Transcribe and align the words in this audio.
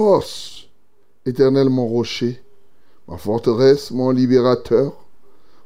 Force, 0.00 0.66
Éternel 1.26 1.68
mon 1.68 1.86
rocher, 1.86 2.42
ma 3.06 3.18
forteresse, 3.18 3.90
mon 3.90 4.12
libérateur, 4.12 4.94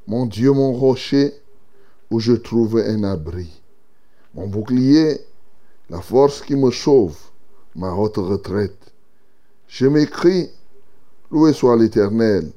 mon 0.09 0.27
Dieu, 0.27 0.51
mon 0.51 0.73
rocher, 0.73 1.33
où 2.11 2.19
je 2.19 2.33
trouve 2.33 2.79
un 2.79 3.05
abri. 3.05 3.49
Mon 4.35 4.49
bouclier, 4.49 5.21
la 5.89 6.01
force 6.01 6.43
qui 6.43 6.57
me 6.57 6.73
sauve, 6.73 7.17
ma 7.77 7.93
haute 7.93 8.17
retraite. 8.17 8.93
Je 9.69 9.87
m'écris, 9.87 10.51
loué 11.31 11.53
soit 11.53 11.77
l'Éternel, 11.77 12.51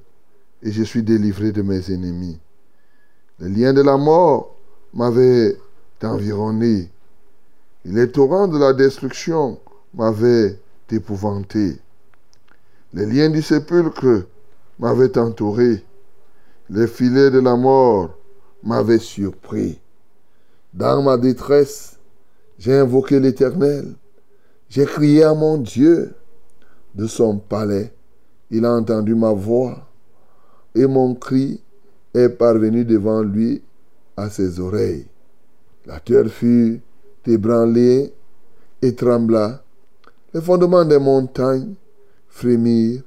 et 0.64 0.72
je 0.72 0.82
suis 0.82 1.04
délivré 1.04 1.52
de 1.52 1.62
mes 1.62 1.92
ennemis. 1.92 2.40
Le 3.38 3.50
lien 3.50 3.72
de 3.72 3.84
la 3.84 3.98
mort 3.98 4.56
m'avait 4.96 5.56
environné 6.02 6.90
les 7.86 8.12
torrents 8.12 8.48
de 8.48 8.58
la 8.58 8.74
destruction 8.74 9.60
m'avaient 9.94 10.58
épouvanté. 10.94 11.80
Les 12.94 13.06
liens 13.06 13.30
du 13.30 13.42
sépulcre 13.42 14.28
m'avaient 14.80 15.18
entouré. 15.18 15.84
Les 16.70 16.88
filets 16.88 17.32
de 17.32 17.40
la 17.40 17.56
mort 17.56 18.18
m'avaient 18.64 19.00
surpris. 19.00 19.80
Dans 20.74 21.02
ma 21.02 21.18
détresse, 21.18 21.98
j'ai 22.60 22.76
invoqué 22.76 23.20
l'Éternel. 23.20 23.96
J'ai 24.70 24.86
crié 24.86 25.24
à 25.24 25.34
mon 25.34 25.58
Dieu 25.58 26.14
de 26.96 27.08
son 27.08 27.38
palais. 27.38 27.94
Il 28.50 28.66
a 28.66 28.74
entendu 28.74 29.16
ma 29.16 29.32
voix 29.32 29.88
et 30.76 30.86
mon 30.86 31.16
cri 31.16 31.62
est 32.14 32.30
parvenu 32.30 32.86
devant 32.86 33.22
lui 33.22 33.62
à 34.16 34.30
ses 34.30 34.60
oreilles. 34.60 35.08
La 35.86 36.00
terre 36.00 36.28
fut 36.28 36.82
ébranlé 37.26 38.14
et 38.82 38.96
trembla. 38.96 39.64
Les 40.38 40.44
fondements 40.44 40.86
des 40.86 41.00
montagnes 41.00 41.74
frémirent 42.28 43.02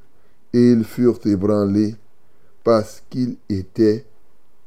et 0.52 0.72
ils 0.72 0.82
furent 0.82 1.24
ébranlés 1.24 1.94
parce 2.64 3.04
qu'ils 3.08 3.36
étaient 3.48 4.04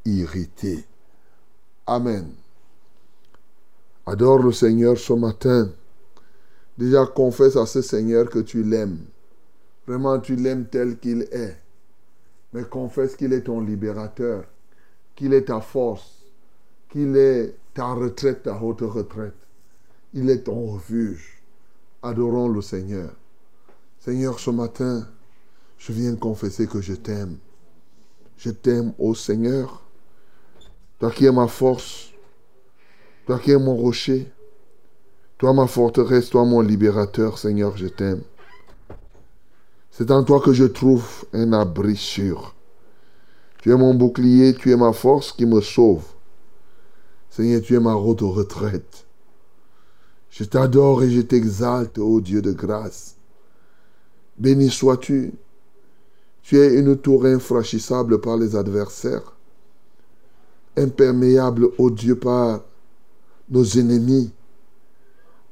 irrités. 0.05 0.85
Amen. 1.85 2.31
Adore 4.05 4.43
le 4.43 4.53
Seigneur 4.53 4.97
ce 4.97 5.11
matin. 5.11 5.71
Déjà 6.77 7.05
confesse 7.05 7.57
à 7.57 7.65
ce 7.65 7.81
Seigneur 7.81 8.29
que 8.29 8.39
tu 8.39 8.63
l'aimes. 8.63 8.99
Vraiment, 9.85 10.17
tu 10.21 10.37
l'aimes 10.37 10.67
tel 10.71 10.97
qu'il 10.97 11.23
est. 11.33 11.57
Mais 12.53 12.63
confesse 12.63 13.17
qu'il 13.17 13.33
est 13.33 13.41
ton 13.41 13.59
libérateur, 13.59 14.45
qu'il 15.17 15.33
est 15.33 15.49
ta 15.49 15.59
force, 15.59 16.23
qu'il 16.87 17.17
est 17.17 17.55
ta 17.73 17.91
retraite, 17.91 18.43
ta 18.43 18.55
haute 18.55 18.79
retraite. 18.79 19.35
Il 20.13 20.29
est 20.29 20.43
ton 20.43 20.67
refuge. 20.67 21.32
Adorons 22.05 22.49
le 22.49 22.61
Seigneur. 22.61 23.11
Seigneur, 23.97 24.37
ce 24.37 24.49
matin, 24.49 25.07
je 25.77 25.93
viens 25.93 26.17
confesser 26.17 26.67
que 26.67 26.81
je 26.81 26.95
t'aime. 26.95 27.37
Je 28.35 28.49
t'aime, 28.49 28.93
ô 28.99 29.15
Seigneur. 29.15 29.81
Toi 30.99 31.11
qui 31.11 31.25
es 31.25 31.31
ma 31.31 31.47
force, 31.47 32.11
toi 33.25 33.39
qui 33.39 33.51
es 33.51 33.57
mon 33.57 33.77
rocher, 33.77 34.29
toi 35.37 35.53
ma 35.53 35.65
forteresse, 35.65 36.29
toi 36.29 36.43
mon 36.43 36.59
libérateur, 36.59 37.37
Seigneur, 37.37 37.77
je 37.77 37.87
t'aime. 37.87 38.21
C'est 39.89 40.11
en 40.11 40.25
toi 40.25 40.41
que 40.41 40.51
je 40.51 40.65
trouve 40.65 41.23
un 41.31 41.53
abri 41.53 41.95
sûr. 41.95 42.53
Tu 43.59 43.71
es 43.71 43.77
mon 43.77 43.93
bouclier, 43.93 44.53
tu 44.53 44.73
es 44.73 44.75
ma 44.75 44.91
force 44.91 45.31
qui 45.31 45.45
me 45.45 45.61
sauve. 45.61 46.03
Seigneur, 47.29 47.61
tu 47.61 47.75
es 47.75 47.79
ma 47.79 47.93
route 47.93 48.19
de 48.19 48.25
retraite. 48.25 49.02
Je 50.33 50.43
t'adore 50.43 51.03
et 51.03 51.11
je 51.11 51.21
t'exalte, 51.21 51.99
ô 51.99 52.19
Dieu 52.19 52.41
de 52.41 52.53
grâce. 52.53 53.17
Béni 54.39 54.71
sois-tu. 54.71 55.31
Tu 56.41 56.57
es 56.57 56.73
une 56.73 56.97
tour 56.97 57.25
infranchissable 57.25 58.19
par 58.19 58.37
les 58.37 58.55
adversaires, 58.55 59.35
imperméable, 60.75 61.69
ô 61.77 61.91
Dieu, 61.91 62.15
par 62.15 62.61
nos 63.47 63.63
ennemis. 63.63 64.31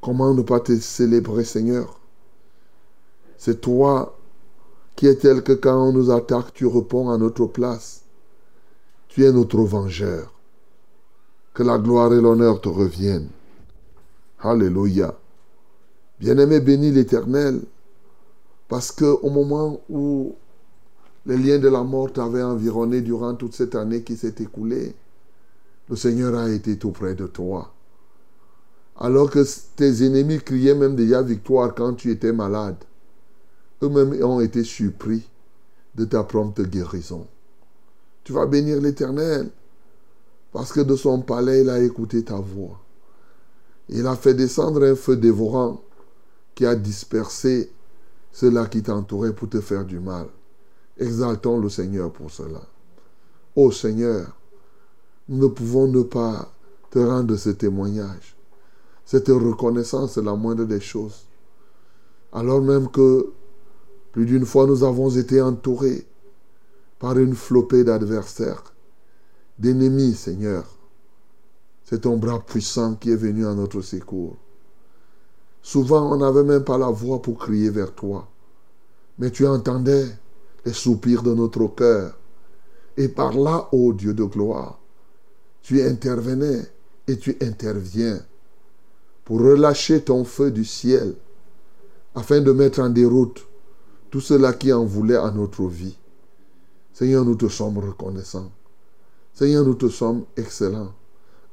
Comment 0.01 0.33
ne 0.33 0.41
pas 0.41 0.59
te 0.59 0.75
célébrer, 0.75 1.43
Seigneur? 1.43 1.99
C'est 3.37 3.61
toi 3.61 4.17
qui 4.95 5.05
es 5.05 5.15
tel 5.15 5.43
que 5.43 5.53
quand 5.53 5.89
on 5.89 5.93
nous 5.93 6.09
attaque, 6.09 6.53
tu 6.53 6.65
réponds 6.65 7.11
à 7.11 7.19
notre 7.19 7.45
place. 7.45 8.01
Tu 9.09 9.25
es 9.25 9.31
notre 9.31 9.61
vengeur. 9.61 10.33
Que 11.53 11.61
la 11.61 11.77
gloire 11.77 12.11
et 12.13 12.19
l'honneur 12.19 12.59
te 12.59 12.69
reviennent. 12.69 13.29
Alléluia. 14.43 15.15
Bien-aimé, 16.19 16.61
bénis 16.61 16.91
l'Éternel, 16.91 17.61
parce 18.67 18.91
que 18.91 19.05
au 19.05 19.29
moment 19.29 19.81
où 19.87 20.33
les 21.27 21.37
liens 21.37 21.59
de 21.59 21.67
la 21.67 21.83
mort 21.83 22.11
t'avaient 22.11 22.41
environné 22.41 23.01
durant 23.01 23.35
toute 23.35 23.53
cette 23.53 23.75
année 23.75 24.01
qui 24.01 24.17
s'est 24.17 24.35
écoulée, 24.39 24.95
le 25.89 25.95
Seigneur 25.95 26.35
a 26.35 26.49
été 26.49 26.77
tout 26.77 26.89
près 26.89 27.13
de 27.13 27.27
toi. 27.27 27.71
Alors 28.97 29.29
que 29.29 29.45
tes 29.75 30.05
ennemis 30.05 30.39
criaient 30.39 30.73
même 30.73 30.95
déjà 30.95 31.21
victoire 31.21 31.75
quand 31.75 31.93
tu 31.93 32.09
étais 32.09 32.33
malade, 32.33 32.77
eux-mêmes 33.83 34.23
ont 34.23 34.39
été 34.39 34.63
surpris 34.63 35.27
de 35.93 36.05
ta 36.05 36.23
prompte 36.23 36.61
guérison. 36.61 37.27
Tu 38.23 38.33
vas 38.33 38.45
bénir 38.47 38.81
l'Éternel 38.81 39.49
Parce 40.51 40.71
que 40.71 40.81
de 40.81 40.95
son 40.95 41.21
palais, 41.21 41.61
il 41.61 41.69
a 41.69 41.79
écouté 41.79 42.23
ta 42.23 42.35
voix. 42.35 42.79
Il 43.91 44.07
a 44.07 44.15
fait 44.15 44.33
descendre 44.33 44.83
un 44.85 44.95
feu 44.95 45.17
dévorant 45.17 45.81
qui 46.55 46.65
a 46.65 46.75
dispersé 46.75 47.71
ceux-là 48.31 48.67
qui 48.67 48.81
t'entouraient 48.81 49.35
pour 49.35 49.49
te 49.49 49.59
faire 49.59 49.83
du 49.83 49.99
mal. 49.99 50.27
Exaltons 50.97 51.59
le 51.59 51.67
Seigneur 51.67 52.11
pour 52.11 52.31
cela. 52.31 52.61
Ô 53.55 53.69
Seigneur, 53.71 54.37
nous 55.27 55.39
ne 55.39 55.47
pouvons 55.47 55.87
ne 55.87 56.03
pas 56.03 56.53
te 56.89 56.99
rendre 56.99 57.35
ce 57.35 57.49
témoignage. 57.49 58.37
Cette 59.05 59.27
reconnaissance 59.27 60.17
est 60.17 60.23
la 60.23 60.35
moindre 60.35 60.63
des 60.63 60.79
choses. 60.79 61.25
Alors 62.31 62.61
même 62.61 62.89
que 62.89 63.33
plus 64.13 64.25
d'une 64.25 64.45
fois 64.45 64.67
nous 64.67 64.85
avons 64.85 65.09
été 65.09 65.41
entourés 65.41 66.07
par 66.97 67.17
une 67.17 67.35
flopée 67.35 67.83
d'adversaires, 67.83 68.63
d'ennemis, 69.59 70.13
Seigneur. 70.13 70.63
C'est 71.91 71.99
ton 71.99 72.15
bras 72.15 72.39
puissant 72.39 72.95
qui 72.95 73.11
est 73.11 73.17
venu 73.17 73.45
à 73.45 73.53
notre 73.53 73.81
secours. 73.81 74.37
Souvent, 75.61 76.13
on 76.13 76.17
n'avait 76.19 76.45
même 76.45 76.63
pas 76.63 76.77
la 76.77 76.89
voix 76.89 77.21
pour 77.21 77.37
crier 77.37 77.69
vers 77.69 77.93
toi. 77.93 78.29
Mais 79.19 79.29
tu 79.29 79.45
entendais 79.45 80.07
les 80.65 80.71
soupirs 80.71 81.21
de 81.21 81.33
notre 81.33 81.67
cœur. 81.67 82.17
Et 82.95 83.09
par 83.09 83.33
là, 83.33 83.67
ô 83.73 83.91
Dieu 83.91 84.13
de 84.13 84.23
gloire, 84.23 84.79
tu 85.61 85.81
intervenais 85.81 86.61
et 87.09 87.17
tu 87.17 87.37
interviens 87.41 88.21
pour 89.25 89.41
relâcher 89.41 90.01
ton 90.01 90.23
feu 90.23 90.49
du 90.49 90.63
ciel 90.63 91.13
afin 92.15 92.39
de 92.39 92.53
mettre 92.53 92.79
en 92.79 92.89
déroute 92.89 93.45
tout 94.11 94.21
cela 94.21 94.53
qui 94.53 94.71
en 94.71 94.85
voulait 94.85 95.17
à 95.17 95.29
notre 95.31 95.65
vie. 95.65 95.97
Seigneur, 96.93 97.25
nous 97.25 97.35
te 97.35 97.49
sommes 97.49 97.79
reconnaissants. 97.79 98.49
Seigneur, 99.33 99.65
nous 99.65 99.75
te 99.75 99.89
sommes 99.89 100.23
excellents, 100.37 100.93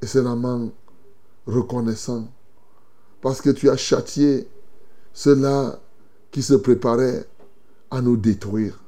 excellemment 0.02 0.70
reconnaissants, 1.46 2.28
parce 3.20 3.40
que 3.40 3.50
tu 3.50 3.68
as 3.70 3.76
châtié 3.76 4.48
ceux-là 5.12 5.78
qui 6.30 6.42
se 6.42 6.54
préparaient 6.54 7.26
à 7.90 8.00
nous 8.00 8.16
détruire. 8.16 8.78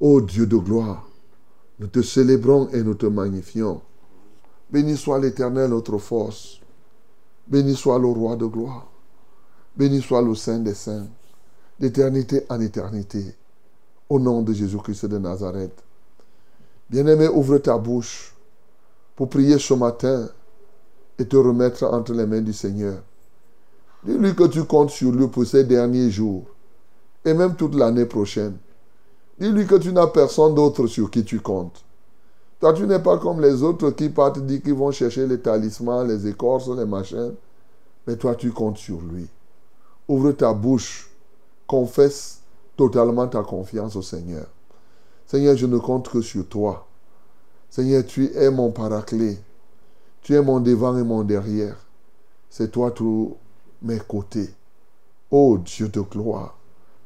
Ô 0.00 0.20
Dieu 0.20 0.46
de 0.46 0.56
gloire, 0.56 1.08
nous 1.78 1.88
te 1.88 2.02
célébrons 2.02 2.68
et 2.68 2.82
nous 2.82 2.94
te 2.94 3.06
magnifions. 3.06 3.82
Béni 4.70 4.96
soit 4.96 5.18
l'Éternel, 5.18 5.70
notre 5.70 5.98
force. 5.98 6.60
Béni 7.46 7.74
soit 7.74 7.98
le 7.98 8.06
roi 8.06 8.36
de 8.36 8.46
gloire. 8.46 8.86
Béni 9.76 10.00
soit 10.00 10.22
le 10.22 10.34
Saint 10.34 10.58
des 10.58 10.74
Saints, 10.74 11.06
d'éternité 11.78 12.44
en 12.48 12.60
éternité. 12.60 13.34
Au 14.08 14.18
nom 14.18 14.42
de 14.42 14.52
Jésus-Christ 14.52 15.06
de 15.06 15.18
Nazareth. 15.18 15.82
Bien-aimé, 16.88 17.28
ouvre 17.28 17.58
ta 17.58 17.76
bouche 17.76 18.35
pour 19.16 19.28
prier 19.28 19.58
ce 19.58 19.74
matin 19.74 20.28
et 21.18 21.26
te 21.26 21.36
remettre 21.36 21.84
entre 21.84 22.12
les 22.12 22.26
mains 22.26 22.42
du 22.42 22.52
Seigneur. 22.52 23.02
Dis-lui 24.04 24.34
que 24.34 24.44
tu 24.44 24.64
comptes 24.64 24.90
sur 24.90 25.10
lui 25.10 25.26
pour 25.26 25.46
ces 25.46 25.64
derniers 25.64 26.10
jours 26.10 26.44
et 27.24 27.34
même 27.34 27.56
toute 27.56 27.74
l'année 27.74 28.04
prochaine. 28.04 28.56
Dis-lui 29.38 29.66
que 29.66 29.76
tu 29.76 29.92
n'as 29.92 30.06
personne 30.06 30.54
d'autre 30.54 30.86
sur 30.86 31.10
qui 31.10 31.24
tu 31.24 31.40
comptes. 31.40 31.84
Toi, 32.60 32.72
tu 32.72 32.86
n'es 32.86 32.98
pas 32.98 33.18
comme 33.18 33.40
les 33.40 33.62
autres 33.62 33.90
qui 33.90 34.08
partent 34.08 34.38
dire 34.38 34.62
qu'ils 34.62 34.74
vont 34.74 34.90
chercher 34.90 35.26
les 35.26 35.40
talismans, 35.40 36.04
les 36.04 36.26
écorces, 36.26 36.68
les 36.68 36.86
machins. 36.86 37.34
Mais 38.06 38.16
toi, 38.16 38.34
tu 38.34 38.50
comptes 38.50 38.78
sur 38.78 39.00
lui. 39.00 39.26
Ouvre 40.08 40.32
ta 40.32 40.52
bouche. 40.52 41.10
Confesse 41.66 42.40
totalement 42.76 43.26
ta 43.26 43.42
confiance 43.42 43.96
au 43.96 44.02
Seigneur. 44.02 44.46
Seigneur, 45.26 45.56
je 45.56 45.66
ne 45.66 45.78
compte 45.78 46.08
que 46.08 46.20
sur 46.20 46.46
toi. 46.46 46.85
Seigneur, 47.76 48.06
tu 48.06 48.32
es 48.32 48.50
mon 48.50 48.70
paraclet. 48.70 49.38
Tu 50.22 50.32
es 50.32 50.40
mon 50.40 50.60
devant 50.60 50.96
et 50.96 51.02
mon 51.02 51.22
derrière. 51.24 51.76
C'est 52.48 52.72
toi 52.72 52.90
tous 52.90 53.36
mes 53.82 53.98
côtés. 53.98 54.48
Ô 55.30 55.58
Dieu 55.58 55.88
de 55.88 56.00
gloire, 56.00 56.56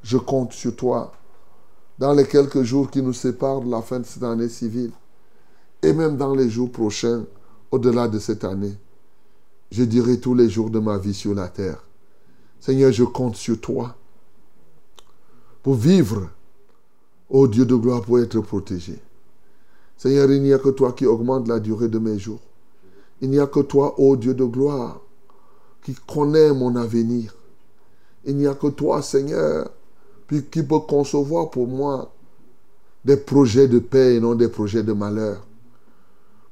je 0.04 0.16
compte 0.16 0.52
sur 0.52 0.76
toi 0.76 1.10
dans 1.98 2.12
les 2.12 2.24
quelques 2.24 2.62
jours 2.62 2.88
qui 2.88 3.02
nous 3.02 3.12
séparent 3.12 3.62
de 3.62 3.68
la 3.68 3.82
fin 3.82 3.98
de 3.98 4.04
cette 4.06 4.22
année 4.22 4.48
civile 4.48 4.92
et 5.82 5.92
même 5.92 6.16
dans 6.16 6.36
les 6.36 6.48
jours 6.48 6.70
prochains 6.70 7.24
au-delà 7.72 8.06
de 8.06 8.20
cette 8.20 8.44
année. 8.44 8.78
Je 9.72 9.82
dirai 9.82 10.20
tous 10.20 10.34
les 10.34 10.48
jours 10.48 10.70
de 10.70 10.78
ma 10.78 10.98
vie 10.98 11.14
sur 11.14 11.34
la 11.34 11.48
terre. 11.48 11.82
Seigneur, 12.60 12.92
je 12.92 13.02
compte 13.02 13.34
sur 13.34 13.60
toi 13.60 13.96
pour 15.64 15.74
vivre 15.74 16.30
Ô 17.28 17.48
Dieu 17.48 17.66
de 17.66 17.74
gloire, 17.74 18.02
pour 18.02 18.20
être 18.20 18.40
protégé. 18.40 19.00
Seigneur, 20.00 20.30
il 20.30 20.40
n'y 20.40 20.54
a 20.54 20.58
que 20.58 20.70
toi 20.70 20.92
qui 20.92 21.04
augmente 21.04 21.46
la 21.46 21.60
durée 21.60 21.88
de 21.88 21.98
mes 21.98 22.18
jours. 22.18 22.40
Il 23.20 23.28
n'y 23.28 23.38
a 23.38 23.46
que 23.46 23.60
toi, 23.60 24.00
ô 24.00 24.16
Dieu 24.16 24.32
de 24.32 24.46
gloire, 24.46 24.98
qui 25.82 25.94
connais 25.94 26.54
mon 26.54 26.74
avenir. 26.74 27.36
Il 28.24 28.38
n'y 28.38 28.46
a 28.46 28.54
que 28.54 28.68
toi, 28.68 29.02
Seigneur, 29.02 29.70
qui 30.26 30.62
peut 30.62 30.78
concevoir 30.88 31.50
pour 31.50 31.66
moi 31.66 32.14
des 33.04 33.18
projets 33.18 33.68
de 33.68 33.78
paix 33.78 34.14
et 34.14 34.20
non 34.20 34.34
des 34.34 34.48
projets 34.48 34.82
de 34.82 34.94
malheur. 34.94 35.46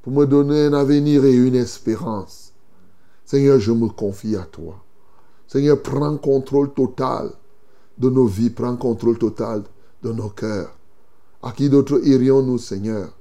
Pour 0.02 0.12
me 0.12 0.26
donner 0.26 0.66
un 0.66 0.74
avenir 0.74 1.24
et 1.24 1.32
une 1.32 1.54
espérance. 1.54 2.52
Seigneur, 3.24 3.58
je 3.58 3.72
me 3.72 3.88
confie 3.88 4.36
à 4.36 4.42
toi. 4.42 4.74
Seigneur, 5.46 5.80
prends 5.80 6.18
contrôle 6.18 6.74
total 6.74 7.30
de 7.96 8.10
nos 8.10 8.26
vies, 8.26 8.50
prends 8.50 8.76
contrôle 8.76 9.16
total 9.16 9.62
de 10.02 10.12
nos 10.12 10.28
cœurs. 10.28 10.76
À 11.42 11.52
qui 11.52 11.70
d'autre 11.70 11.98
irions-nous, 12.04 12.58
Seigneur? 12.58 13.17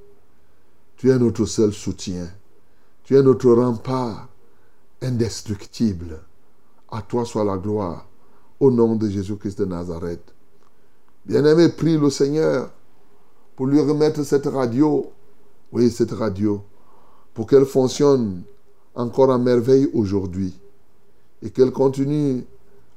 Tu 0.97 1.11
es 1.11 1.19
notre 1.19 1.45
seul 1.45 1.73
soutien. 1.73 2.27
Tu 3.03 3.15
es 3.15 3.21
notre 3.21 3.51
rempart 3.51 4.27
indestructible. 5.01 6.19
À 6.89 7.03
toi 7.03 7.23
soit 7.23 7.45
la 7.45 7.57
gloire, 7.57 8.07
au 8.59 8.71
nom 8.71 8.95
de 8.95 9.07
Jésus-Christ 9.07 9.59
de 9.59 9.65
Nazareth. 9.65 10.33
Bien-aimé, 11.25 11.69
prie 11.69 11.97
le 11.97 12.09
Seigneur 12.09 12.71
pour 13.55 13.67
lui 13.67 13.79
remettre 13.79 14.23
cette 14.23 14.47
radio, 14.47 15.11
oui, 15.71 15.91
cette 15.91 16.11
radio, 16.11 16.63
pour 17.33 17.45
qu'elle 17.45 17.65
fonctionne 17.65 18.41
encore 18.95 19.31
à 19.31 19.37
merveille 19.37 19.89
aujourd'hui 19.93 20.57
et 21.43 21.51
qu'elle 21.51 21.71
continue 21.71 22.43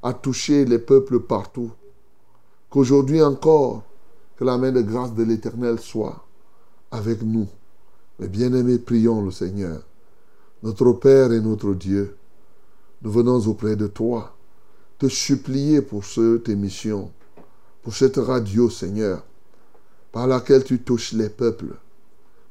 à 0.02 0.14
toucher 0.14 0.64
les 0.64 0.78
peuples 0.78 1.20
partout 1.20 1.70
Qu'aujourd'hui 2.70 3.20
encore, 3.20 3.82
que 4.36 4.44
la 4.44 4.56
main 4.56 4.70
de 4.70 4.80
grâce 4.80 5.12
de 5.12 5.24
l'Éternel 5.24 5.80
soit 5.80 6.24
avec 6.92 7.20
nous. 7.22 7.48
Mais 8.20 8.28
bien-aimés, 8.28 8.78
prions 8.78 9.22
le 9.22 9.30
Seigneur. 9.30 9.80
Notre 10.62 10.92
Père 10.92 11.32
et 11.32 11.40
notre 11.40 11.72
Dieu, 11.72 12.14
nous 13.00 13.10
venons 13.10 13.38
auprès 13.46 13.76
de 13.76 13.86
toi 13.86 14.36
te 14.98 15.08
supplier 15.08 15.80
pour 15.80 16.04
cette 16.04 16.50
émission, 16.50 17.10
pour 17.82 17.94
cette 17.94 18.18
radio, 18.18 18.68
Seigneur, 18.68 19.24
par 20.12 20.26
laquelle 20.26 20.64
tu 20.64 20.80
touches 20.80 21.14
les 21.14 21.30
peuples. 21.30 21.74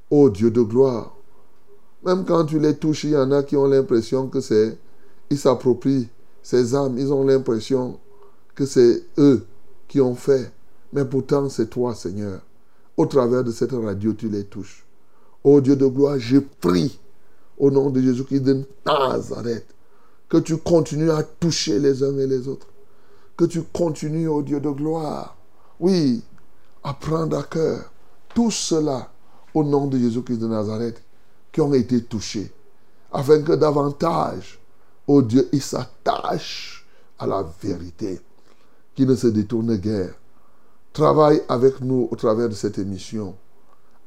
Ô 0.10 0.32
Dieu 0.32 0.50
de 0.50 0.63
gloire, 0.63 1.15
même 2.03 2.25
quand 2.25 2.46
tu 2.46 2.58
les 2.58 2.75
touches, 2.75 3.03
il 3.03 3.12
y 3.12 3.17
en 3.17 3.32
a 3.32 3.43
qui 3.43 3.55
ont 3.55 3.67
l'impression 3.67 4.27
que 4.27 4.41
c'est, 4.41 4.75
ils 5.29 5.38
s'approprient 5.38 6.10
ces 6.41 6.74
âmes, 6.74 6.98
ils 6.98 7.13
ont 7.13 7.24
l'impression 7.24 8.00
que 8.55 8.65
c'est 8.65 9.03
eux 9.20 9.46
qui 9.88 10.01
ont 10.01 10.15
fait. 10.15 10.51
Mais 10.93 11.05
pourtant, 11.05 11.48
c'est 11.48 11.70
toi, 11.70 11.93
Seigneur. 11.93 12.41
Au 12.98 13.05
travers 13.05 13.43
de 13.43 13.51
cette 13.51 13.74
radio, 13.74 14.13
tu 14.13 14.29
les 14.29 14.46
touches. 14.46 14.88
Ô 15.43 15.62
Dieu 15.62 15.75
de 15.75 15.86
gloire, 15.86 16.19
je 16.19 16.38
prie 16.38 17.00
au 17.58 17.72
nom 17.72 17.89
de 17.89 18.01
Jésus-Christ 18.01 18.41
de 18.41 18.65
Nazareth 18.86 19.67
que 20.27 20.38
tu 20.38 20.58
continues 20.58 21.12
à 21.12 21.24
toucher 21.24 21.79
les 21.79 22.03
uns 22.03 22.17
et 22.17 22.27
les 22.27 22.48
autres. 22.48 22.67
Que 23.36 23.46
tu 23.46 23.63
continues, 23.63 24.27
ô 24.27 24.41
Dieu 24.41 24.60
de 24.60 24.69
gloire, 24.69 25.36
oui, 25.79 26.22
à 26.84 26.93
prendre 26.93 27.38
à 27.38 27.43
cœur 27.43 27.91
tout 28.36 28.51
cela 28.51 29.10
au 29.53 29.63
nom 29.63 29.88
de 29.88 29.98
Jésus-Christ 29.98 30.38
de 30.38 30.48
Nazareth 30.48 31.01
qui 31.51 31.62
ont 31.62 31.74
été 31.74 32.03
touchés, 32.03 32.51
afin 33.12 33.41
que 33.41 33.53
davantage, 33.53 34.60
ô 35.08 35.22
Dieu, 35.22 35.50
ils 35.51 35.62
s'attachent 35.62 36.86
à 37.17 37.25
la 37.25 37.43
vérité 37.62 38.19
qui 38.93 39.05
ne 39.05 39.15
se 39.15 39.27
détourne 39.27 39.75
guère. 39.77 40.13
Travaille 40.93 41.41
avec 41.48 41.81
nous 41.81 42.08
au 42.12 42.15
travers 42.15 42.50
de 42.50 42.53
cette 42.53 42.77
émission. 42.77 43.36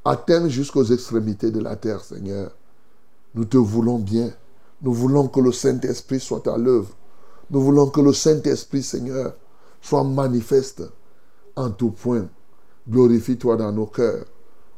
Atteins 0.05 0.49
jusqu'aux 0.49 0.85
extrémités 0.85 1.51
de 1.51 1.61
la 1.61 1.77
terre, 1.77 2.03
Seigneur. 2.03 2.51
Nous 3.35 3.45
te 3.45 3.57
voulons 3.57 3.99
bien. 3.99 4.31
Nous 4.83 4.93
voulons 4.93 5.29
que 5.29 5.41
le 5.41 5.53
Saint-Esprit 5.53 6.21
soit 6.21 6.47
à 6.49 6.59
l'œuvre. 6.59 6.91
Nous 7.51 7.61
voulons 7.61 7.89
que 7.89 8.01
le 8.01 8.13
Saint-Esprit, 8.13 8.83
Seigneur, 8.83 9.35
soit 9.81 10.05
manifeste 10.05 10.83
en 11.55 11.71
tout 11.71 11.91
point. 11.91 12.27
Glorifie-toi 12.89 13.57
dans 13.57 13.73
nos 13.73 13.87
cœurs. 13.87 14.27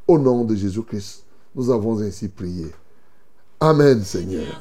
Au 0.06 0.18
nom 0.18 0.44
de 0.44 0.54
Jésus-Christ, 0.54 1.24
nous 1.54 1.70
avons 1.70 2.00
ainsi 2.00 2.28
prié. 2.28 2.66
Amen, 3.60 4.02
Seigneur. 4.02 4.60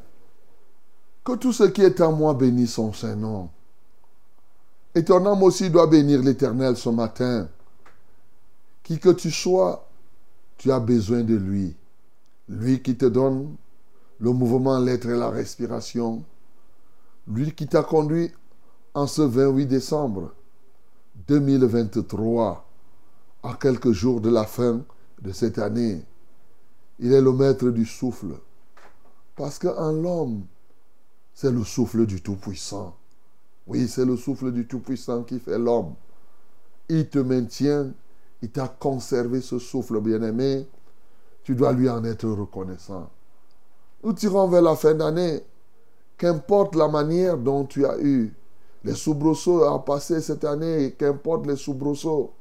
Que 1.23 1.33
tout 1.35 1.53
ce 1.53 1.63
qui 1.63 1.81
est 1.81 2.01
en 2.01 2.11
moi 2.13 2.33
bénisse 2.33 2.73
son 2.73 2.93
Saint-Nom. 2.93 3.49
Et 4.95 5.05
ton 5.05 5.25
âme 5.25 5.43
aussi 5.43 5.69
doit 5.69 5.87
bénir 5.87 6.21
l'Éternel 6.21 6.75
ce 6.75 6.89
matin. 6.89 7.47
Qui 8.83 8.99
que 8.99 9.09
tu 9.09 9.31
sois, 9.31 9.87
tu 10.57 10.71
as 10.71 10.79
besoin 10.79 11.21
de 11.21 11.35
lui. 11.35 11.75
Lui 12.49 12.81
qui 12.81 12.97
te 12.97 13.05
donne 13.05 13.55
le 14.19 14.31
mouvement, 14.31 14.79
l'être 14.79 15.07
et 15.07 15.17
la 15.17 15.29
respiration. 15.29 16.23
Lui 17.27 17.53
qui 17.53 17.67
t'a 17.67 17.83
conduit 17.83 18.31
en 18.93 19.07
ce 19.07 19.21
28 19.21 19.67
décembre 19.67 20.33
2023, 21.27 22.67
à 23.43 23.53
quelques 23.53 23.91
jours 23.91 24.21
de 24.21 24.29
la 24.29 24.45
fin 24.45 24.81
de 25.21 25.31
cette 25.31 25.59
année. 25.59 26.03
Il 26.99 27.13
est 27.13 27.21
le 27.21 27.31
maître 27.31 27.69
du 27.69 27.85
souffle. 27.85 28.35
Parce 29.35 29.57
qu'en 29.57 29.91
l'homme, 29.91 30.43
c'est 31.33 31.51
le 31.51 31.63
souffle 31.63 32.05
du 32.05 32.21
Tout-Puissant. 32.21 32.95
Oui, 33.67 33.87
c'est 33.87 34.05
le 34.05 34.17
souffle 34.17 34.51
du 34.51 34.67
Tout-Puissant 34.67 35.23
qui 35.23 35.39
fait 35.39 35.57
l'homme. 35.57 35.93
Il 36.89 37.07
te 37.09 37.19
maintient, 37.19 37.91
il 38.41 38.49
t'a 38.49 38.67
conservé 38.67 39.41
ce 39.41 39.59
souffle 39.59 39.99
bien-aimé. 40.01 40.67
Tu 41.43 41.55
dois 41.55 41.73
lui 41.73 41.89
en 41.89 42.03
être 42.03 42.27
reconnaissant. 42.27 43.09
Nous 44.03 44.13
tirons 44.13 44.47
vers 44.47 44.61
la 44.61 44.75
fin 44.75 44.93
d'année. 44.93 45.41
Qu'importe 46.17 46.75
la 46.75 46.87
manière 46.87 47.37
dont 47.37 47.65
tu 47.65 47.85
as 47.85 47.97
eu 47.99 48.33
les 48.83 48.95
soubresauts 48.95 49.63
à 49.63 49.83
passer 49.83 50.21
cette 50.21 50.43
année, 50.43 50.95
qu'importe 50.97 51.47
les 51.47 51.55
soubresauts 51.55 52.33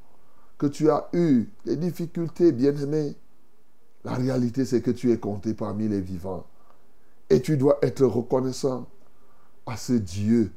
que 0.58 0.66
tu 0.66 0.90
as 0.90 1.08
eu, 1.12 1.48
les 1.64 1.76
difficultés, 1.76 2.52
bien-aimé, 2.52 3.14
la 4.04 4.14
réalité 4.14 4.64
c'est 4.64 4.82
que 4.82 4.90
tu 4.90 5.10
es 5.12 5.18
compté 5.18 5.54
parmi 5.54 5.88
les 5.88 6.00
vivants. 6.00 6.44
Et 7.30 7.40
tu 7.40 7.56
dois 7.56 7.78
être 7.82 8.04
reconnaissant 8.04 8.86
à 9.66 9.76
ce 9.76 9.92
Dieu 9.92 10.52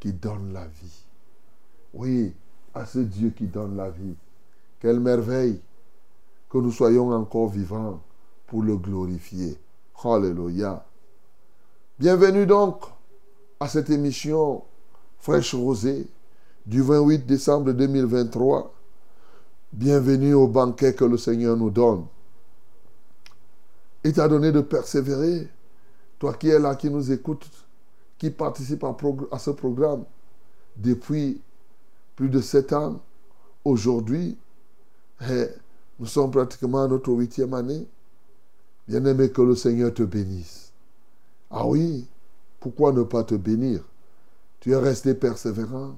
qui 0.00 0.12
donne 0.12 0.52
la 0.52 0.66
vie. 0.66 1.04
Oui, 1.94 2.34
à 2.74 2.84
ce 2.84 2.98
Dieu 2.98 3.30
qui 3.30 3.46
donne 3.46 3.76
la 3.76 3.90
vie. 3.90 4.16
Quelle 4.80 5.00
merveille 5.00 5.60
que 6.50 6.58
nous 6.58 6.72
soyons 6.72 7.10
encore 7.12 7.48
vivants 7.48 8.00
pour 8.46 8.62
le 8.62 8.76
glorifier. 8.76 9.58
Alléluia. 10.04 10.84
Bienvenue 11.98 12.46
donc 12.46 12.82
à 13.58 13.68
cette 13.68 13.90
émission 13.90 14.62
Fraîche 15.18 15.54
Rosée 15.54 16.06
du 16.64 16.82
28 16.82 17.26
décembre 17.26 17.72
2023. 17.72 18.72
Bienvenue 19.72 20.34
au 20.34 20.46
banquet 20.46 20.94
que 20.94 21.04
le 21.04 21.16
Seigneur 21.16 21.56
nous 21.56 21.70
donne. 21.70 22.06
Il 24.04 24.12
t'a 24.12 24.28
donné 24.28 24.52
de 24.52 24.60
persévérer. 24.60 25.48
Toi 26.18 26.34
qui 26.34 26.48
es 26.48 26.58
là, 26.58 26.74
qui 26.74 26.90
nous 26.90 27.12
écoutes, 27.12 27.46
qui 28.18 28.30
participe 28.30 28.84
à, 28.84 29.38
ce 29.38 29.50
programme 29.50 30.04
depuis 30.76 31.40
plus 32.14 32.30
de 32.30 32.40
sept 32.40 32.72
ans, 32.72 33.00
aujourd'hui, 33.64 34.36
eh, 35.28 35.48
nous 35.98 36.06
sommes 36.06 36.30
pratiquement 36.30 36.84
à 36.84 36.88
notre 36.88 37.10
huitième 37.12 37.54
année. 37.54 37.86
Bien-aimé, 38.88 39.30
que 39.30 39.42
le 39.42 39.56
Seigneur 39.56 39.92
te 39.92 40.04
bénisse. 40.04 40.72
Ah 41.50 41.66
oui, 41.66 42.06
pourquoi 42.60 42.92
ne 42.92 43.02
pas 43.02 43.24
te 43.24 43.34
bénir? 43.34 43.82
Tu 44.60 44.72
es 44.72 44.76
resté 44.76 45.14
persévérant, 45.14 45.96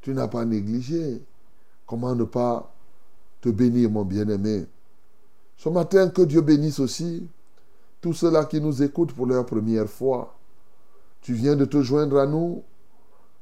tu 0.00 0.14
n'as 0.14 0.28
pas 0.28 0.44
négligé. 0.44 1.20
Comment 1.86 2.14
ne 2.14 2.24
pas 2.24 2.72
te 3.40 3.48
bénir, 3.48 3.90
mon 3.90 4.04
bien-aimé? 4.04 4.66
Ce 5.56 5.68
matin, 5.68 6.08
que 6.08 6.22
Dieu 6.22 6.40
bénisse 6.40 6.78
aussi 6.78 7.28
tous 8.00 8.14
ceux-là 8.14 8.44
qui 8.46 8.60
nous 8.60 8.82
écoutent 8.82 9.12
pour 9.12 9.26
leur 9.26 9.44
première 9.46 9.88
fois. 9.88 10.36
Tu 11.20 11.34
viens 11.34 11.56
de 11.56 11.64
te 11.64 11.82
joindre 11.82 12.18
à 12.18 12.26
nous 12.26 12.62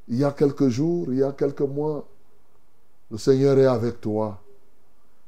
il 0.08 0.16
y 0.16 0.24
a 0.24 0.32
quelques 0.32 0.68
jours, 0.68 1.06
il 1.12 1.18
y 1.18 1.22
a 1.22 1.32
quelques 1.32 1.60
mois. 1.60 2.06
Le 3.10 3.18
Seigneur 3.18 3.58
est 3.58 3.66
avec 3.66 4.00
toi. 4.00 4.40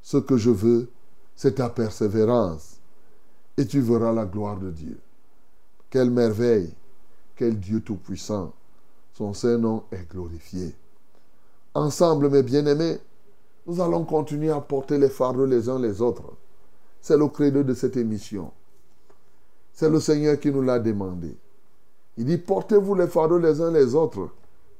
Ce 0.02 0.16
que 0.16 0.38
je 0.38 0.50
veux, 0.50 0.90
c'est 1.36 1.56
ta 1.56 1.68
persévérance. 1.68 2.78
Et 3.58 3.66
tu 3.66 3.80
verras 3.80 4.12
la 4.12 4.24
gloire 4.24 4.58
de 4.58 4.70
Dieu. 4.70 4.98
Quelle 5.90 6.10
merveille, 6.10 6.72
quel 7.36 7.58
Dieu 7.58 7.82
tout-puissant. 7.82 8.54
Son 9.12 9.34
Saint-Nom 9.34 9.84
est 9.92 10.10
glorifié. 10.10 10.74
Ensemble, 11.74 12.30
mes 12.30 12.42
bien-aimés, 12.42 12.98
nous 13.66 13.80
allons 13.80 14.04
continuer 14.04 14.50
à 14.50 14.60
porter 14.60 14.96
les 14.96 15.10
fardeaux 15.10 15.44
les 15.44 15.68
uns 15.68 15.78
les 15.78 16.00
autres. 16.00 16.32
C'est 17.02 17.18
le 17.18 17.28
credo 17.28 17.62
de 17.62 17.74
cette 17.74 17.98
émission. 17.98 18.50
C'est 19.80 19.88
le 19.88 19.98
Seigneur 19.98 20.38
qui 20.38 20.52
nous 20.52 20.60
l'a 20.60 20.78
demandé. 20.78 21.34
Il 22.18 22.26
dit, 22.26 22.36
portez-vous 22.36 22.94
les 22.94 23.06
fardeaux 23.06 23.38
les 23.38 23.62
uns 23.62 23.70
les 23.70 23.94
autres 23.94 24.28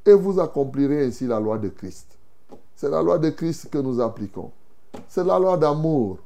et 0.04 0.12
vous 0.12 0.38
accomplirez 0.38 1.06
ainsi 1.06 1.26
la 1.26 1.40
loi 1.40 1.56
de 1.56 1.70
Christ. 1.70 2.18
C'est 2.76 2.90
la 2.90 3.00
loi 3.00 3.16
de 3.16 3.30
Christ 3.30 3.70
que 3.70 3.78
nous 3.78 3.98
appliquons. 3.98 4.50
C'est 5.08 5.24
la 5.24 5.38
loi 5.38 5.56
d'amour. 5.56 6.18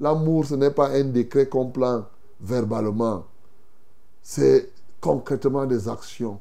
L'amour, 0.00 0.46
ce 0.46 0.54
n'est 0.54 0.70
pas 0.70 0.88
un 0.92 1.04
décret 1.04 1.48
qu'on 1.50 1.70
verbalement. 2.40 3.26
C'est 4.22 4.70
concrètement 5.02 5.66
des 5.66 5.86
actions. 5.86 6.40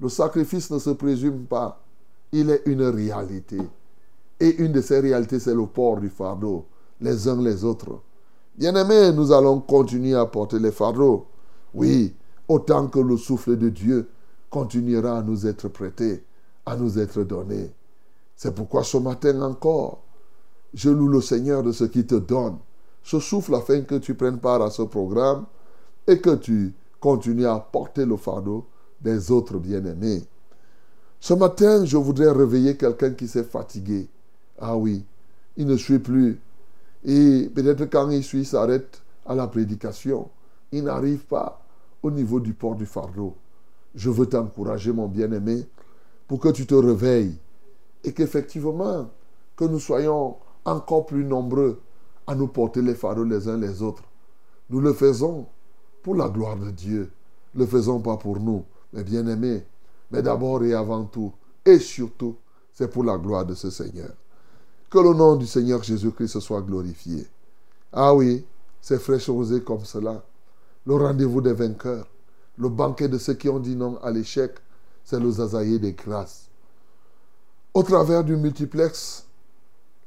Le 0.00 0.08
sacrifice 0.08 0.70
ne 0.70 0.78
se 0.78 0.90
présume 0.90 1.46
pas. 1.46 1.82
Il 2.30 2.50
est 2.50 2.62
une 2.66 2.84
réalité. 2.84 3.58
Et 4.38 4.62
une 4.62 4.70
de 4.70 4.80
ces 4.80 5.00
réalités, 5.00 5.40
c'est 5.40 5.56
le 5.56 5.66
port 5.66 5.96
du 5.96 6.08
fardeau, 6.08 6.66
les 7.00 7.26
uns 7.26 7.42
les 7.42 7.64
autres. 7.64 7.98
Bien-aimés, 8.56 9.12
nous 9.12 9.32
allons 9.32 9.60
continuer 9.60 10.14
à 10.14 10.24
porter 10.26 10.58
les 10.58 10.72
fardeaux. 10.72 11.26
Oui, 11.74 12.14
autant 12.48 12.86
que 12.88 12.98
le 12.98 13.16
souffle 13.16 13.56
de 13.56 13.68
Dieu 13.68 14.08
continuera 14.48 15.18
à 15.18 15.22
nous 15.22 15.46
être 15.46 15.68
prêté, 15.68 16.24
à 16.64 16.76
nous 16.76 16.98
être 16.98 17.22
donné. 17.22 17.70
C'est 18.34 18.54
pourquoi 18.54 18.82
ce 18.82 18.96
matin 18.96 19.42
encore, 19.42 20.02
je 20.72 20.88
loue 20.90 21.08
le 21.08 21.20
Seigneur 21.20 21.62
de 21.62 21.72
ce 21.72 21.84
qui 21.84 22.06
te 22.06 22.14
donne 22.14 22.56
ce 23.06 23.20
souffle 23.20 23.54
afin 23.54 23.82
que 23.82 23.94
tu 23.94 24.14
prennes 24.14 24.38
part 24.38 24.60
à 24.62 24.70
ce 24.70 24.82
programme 24.82 25.46
et 26.08 26.18
que 26.20 26.34
tu 26.34 26.74
continues 26.98 27.46
à 27.46 27.60
porter 27.60 28.04
le 28.04 28.16
fardeau 28.16 28.66
des 29.00 29.30
autres 29.30 29.58
bien-aimés. 29.58 30.24
Ce 31.20 31.32
matin, 31.32 31.84
je 31.84 31.96
voudrais 31.96 32.32
réveiller 32.32 32.76
quelqu'un 32.76 33.12
qui 33.12 33.28
s'est 33.28 33.44
fatigué. 33.44 34.08
Ah 34.58 34.76
oui, 34.76 35.04
il 35.56 35.66
ne 35.66 35.76
suit 35.76 36.00
plus 36.00 36.40
et 37.06 37.48
peut-être 37.54 37.84
quand 37.86 38.10
il 38.10 38.44
s'arrête 38.44 39.00
à 39.24 39.34
la 39.34 39.46
prédication. 39.46 40.28
Il 40.72 40.84
n'arrive 40.84 41.24
pas 41.26 41.62
au 42.02 42.10
niveau 42.10 42.40
du 42.40 42.52
port 42.52 42.74
du 42.74 42.84
fardeau. 42.84 43.36
Je 43.94 44.10
veux 44.10 44.26
t'encourager, 44.26 44.92
mon 44.92 45.06
bien-aimé, 45.06 45.66
pour 46.26 46.40
que 46.40 46.48
tu 46.48 46.66
te 46.66 46.74
réveilles 46.74 47.38
et 48.04 48.12
qu'effectivement, 48.12 49.08
que 49.56 49.64
nous 49.64 49.78
soyons 49.78 50.36
encore 50.64 51.06
plus 51.06 51.24
nombreux 51.24 51.80
à 52.26 52.34
nous 52.34 52.48
porter 52.48 52.82
les 52.82 52.94
fardeaux 52.94 53.24
les 53.24 53.48
uns 53.48 53.56
les 53.56 53.82
autres. 53.82 54.02
Nous 54.68 54.80
le 54.80 54.92
faisons 54.92 55.46
pour 56.02 56.16
la 56.16 56.28
gloire 56.28 56.56
de 56.56 56.70
Dieu. 56.70 57.10
Ne 57.54 57.60
le 57.60 57.66
faisons 57.66 58.00
pas 58.00 58.16
pour 58.16 58.40
nous, 58.40 58.64
mais 58.92 59.04
bien-aimés. 59.04 59.64
Mais 60.10 60.22
d'abord 60.22 60.62
et 60.64 60.74
avant 60.74 61.04
tout, 61.04 61.32
et 61.64 61.78
surtout, 61.78 62.36
c'est 62.72 62.90
pour 62.90 63.04
la 63.04 63.16
gloire 63.16 63.46
de 63.46 63.54
ce 63.54 63.70
Seigneur. 63.70 64.10
Que 64.90 64.98
le 64.98 65.14
nom 65.14 65.34
du 65.36 65.46
Seigneur 65.46 65.82
Jésus-Christ 65.82 66.38
soit 66.40 66.62
glorifié. 66.62 67.26
Ah 67.92 68.14
oui, 68.14 68.44
c'est 68.80 69.00
fraîche 69.00 69.28
rosée 69.28 69.62
comme 69.62 69.84
cela. 69.84 70.24
Le 70.86 70.94
rendez-vous 70.94 71.40
des 71.40 71.52
vainqueurs. 71.52 72.06
Le 72.56 72.68
banquet 72.68 73.08
de 73.08 73.18
ceux 73.18 73.34
qui 73.34 73.48
ont 73.48 73.58
dit 73.58 73.74
non 73.74 73.98
à 74.02 74.10
l'échec, 74.10 74.52
c'est 75.04 75.18
le 75.18 75.30
zazaïe 75.30 75.80
des 75.80 75.92
grâces. 75.92 76.48
Au 77.74 77.82
travers 77.82 78.22
du 78.22 78.36
multiplex, 78.36 79.26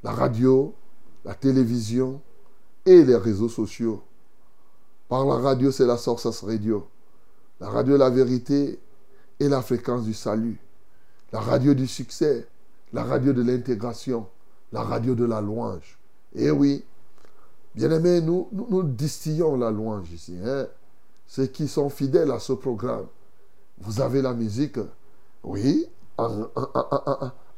la 0.02 0.12
radio, 0.12 0.74
la 1.26 1.36
télévision 1.36 2.22
et 2.86 3.04
les 3.04 3.18
réseaux 3.18 3.50
sociaux. 3.50 4.02
Par 5.10 5.26
la 5.26 5.36
radio, 5.36 5.72
c'est 5.72 5.86
la 5.86 5.98
Source 5.98 6.44
Radio. 6.44 6.88
La 7.60 7.70
radio 7.70 7.98
La 7.98 8.10
Vérité 8.10 8.80
et 9.40 9.50
la 9.50 9.62
fréquence 9.62 10.06
du 10.06 10.14
salut. 10.14 10.60
La 11.34 11.42
radio 11.42 11.74
du 11.74 11.86
succès, 11.86 12.48
la 12.94 13.04
radio 13.04 13.34
de 13.34 13.44
l'intégration 13.44 14.26
la 14.72 14.84
radio 14.84 15.16
de 15.16 15.26
la 15.26 15.42
louange. 15.42 16.00
Eh 16.36 16.52
oui, 16.52 16.84
bien-aimés, 17.76 18.22
nous, 18.22 18.48
nous, 18.52 18.84
distillons 18.84 19.56
la 19.58 19.72
louange 19.72 20.12
ici. 20.12 20.36
Hein? 20.44 20.68
Ceux 21.26 21.48
qui 21.48 21.68
sont 21.68 21.90
fidèles 21.90 22.32
à 22.32 22.40
ce 22.40 22.54
programme, 22.54 23.08
vous 23.80 24.02
avez 24.02 24.22
la 24.22 24.34
musique, 24.34 24.80
oui, 25.44 25.88
en, 26.18 26.50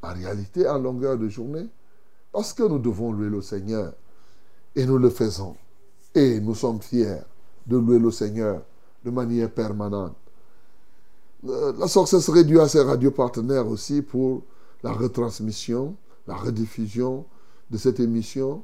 réalité, 0.04 0.68
en 0.68 0.78
longueur 0.78 1.18
de 1.18 1.28
journée, 1.28 1.68
parce 2.32 2.54
que 2.54 2.64
nous 2.64 2.80
devons 2.80 3.12
louer 3.12 3.30
le 3.30 3.42
Seigneur. 3.42 3.94
Et 4.76 4.86
nous 4.86 4.98
le 4.98 5.10
faisons. 5.10 5.56
Et 6.16 6.40
nous 6.40 6.56
sommes 6.56 6.82
fiers 6.82 7.20
de 7.68 7.78
louer 7.78 8.00
le 8.00 8.12
Seigneur 8.12 8.62
de 9.04 9.12
manière 9.12 9.50
permanente. 9.52 10.16
Euh, 11.48 11.74
la 11.78 11.88
sorcière 11.88 12.22
serait 12.22 12.44
due 12.44 12.60
à 12.60 12.68
ses 12.68 12.82
radios 12.82 13.12
partenaires 13.12 13.68
aussi 13.68 14.02
pour 14.02 14.44
la 14.84 14.92
retransmission 14.92 15.96
la 16.28 16.36
rediffusion 16.36 17.26
de 17.70 17.78
cette 17.78 18.00
émission 18.00 18.64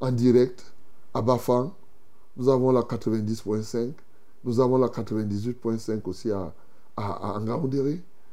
en 0.00 0.12
direct 0.12 0.72
à 1.14 1.22
Bafang. 1.22 1.72
Nous 2.36 2.48
avons 2.48 2.72
la 2.72 2.82
90.5. 2.82 3.92
Nous 4.44 4.60
avons 4.60 4.78
la 4.78 4.88
98.5 4.88 6.00
aussi 6.04 6.30
à, 6.30 6.54
à. 6.96 7.40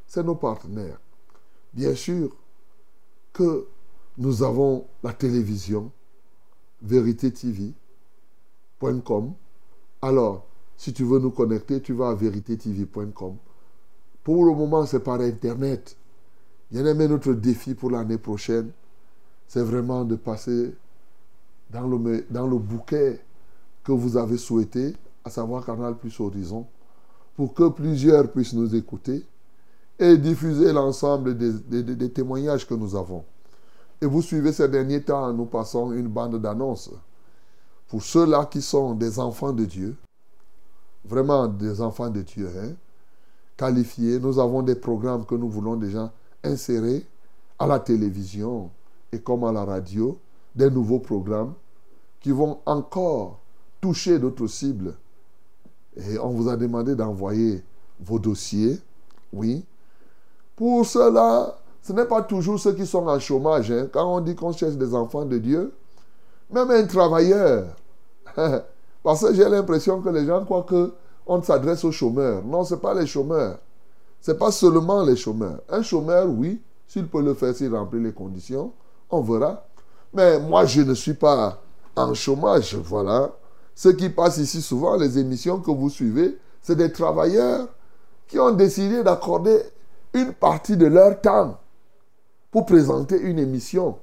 C'est 0.07 0.23
nos 0.23 0.35
partenaires. 0.35 0.99
Bien 1.73 1.95
sûr 1.95 2.29
que 3.33 3.67
nous 4.17 4.43
avons 4.43 4.85
la 5.03 5.11
télévision, 5.13 5.91
vérité 6.81 7.31
TV.com. 7.31 7.73
Alors, 10.01 10.45
si 10.77 10.93
tu 10.93 11.03
veux 11.03 11.19
nous 11.19 11.31
connecter, 11.31 11.81
tu 11.81 11.93
vas 11.93 12.09
à 12.09 12.15
tv.com. 12.15 13.37
Pour 14.23 14.45
le 14.45 14.53
moment, 14.53 14.85
c'est 14.85 15.01
par 15.01 15.19
Internet. 15.21 15.97
Bien 16.71 16.85
aimé, 16.85 17.07
notre 17.07 17.33
défi 17.33 17.75
pour 17.75 17.91
l'année 17.91 18.17
prochaine, 18.17 18.71
c'est 19.47 19.61
vraiment 19.61 20.03
de 20.03 20.15
passer 20.15 20.75
dans 21.69 21.87
le, 21.87 22.25
dans 22.29 22.47
le 22.47 22.57
bouquet 22.57 23.21
que 23.83 23.91
vous 23.91 24.17
avez 24.17 24.37
souhaité, 24.37 24.95
à 25.23 25.29
savoir 25.29 25.65
Canal 25.65 25.95
Plus 25.95 26.19
Horizon, 26.19 26.65
pour 27.35 27.53
que 27.53 27.69
plusieurs 27.69 28.31
puissent 28.31 28.53
nous 28.53 28.75
écouter 28.75 29.25
et 29.99 30.17
diffuser 30.17 30.73
l'ensemble 30.73 31.37
des, 31.37 31.83
des, 31.83 32.09
témoignages 32.09 32.67
que 32.67 32.73
nous 32.73 32.95
avons. 32.95 33.23
Et 34.01 34.05
vous 34.05 34.21
suivez 34.21 34.51
ces 34.51 34.67
derniers 34.67 35.01
temps, 35.03 35.31
nous 35.33 35.45
passons 35.45 35.91
une 35.91 36.07
bande 36.07 36.41
d'annonces. 36.41 36.91
Pour 37.87 38.03
ceux-là 38.03 38.45
qui 38.45 38.61
sont 38.61 38.93
des 38.93 39.19
enfants 39.19 39.53
de 39.53 39.65
Dieu, 39.65 39.95
vraiment 41.05 41.47
des 41.47 41.79
enfants 41.81 42.09
de 42.09 42.21
Dieu, 42.21 42.49
hein, 42.57 42.73
qualifiés, 43.55 44.19
nous 44.19 44.39
avons 44.39 44.63
des 44.63 44.75
programmes 44.75 45.25
que 45.25 45.35
nous 45.35 45.49
voulons 45.49 45.75
déjà 45.75 46.11
insérer 46.45 47.05
à 47.59 47.67
la 47.67 47.79
télévision 47.79 48.69
et 49.11 49.19
comme 49.19 49.43
à 49.43 49.51
la 49.51 49.65
radio, 49.65 50.17
des 50.55 50.69
nouveaux 50.69 50.99
programmes 50.99 51.53
qui 52.21 52.31
vont 52.31 52.59
encore 52.65 53.39
toucher 53.81 54.19
d'autres 54.19 54.47
cibles. 54.47 54.95
Et 55.95 56.17
on 56.19 56.29
vous 56.29 56.49
a 56.49 56.57
demandé 56.57 56.95
d'envoyer 56.95 57.63
vos 57.99 58.19
dossiers, 58.19 58.79
oui. 59.31 59.63
Pour 60.55 60.85
cela, 60.85 61.57
ce 61.81 61.93
n'est 61.93 62.05
pas 62.05 62.23
toujours 62.23 62.59
ceux 62.59 62.73
qui 62.73 62.85
sont 62.85 63.07
en 63.07 63.19
chômage. 63.19 63.71
Hein. 63.71 63.87
Quand 63.91 64.15
on 64.15 64.21
dit 64.21 64.35
qu'on 64.35 64.51
cherche 64.51 64.75
des 64.75 64.93
enfants 64.95 65.25
de 65.25 65.37
Dieu, 65.37 65.73
même 66.49 66.71
un 66.71 66.85
travailleur. 66.85 67.75
Parce 69.03 69.21
que 69.21 69.33
j'ai 69.33 69.47
l'impression 69.47 70.01
que 70.01 70.09
les 70.09 70.25
gens 70.25 70.43
croient 70.43 70.65
qu'on 70.67 71.41
s'adresse 71.43 71.83
aux 71.83 71.91
chômeurs. 71.91 72.43
Non, 72.43 72.63
ce 72.63 72.73
n'est 72.73 72.81
pas 72.81 72.93
les 72.93 73.05
chômeurs. 73.05 73.59
Ce 74.21 74.31
n'est 74.31 74.37
pas 74.37 74.51
seulement 74.51 75.03
les 75.03 75.15
chômeurs. 75.15 75.61
Un 75.69 75.81
chômeur, 75.81 76.27
oui, 76.29 76.61
s'il 76.87 77.07
peut 77.07 77.21
le 77.21 77.33
faire, 77.33 77.55
s'il 77.55 77.73
remplit 77.75 78.01
les 78.01 78.13
conditions, 78.13 78.73
on 79.09 79.21
verra. 79.21 79.65
Mais 80.13 80.39
moi, 80.39 80.65
je 80.65 80.81
ne 80.81 80.93
suis 80.93 81.13
pas 81.13 81.61
en 81.95 82.13
chômage. 82.13 82.75
Voilà. 82.75 83.31
Ceux 83.75 83.93
qui 83.93 84.09
passent 84.09 84.37
ici 84.37 84.61
souvent, 84.61 84.95
les 84.95 85.19
émissions 85.19 85.59
que 85.59 85.71
vous 85.71 85.89
suivez, 85.89 86.37
c'est 86.61 86.75
des 86.75 86.91
travailleurs 86.91 87.67
qui 88.27 88.39
ont 88.39 88.51
décidé 88.51 89.03
d'accorder 89.03 89.59
une 90.13 90.33
partie 90.33 90.77
de 90.77 90.87
leur 90.87 91.19
temps 91.21 91.59
pour 92.51 92.65
présenter 92.65 93.19
une 93.19 93.37
émission. 93.37 93.97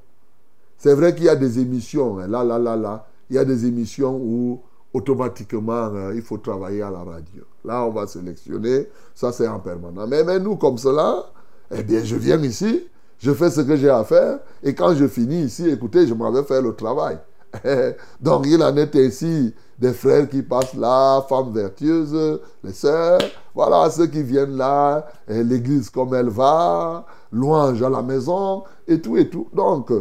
C'est 0.77 0.95
vrai 0.95 1.15
qu'il 1.15 1.25
y 1.25 1.29
a 1.29 1.37
des 1.37 1.59
émissions, 1.59 2.19
hein, 2.19 2.27
là, 2.29 2.45
là, 2.45 2.59
là, 2.59 2.77
là, 2.77 3.07
il 3.31 3.37
y 3.37 3.39
a 3.39 3.45
des 3.45 3.67
émissions 3.67 4.17
où 4.17 4.61
automatiquement 4.93 5.73
hein, 5.73 6.13
il 6.15 6.23
faut 6.23 6.39
travailler 6.39 6.83
à 6.83 6.91
la 6.91 7.03
radio. 7.03 7.45
Là, 7.65 7.85
on 7.85 7.91
va 7.91 8.07
sélectionner, 8.07 8.89
ça 9.15 9.33
c'est 9.33 9.49
en 9.49 9.61
permanent. 9.61 10.07
Mais, 10.07 10.39
nous, 10.39 10.57
comme 10.57 10.79
cela, 10.79 11.27
eh 11.71 11.83
bien, 11.83 12.03
je 12.03 12.17
viens 12.17 12.41
ici, 12.43 12.87
je 13.19 13.33
fais 13.33 13.51
ce 13.51 13.61
que 13.61 13.77
j'ai 13.77 13.91
à 13.91 14.05
faire, 14.05 14.41
et 14.63 14.75
quand 14.75 14.95
je 14.95 15.07
finis 15.07 15.43
ici, 15.43 15.69
écoutez, 15.69 16.07
je 16.07 16.15
m'en 16.15 16.31
vais 16.31 16.43
faire 16.43 16.63
le 16.63 16.75
travail. 16.75 17.19
Donc 18.21 18.47
il 18.47 18.63
en 18.63 18.75
est 18.77 18.97
ainsi 18.97 19.55
des 19.79 19.93
frères 19.93 20.29
qui 20.29 20.43
passent 20.43 20.75
là, 20.75 21.21
femmes 21.29 21.53
vertueuses, 21.53 22.41
les 22.65 22.73
sœurs, 22.73 23.21
voilà 23.55 23.91
ceux 23.91 24.07
qui 24.07 24.23
viennent 24.23 24.57
là, 24.57 25.07
l'église 25.29 25.91
comme 25.91 26.15
elle 26.15 26.31
va, 26.31 27.05
louange 27.31 27.83
à 27.83 27.91
la 27.91 28.03
maison, 28.03 28.63
et 28.87 29.01
tout 29.01 29.17
et 29.17 29.29
tout. 29.29 29.49
Donc, 29.53 29.93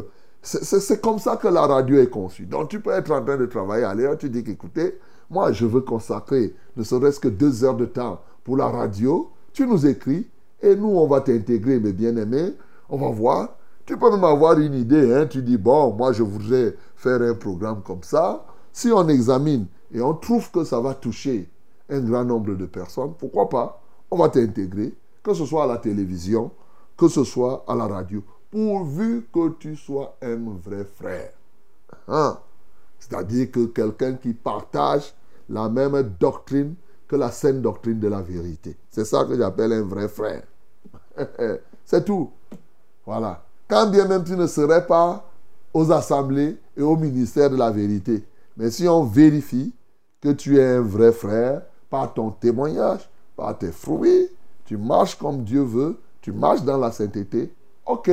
c'est 0.42 1.02
comme 1.02 1.20
ça 1.20 1.38
que 1.38 1.48
la 1.48 1.68
radio 1.68 2.00
est 2.00 2.10
conçue. 2.10 2.46
Donc 2.46 2.70
tu 2.70 2.80
peux 2.80 2.92
être 2.92 3.12
en 3.12 3.24
train 3.24 3.38
de 3.38 3.46
travailler 3.46 3.84
à 3.84 3.94
l'air, 3.94 4.18
tu 4.18 4.30
dis 4.30 4.44
qu'écoutez, 4.44 4.98
moi 5.30 5.52
je 5.52 5.66
veux 5.66 5.82
consacrer 5.82 6.56
ne 6.76 6.84
serait-ce 6.84 7.20
que 7.20 7.28
deux 7.28 7.64
heures 7.64 7.76
de 7.76 7.86
temps 7.86 8.22
pour 8.44 8.58
la 8.58 8.68
radio, 8.68 9.30
tu 9.54 9.68
nous 9.68 9.86
écris, 9.86 10.28
et 10.62 10.76
nous 10.76 10.90
on 10.90 11.08
va 11.08 11.22
t'intégrer, 11.22 11.80
mes 11.80 11.94
bien-aimés, 11.94 12.54
on 12.90 12.98
va 12.98 13.10
voir 13.10 13.58
tu 13.86 13.98
peux 13.98 14.10
même 14.10 14.24
avoir 14.24 14.58
une 14.60 14.74
idée. 14.74 15.14
Hein? 15.14 15.26
Tu 15.26 15.42
dis, 15.42 15.58
bon, 15.58 15.94
moi 15.94 16.14
je 16.14 16.24
voudrais 16.24 16.76
faire 16.96 17.22
un 17.22 17.34
programme 17.34 17.82
comme 17.84 18.04
ça. 18.04 18.46
Si 18.72 18.90
on 18.92 19.08
examine 19.10 19.66
et 19.94 20.02
on 20.02 20.14
trouve 20.14 20.50
que 20.52 20.64
ça 20.64 20.80
va 20.80 20.94
toucher 20.94 21.50
un 21.90 22.00
grand 22.00 22.24
nombre 22.24 22.56
de 22.56 22.66
personnes, 22.66 23.14
pourquoi 23.18 23.50
pas? 23.50 23.82
On 24.10 24.18
va 24.18 24.30
t'intégrer, 24.30 24.94
que 25.24 25.34
ce 25.34 25.46
soit 25.46 25.66
à 25.66 25.68
la 25.68 25.78
télévision, 25.78 26.52
que 26.96 27.08
ce 27.08 27.24
soit 27.24 27.66
à 27.68 27.76
la 27.76 27.88
radio, 27.88 28.24
pourvu 28.52 29.28
que 29.34 29.50
tu 29.58 29.76
sois 29.76 30.18
un 30.22 30.38
vrai 30.62 30.84
frère. 30.84 31.32
Hein? 32.08 32.38
C'est-à-dire 33.00 33.50
que 33.50 33.66
quelqu'un 33.68 34.14
qui 34.14 34.34
partage 34.34 35.14
la 35.50 35.70
même 35.70 36.02
doctrine 36.20 36.76
que 37.08 37.16
la 37.16 37.32
saine 37.32 37.62
doctrine 37.62 38.00
de 38.00 38.08
la 38.08 38.22
vérité. 38.22 38.78
C'est 38.90 39.06
ça 39.06 39.26
que 39.26 39.36
j'appelle 39.36 39.74
un 39.74 39.84
vrai 39.84 40.08
frère. 40.08 40.44
C'est 41.86 42.06
tout. 42.06 42.32
Voilà. 43.06 43.44
Quand 43.68 43.90
bien 43.90 44.08
même 44.08 44.24
tu 44.24 44.36
ne 44.36 44.48
serais 44.48 44.86
pas 44.86 45.26
aux 45.74 45.92
assemblées 45.92 46.58
et 46.76 46.82
au 46.82 46.96
ministère 46.96 47.50
de 47.50 47.58
la 47.58 47.72
vérité. 47.72 48.26
Mais 48.58 48.70
si 48.70 48.88
on 48.88 49.04
vérifie 49.04 49.74
que 50.22 50.30
tu 50.30 50.58
es 50.58 50.76
un 50.76 50.82
vrai 50.82 51.12
frère 51.12 51.64
par 51.90 52.14
ton 52.14 52.32
témoignage, 52.32 53.10
par 53.36 53.58
tes 53.58 53.72
fruits, 53.72 54.30
tu 54.66 54.78
marches 54.78 55.16
comme 55.16 55.44
Dieu 55.44 55.64
veut, 55.64 55.98
tu 56.22 56.32
marches 56.32 56.64
dans 56.64 56.78
la 56.78 56.92
sainteté, 56.92 57.54
ok. 57.92 58.12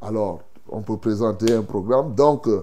Alors, 0.00 0.42
on 0.68 0.82
peut 0.82 0.96
présenter 0.96 1.52
un 1.52 1.62
programme. 1.62 2.14
Donc, 2.14 2.46
euh, 2.48 2.62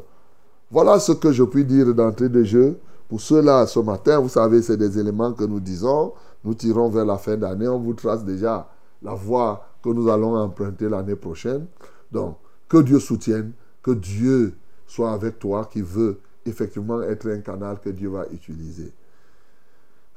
voilà 0.71 0.99
ce 0.99 1.13
que 1.13 1.31
je 1.31 1.43
puis 1.43 1.65
dire 1.65 1.93
d'entrée 1.93 2.29
de 2.29 2.43
jeu. 2.43 2.79
Pour 3.09 3.21
ceux-là, 3.21 3.67
ce 3.67 3.79
matin, 3.79 4.19
vous 4.19 4.29
savez, 4.29 4.61
c'est 4.61 4.77
des 4.77 4.99
éléments 4.99 5.31
que 5.33 5.45
nous 5.45 5.59
disons. 5.59 6.13
Nous 6.43 6.53
tirons 6.53 6.89
vers 6.89 7.05
la 7.05 7.17
fin 7.17 7.37
d'année. 7.37 7.67
On 7.67 7.79
vous 7.79 7.93
trace 7.93 8.23
déjà 8.25 8.67
la 9.01 9.13
voie 9.13 9.65
que 9.81 9.89
nous 9.89 10.09
allons 10.09 10.35
emprunter 10.35 10.89
l'année 10.89 11.15
prochaine. 11.15 11.65
Donc, 12.11 12.37
que 12.67 12.77
Dieu 12.77 12.99
soutienne, 12.99 13.51
que 13.81 13.91
Dieu 13.91 14.53
soit 14.85 15.11
avec 15.11 15.39
toi 15.39 15.69
qui 15.71 15.81
veut 15.81 16.19
effectivement 16.45 17.01
être 17.01 17.29
un 17.29 17.39
canal 17.39 17.79
que 17.79 17.89
Dieu 17.89 18.09
va 18.09 18.25
utiliser. 18.31 18.91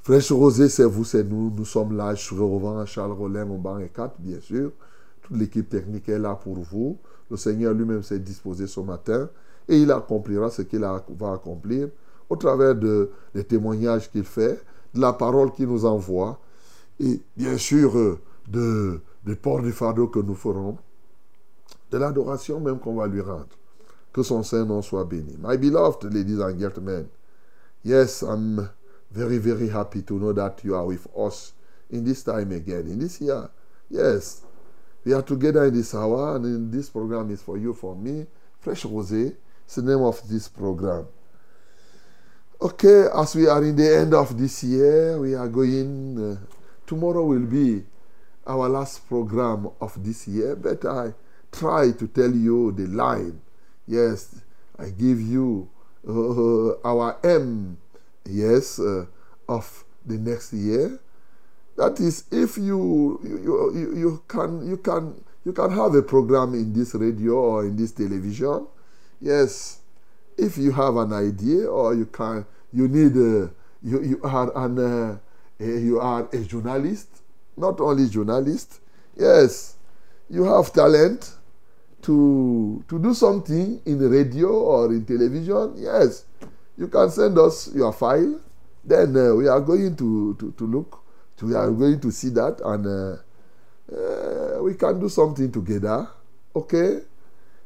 Fraîche 0.03 0.33
Rosé, 0.33 0.69
c'est 0.69 0.85
vous, 0.85 1.05
c'est 1.05 1.23
nous. 1.25 1.53
Nous 1.57 1.65
sommes 1.65 1.97
là. 1.97 2.15
Je 2.15 2.23
suis 2.23 2.37
à 2.37 2.87
Charles 2.87 3.13
Rollin, 3.13 3.49
au 3.51 3.59
banc 3.59 3.79
et 3.79 3.89
4, 3.89 4.15
bien 4.19 4.41
sûr. 4.41 4.73
L'équipe 5.31 5.69
technique 5.69 6.09
est 6.09 6.19
là 6.19 6.35
pour 6.35 6.59
vous. 6.59 6.99
Le 7.31 7.37
Seigneur 7.37 7.73
lui-même 7.73 8.03
s'est 8.03 8.19
disposé 8.19 8.67
ce 8.67 8.81
matin 8.81 9.29
et 9.69 9.79
il 9.79 9.91
accomplira 9.93 10.51
ce 10.51 10.63
qu'il 10.63 10.81
va 10.81 11.33
accomplir 11.33 11.89
au 12.29 12.37
travers 12.37 12.75
de, 12.75 13.11
des 13.35 13.45
témoignages 13.45 14.11
qu'il 14.11 14.25
fait, 14.25 14.61
de 14.95 15.01
la 15.01 15.13
parole 15.13 15.53
qu'il 15.53 15.69
nous 15.69 15.85
envoie 15.85 16.41
et 16.99 17.21
bien 17.37 17.57
sûr 17.57 18.19
de, 18.49 19.01
des 19.25 19.37
ports 19.37 19.63
du 19.63 19.73
fardeau 19.73 20.09
que 20.09 20.19
nous 20.19 20.35
ferons 20.35 20.77
de 21.91 21.99
l'adoration 21.99 22.61
même 22.61 22.79
qu'on 22.79 22.95
va 22.95 23.07
lui 23.07 23.21
rendre. 23.21 23.49
Que 24.13 24.23
son 24.23 24.43
Saint-Nom 24.43 24.83
soit 24.83 25.05
béni. 25.05 25.37
My 25.41 25.57
beloved 25.57 26.13
ladies 26.13 26.41
and 26.41 26.59
gentlemen, 26.59 27.07
yes, 27.85 28.23
I'm 28.23 28.69
very, 29.13 29.39
very 29.39 29.69
happy 29.69 30.03
to 30.03 30.19
know 30.19 30.33
that 30.33 30.65
you 30.65 30.75
are 30.75 30.85
with 30.85 31.07
us 31.17 31.55
in 31.91 32.05
this 32.05 32.25
time 32.25 32.51
again, 32.53 32.89
in 32.89 32.99
this 32.99 33.21
year. 33.21 33.49
Yes, 33.89 34.43
we 35.05 35.13
are 35.13 35.23
together 35.23 35.65
in 35.65 35.75
this 35.75 35.95
hour, 35.95 36.37
and 36.37 36.73
this 36.73 36.91
program 36.91 37.31
is 37.31 37.43
for 37.43 37.57
you, 37.57 37.73
for 37.73 37.95
me. 37.97 38.27
Fresh 38.59 38.85
Rosé, 38.85 39.35
it's 39.65 39.77
the 39.77 39.83
name 39.83 40.03
of 40.03 40.21
this 40.29 40.49
program. 40.49 41.07
Okay, 42.61 43.07
as 43.15 43.35
we 43.35 43.49
are 43.49 43.65
in 43.65 43.75
the 43.75 43.97
end 43.97 44.13
of 44.13 44.37
this 44.37 44.63
year, 44.63 45.19
we 45.19 45.35
are 45.35 45.49
going. 45.49 46.19
Uh, 46.19 46.37
tomorrow 46.87 47.25
will 47.25 47.47
be 47.47 47.83
our 48.47 48.69
last 48.69 49.09
program 49.09 49.71
of 49.81 50.05
this 50.05 50.29
year, 50.29 50.57
but 50.57 50.85
I 50.85 51.15
try 51.51 51.93
to 51.93 52.07
tell 52.09 52.31
you 52.31 52.73
the 52.73 52.87
line. 52.87 53.41
Yes, 53.87 54.43
I 54.79 54.91
give 54.91 55.21
you 55.21 55.71
uh, 56.07 56.79
our 56.85 57.17
M, 57.25 57.79
yes, 58.29 58.79
uh, 58.79 59.07
of 59.49 59.85
the 60.05 60.19
next 60.19 60.53
year. 60.53 60.99
That 61.81 61.99
is, 61.99 62.25
if 62.31 62.59
you 62.59 63.19
you, 63.25 63.73
you 63.75 63.97
you 63.97 64.23
can 64.29 64.69
you 64.69 64.77
can 64.77 65.15
you 65.47 65.53
can 65.53 65.71
have 65.71 65.95
a 65.95 66.03
program 66.03 66.53
in 66.53 66.75
this 66.75 66.95
radio 66.95 67.33
or 67.33 67.65
in 67.65 67.75
this 67.75 67.93
television. 67.93 68.67
Yes, 69.19 69.81
if 70.37 70.59
you 70.59 70.73
have 70.73 70.97
an 70.97 71.15
idea 71.15 71.65
or 71.71 71.95
you 71.95 72.05
can 72.05 72.45
you 72.71 72.87
need 72.87 73.17
a, 73.17 73.49
you 73.83 74.03
you 74.03 74.21
are 74.23 74.53
an 74.65 74.79
uh, 74.79 75.19
you 75.59 75.99
are 76.01 76.29
a 76.31 76.39
journalist, 76.45 77.09
not 77.57 77.81
only 77.81 78.11
journalist. 78.11 78.81
Yes, 79.17 79.77
you 80.29 80.45
have 80.45 80.75
talent 80.75 81.33
to, 82.03 82.85
to 82.89 82.99
do 82.99 83.15
something 83.15 83.81
in 83.87 83.99
radio 83.99 84.49
or 84.49 84.93
in 84.93 85.05
television, 85.05 85.75
yes, 85.77 86.25
you 86.77 86.89
can 86.89 87.11
send 87.11 87.39
us 87.39 87.71
your 87.75 87.93
file. 87.93 88.41
Then 88.85 89.17
uh, 89.17 89.35
we 89.35 89.49
are 89.49 89.61
going 89.61 89.97
to, 89.97 90.35
to, 90.39 90.53
to 90.53 90.67
look, 90.67 91.00
we 91.43 91.55
are 91.55 91.71
going 91.71 92.01
to 92.01 92.11
see 92.11 92.31
that, 92.31 92.61
and 92.65 92.87
uh, 92.87 93.17
uh, 93.95 94.63
we 94.63 94.75
can 94.75 95.01
do 95.01 95.09
something 95.09 95.51
together. 95.51 96.09
Okay? 96.55 97.01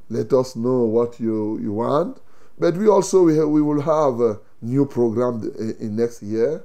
Let 0.09 0.33
us 0.33 0.57
know 0.57 0.85
what 0.85 1.19
you, 1.21 1.59
you 1.59 1.73
want. 1.73 2.21
But 2.59 2.77
we 2.77 2.89
also 2.89 3.25
we, 3.25 3.43
we 3.45 3.63
will 3.63 3.81
have 3.81 4.21
a 4.21 4.41
new 4.63 4.87
program 4.87 5.43
in, 5.59 5.77
in 5.81 5.97
next 5.97 6.23
year. 6.23 6.65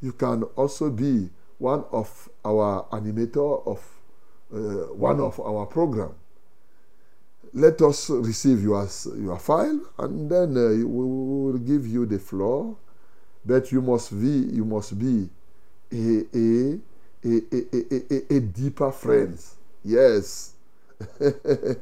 You 0.00 0.12
can 0.12 0.42
also 0.56 0.90
be 0.90 1.28
one 1.58 1.84
of 1.92 2.28
our 2.44 2.86
animator 2.92 3.66
of 3.66 3.82
uh, 4.52 4.92
one 4.94 5.20
of 5.20 5.40
our 5.40 5.66
program. 5.66 6.14
Let 7.52 7.80
us 7.82 8.10
receive 8.10 8.62
your, 8.62 8.86
your 9.16 9.38
file 9.38 9.80
and 9.98 10.30
then 10.30 10.56
uh, 10.56 10.68
we 10.70 10.84
will 10.84 11.58
give 11.58 11.86
you 11.86 12.06
the 12.06 12.18
floor. 12.18 12.76
But 13.44 13.72
you 13.72 13.80
must 13.80 14.10
be 14.10 14.54
you 14.54 14.64
must 14.64 14.98
be 14.98 15.28
a, 15.92 16.26
a, 16.34 16.78
a, 17.24 18.36
a 18.36 18.40
deeper 18.40 18.90
friends. 18.92 19.54
Yes. 19.84 20.52
a, 21.20 21.76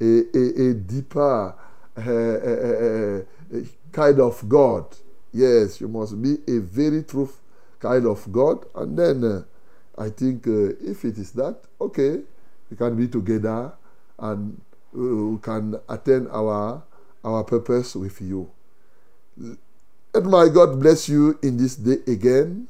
a, 0.00 0.70
a 0.70 0.74
deeper 0.74 1.54
uh, 1.96 2.00
uh, 2.00 3.20
uh, 3.54 3.60
kind 3.92 4.20
of 4.20 4.48
God. 4.48 4.84
Yes, 5.32 5.80
you 5.80 5.88
must 5.88 6.20
be 6.20 6.38
a 6.46 6.58
very 6.58 7.02
truth 7.02 7.40
kind 7.80 8.06
of 8.06 8.30
God. 8.30 8.64
And 8.74 8.98
then 8.98 9.44
I 9.96 10.08
think 10.10 10.46
if 10.46 11.04
it 11.04 11.18
is 11.18 11.32
that, 11.32 11.58
okay, 11.80 12.20
we 12.70 12.76
can 12.76 12.96
be 12.96 13.08
together 13.08 13.72
and 14.18 14.60
we 14.92 15.38
can 15.38 15.78
attain 15.88 16.28
our, 16.28 16.82
our 17.24 17.44
purpose 17.44 17.96
with 17.96 18.20
you. 18.20 18.50
Let 20.14 20.24
my 20.24 20.48
God 20.48 20.80
bless 20.80 21.08
you 21.08 21.38
in 21.42 21.56
this 21.56 21.76
day 21.76 21.98
again. 22.06 22.68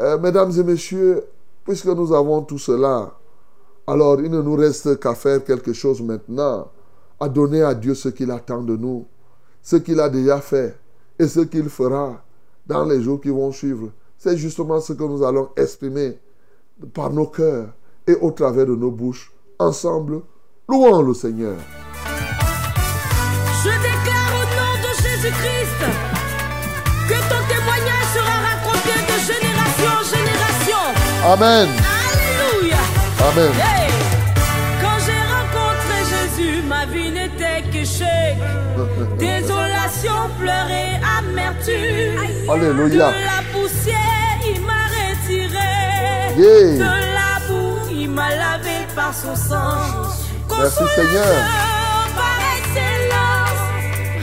Euh, 0.00 0.18
mesdames 0.18 0.50
et 0.58 0.62
messieurs, 0.62 1.24
puisque 1.62 1.86
nous 1.86 2.14
avons 2.14 2.40
tout 2.42 2.58
cela, 2.58 3.12
alors 3.86 4.18
il 4.20 4.30
ne 4.30 4.40
nous 4.40 4.56
reste 4.56 4.98
qu'à 4.98 5.14
faire 5.14 5.44
quelque 5.44 5.74
chose 5.74 6.00
maintenant, 6.00 6.68
à 7.18 7.28
donner 7.28 7.62
à 7.62 7.74
Dieu 7.74 7.94
ce 7.94 8.08
qu'il 8.08 8.30
attend 8.30 8.62
de 8.62 8.76
nous, 8.76 9.04
ce 9.62 9.76
qu'il 9.76 10.00
a 10.00 10.08
déjà 10.08 10.40
fait 10.40 10.74
et 11.18 11.26
ce 11.26 11.40
qu'il 11.40 11.68
fera 11.68 12.24
dans 12.66 12.84
les 12.86 13.02
jours 13.02 13.20
qui 13.20 13.28
vont 13.28 13.52
suivre. 13.52 13.90
C'est 14.16 14.38
justement 14.38 14.80
ce 14.80 14.94
que 14.94 15.02
nous 15.02 15.22
allons 15.22 15.50
exprimer 15.54 16.18
par 16.94 17.10
nos 17.10 17.26
cœurs 17.26 17.68
et 18.06 18.14
au 18.14 18.30
travers 18.30 18.64
de 18.64 18.74
nos 18.74 18.90
bouches. 18.90 19.30
Ensemble, 19.58 20.22
louons 20.66 21.02
le 21.02 21.12
Seigneur. 21.12 21.56
Je 23.62 23.68
déclare 23.68 24.32
au 24.32 24.44
nom 24.56 24.74
de 24.82 25.02
Jésus-Christ 25.02 25.59
Amen. 31.24 31.68
Alléluia. 31.68 32.78
Amen. 33.28 33.52
Hey. 33.60 33.90
Quand 34.80 34.98
j'ai 35.04 35.22
rencontré 35.36 35.98
Jésus, 36.08 36.62
ma 36.62 36.86
vie 36.86 37.10
n'était 37.10 37.62
qu'échec. 37.70 38.38
Désolation, 39.18 40.30
pleurs 40.40 40.70
et 40.70 40.98
amertume. 41.18 42.48
Alléluia. 42.50 43.08
De 43.10 43.24
la 43.24 43.42
poussière, 43.52 44.38
il 44.46 44.62
m'a 44.62 44.84
retiré. 44.96 45.72
Yeah. 46.38 46.78
De 46.78 46.92
la 47.18 47.46
boue, 47.46 47.78
il 47.90 48.08
m'a 48.08 48.30
lavé 48.30 48.86
par 48.96 49.12
son 49.12 49.36
sang. 49.36 49.76
Merci, 50.58 50.84
Seigneur. 50.94 51.34
Par 52.16 52.38
excellence, 52.58 53.62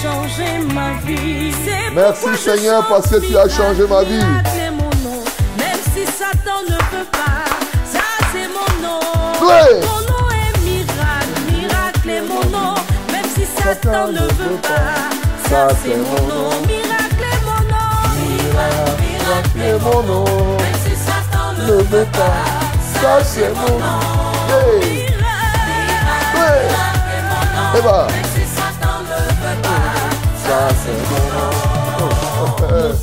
Changé 0.02 0.60
ma 0.74 0.94
vie. 1.06 1.54
Merci, 1.94 2.36
Seigneur, 2.38 2.88
parce 2.88 3.08
que 3.10 3.18
tu 3.18 3.26
as 3.38 3.46
miracle, 3.46 3.52
changé 3.52 3.88
ma 3.88 4.04
vie. 4.04 4.16
miracle 4.16 4.60
est 4.60 4.72
mon 4.72 4.90
nom, 5.04 5.24
même 5.58 5.82
si 5.94 6.06
Satan 6.06 6.62
ne 6.68 6.76
peut 6.76 7.08
pas, 7.12 7.46
ça 7.86 8.02
c'est 8.32 8.48
mon 8.48 8.72
nom. 8.82 9.00
Ouais. 9.48 9.80
Mon 9.82 10.02
nom 10.12 10.26
est 10.30 10.54
miracle, 10.66 11.40
miracle 11.52 12.10
est 12.10 12.22
mon 12.22 12.44
nom, 12.50 12.76
même 13.12 13.30
si 13.36 13.46
Satan 13.46 14.08
ne 14.08 14.20
veut 14.20 14.58
pas, 14.62 15.50
ça 15.50 15.68
c'est 15.84 15.98
mon 15.98 16.28
nom. 16.28 16.50
Miracle 16.68 17.24
est 17.32 17.42
mon 17.46 17.62
nom, 17.70 17.96
miracle, 18.28 19.02
miracle 19.02 19.60
Et 19.64 19.74
mon 19.84 20.04
nom 20.04 20.26
même 20.58 20.80
si 20.86 20.96
Satan 20.96 21.54
ne 21.58 21.84
veut 21.84 22.08
pas. 22.12 22.72
Ça, 23.02 23.24
c'est 23.24 23.50
mon 23.56 23.80
nom. 23.80 24.00
Eh 27.74 27.82
ben, 27.82 27.92
ça, 27.92 28.04
c'est 28.04 28.04
mon 28.04 28.22
nom. 28.22 28.31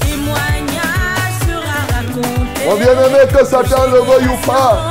Témoignage 0.00 1.36
sera 1.46 1.78
raconté. 1.94 2.60
Mon 2.68 2.74
bien-aimé, 2.76 3.20
que 3.32 3.42
Satan 3.46 3.86
le 3.90 4.00
veuille 4.00 4.28
ou 4.28 4.36
pas, 4.46 4.90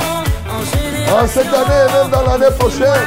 En 0.49 1.27
cette 1.27 1.53
année 1.53 1.81
et 1.87 1.93
même 1.93 2.09
dans 2.11 2.23
l'année 2.23 2.53
prochaine, 2.57 3.05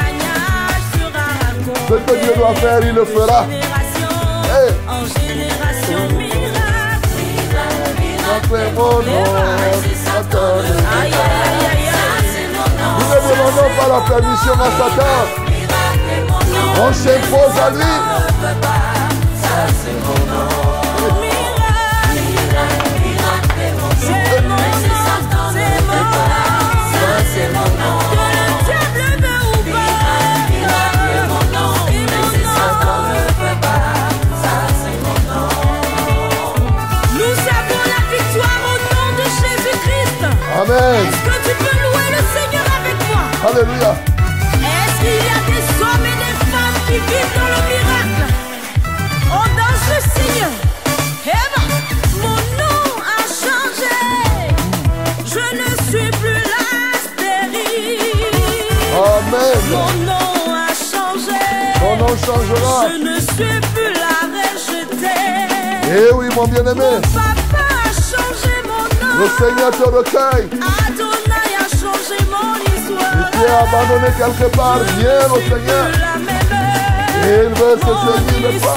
ce 1.88 1.94
que 1.94 2.14
Dieu 2.22 2.32
doit 2.36 2.54
faire, 2.54 2.80
il 2.82 2.94
le 2.94 3.04
fera. 3.04 3.44
Génération 3.44 4.08
Hey. 4.52 4.70
en 4.88 5.04
génération, 5.18 6.02
miracle, 6.16 7.10
miracle, 7.18 7.92
miracle. 8.00 8.48
C'est 8.50 8.70
mon 8.72 8.98
nom. 9.02 9.24
Satan 10.04 10.56
ne 10.56 10.62
veut 10.62 10.78
Aïe, 11.02 11.10
aïe, 11.10 11.12
aïe, 11.12 11.66
aïe, 11.70 11.88
aïe. 11.88 12.46
Nous 12.98 13.08
ne 13.08 13.18
demandons 13.30 13.70
pas 13.76 13.88
la 13.88 14.00
permission 14.14 14.52
à 14.54 14.70
Satan. 14.78 15.18
On 16.82 16.92
s'impose 16.92 17.56
à 17.60 17.70
lui. 17.70 17.92
Amen. 40.80 41.06
Est-ce 41.06 41.22
que 41.28 41.48
tu 41.48 41.54
peux 41.62 41.76
louer 41.82 42.08
le 42.16 42.22
Seigneur 42.34 42.64
avec 42.80 42.96
moi? 43.10 43.22
Alléluia. 43.50 43.92
Est-ce 44.54 44.96
qu'il 45.00 45.20
y 45.28 45.30
a 45.30 45.40
des 45.46 45.64
hommes 45.82 46.06
et 46.06 46.16
des 46.24 46.36
femmes 46.50 46.78
qui 46.86 46.94
vivent 46.94 47.34
dans 47.36 47.50
le 47.54 47.60
miracle? 47.68 48.22
Oh, 49.30 49.46
dans 49.60 49.76
ce 49.86 49.96
Seigneur 50.14 50.52
Eh 51.26 51.44
ben, 51.52 51.68
mon 52.22 52.38
nom 52.60 52.82
a 53.04 53.20
changé 53.44 53.98
Je 55.26 55.44
ne 55.60 55.68
suis 55.90 56.10
plus 56.18 56.42
la 56.54 56.68
stérile 57.04 58.40
Amen. 58.96 59.58
Mon 59.70 59.92
nom 60.06 60.32
a 60.54 60.68
changé 60.72 61.42
Ton 61.78 61.96
nom 61.96 62.14
changera. 62.26 62.86
Je 62.88 62.96
ne 63.04 63.16
suis 63.20 63.60
plus 63.74 63.92
la 63.92 64.18
rejetée 64.34 65.28
Eh 65.90 66.14
oui, 66.14 66.26
mon 66.34 66.46
bien-aimé. 66.46 67.00
Mon 67.14 67.39
Le 69.20 69.26
Seigneur 69.26 69.70
te 69.70 69.82
recueille. 69.82 70.48
Adonai 70.88 71.52
a 71.58 71.68
changé 71.68 72.16
mon 72.30 72.56
histoire 72.56 73.30
Tu 73.32 73.44
abandonné 73.44 74.10
quelque 74.16 74.48
part. 74.56 74.80
Viens 74.96 75.28
au 75.30 75.40
Seigneur. 75.40 75.86
Il 77.24 77.50
veut 77.50 77.76
se 77.76 77.92
saisir 78.00 78.38
de 78.50 78.58
toi 78.58 78.76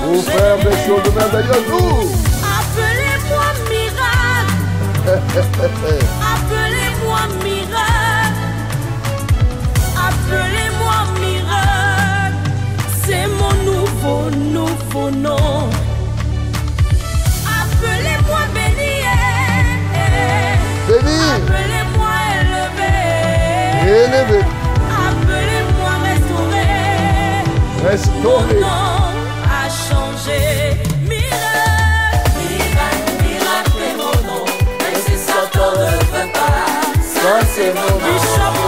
pour 0.00 0.22
faire 0.26 0.58
des 0.58 0.76
choses 0.86 1.08
merveilleuses. 1.16 2.12
Appelez-moi 2.60 3.48
miracle. 3.68 4.54
Appelez-moi 6.30 7.22
miracle. 7.42 8.46
Appelez-moi 10.06 10.98
miracle. 11.20 12.38
C'est 13.04 13.26
mon 13.26 13.54
nouveau, 13.64 14.20
nouveau 14.36 15.10
nom. 15.10 15.81
Béni. 21.04 21.30
Appelez-moi 21.36 22.14
élevé. 22.40 22.92
Élevé. 24.04 24.40
Appelez-moi 25.06 25.92
restauré. 26.04 26.70
Mon 27.82 27.88
Restauré. 27.88 28.54
nom 28.60 29.04
a 29.48 29.68
changé. 29.68 30.40
Miracle, 31.08 32.38
miracle, 32.38 33.12
miracle 33.22 33.78
est 33.88 33.96
mon 33.96 34.16
nom. 34.28 34.44
Même 34.80 35.00
si 35.06 35.16
Satan 35.16 35.70
ne 35.72 35.86
veut 36.12 36.30
pas, 36.32 36.66
Ça, 37.02 37.34
c'est 37.54 37.72
mon 37.74 37.80
mon 37.80 37.88
nom. 37.98 38.62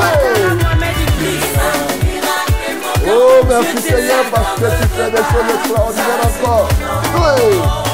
Oh, 3.06 3.44
merci 3.48 3.78
Seigneur 3.82 4.24
parce 4.32 4.54
que 4.58 4.66
tu 4.82 4.88
fais 4.96 5.10
des 5.10 5.16
choses 5.18 5.50
extraordinaires 5.54 6.24
encore. 6.24 6.68
Oui. 7.16 7.93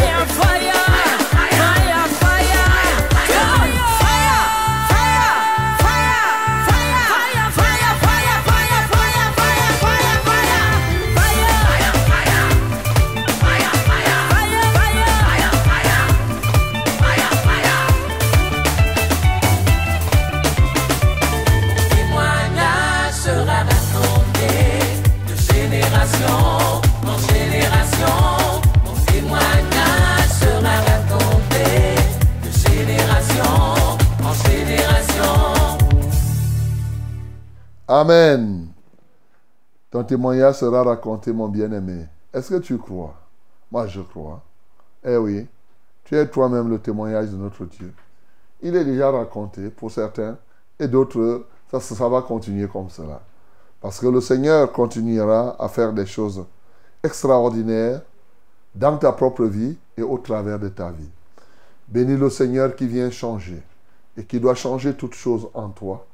Amen. 38.01 38.69
Ton 39.91 40.03
témoignage 40.03 40.55
sera 40.55 40.81
raconté, 40.81 41.31
mon 41.31 41.47
bien-aimé. 41.47 42.07
Est-ce 42.33 42.49
que 42.49 42.59
tu 42.59 42.79
crois? 42.79 43.13
Moi, 43.71 43.85
je 43.85 44.01
crois. 44.01 44.41
Eh 45.05 45.17
oui, 45.17 45.47
tu 46.05 46.15
es 46.15 46.27
toi-même 46.27 46.67
le 46.67 46.79
témoignage 46.79 47.29
de 47.29 47.37
notre 47.37 47.63
Dieu. 47.65 47.93
Il 48.59 48.75
est 48.75 48.85
déjà 48.85 49.11
raconté 49.11 49.69
pour 49.69 49.91
certains 49.91 50.35
et 50.79 50.87
d'autres, 50.87 51.45
ça, 51.79 52.09
va 52.09 52.23
continuer 52.23 52.67
comme 52.67 52.89
cela. 52.89 53.21
Parce 53.79 53.99
que 53.99 54.07
le 54.07 54.19
Seigneur 54.19 54.71
continuera 54.71 55.63
à 55.63 55.69
faire 55.69 55.93
des 55.93 56.07
choses 56.07 56.43
extraordinaires 57.03 58.01
dans 58.73 58.97
ta 58.97 59.11
propre 59.11 59.45
vie 59.45 59.77
et 59.95 60.01
au 60.01 60.17
travers 60.17 60.57
de 60.57 60.69
ta 60.69 60.89
vie. 60.89 61.11
Bénis 61.87 62.17
le 62.17 62.31
Seigneur 62.31 62.75
qui 62.75 62.87
vient 62.87 63.11
changer 63.11 63.61
et 64.17 64.25
qui 64.25 64.39
doit 64.39 64.55
changer 64.55 64.95
toutes 64.95 65.13
choses 65.13 65.49
en 65.53 65.69
toi 65.69 66.07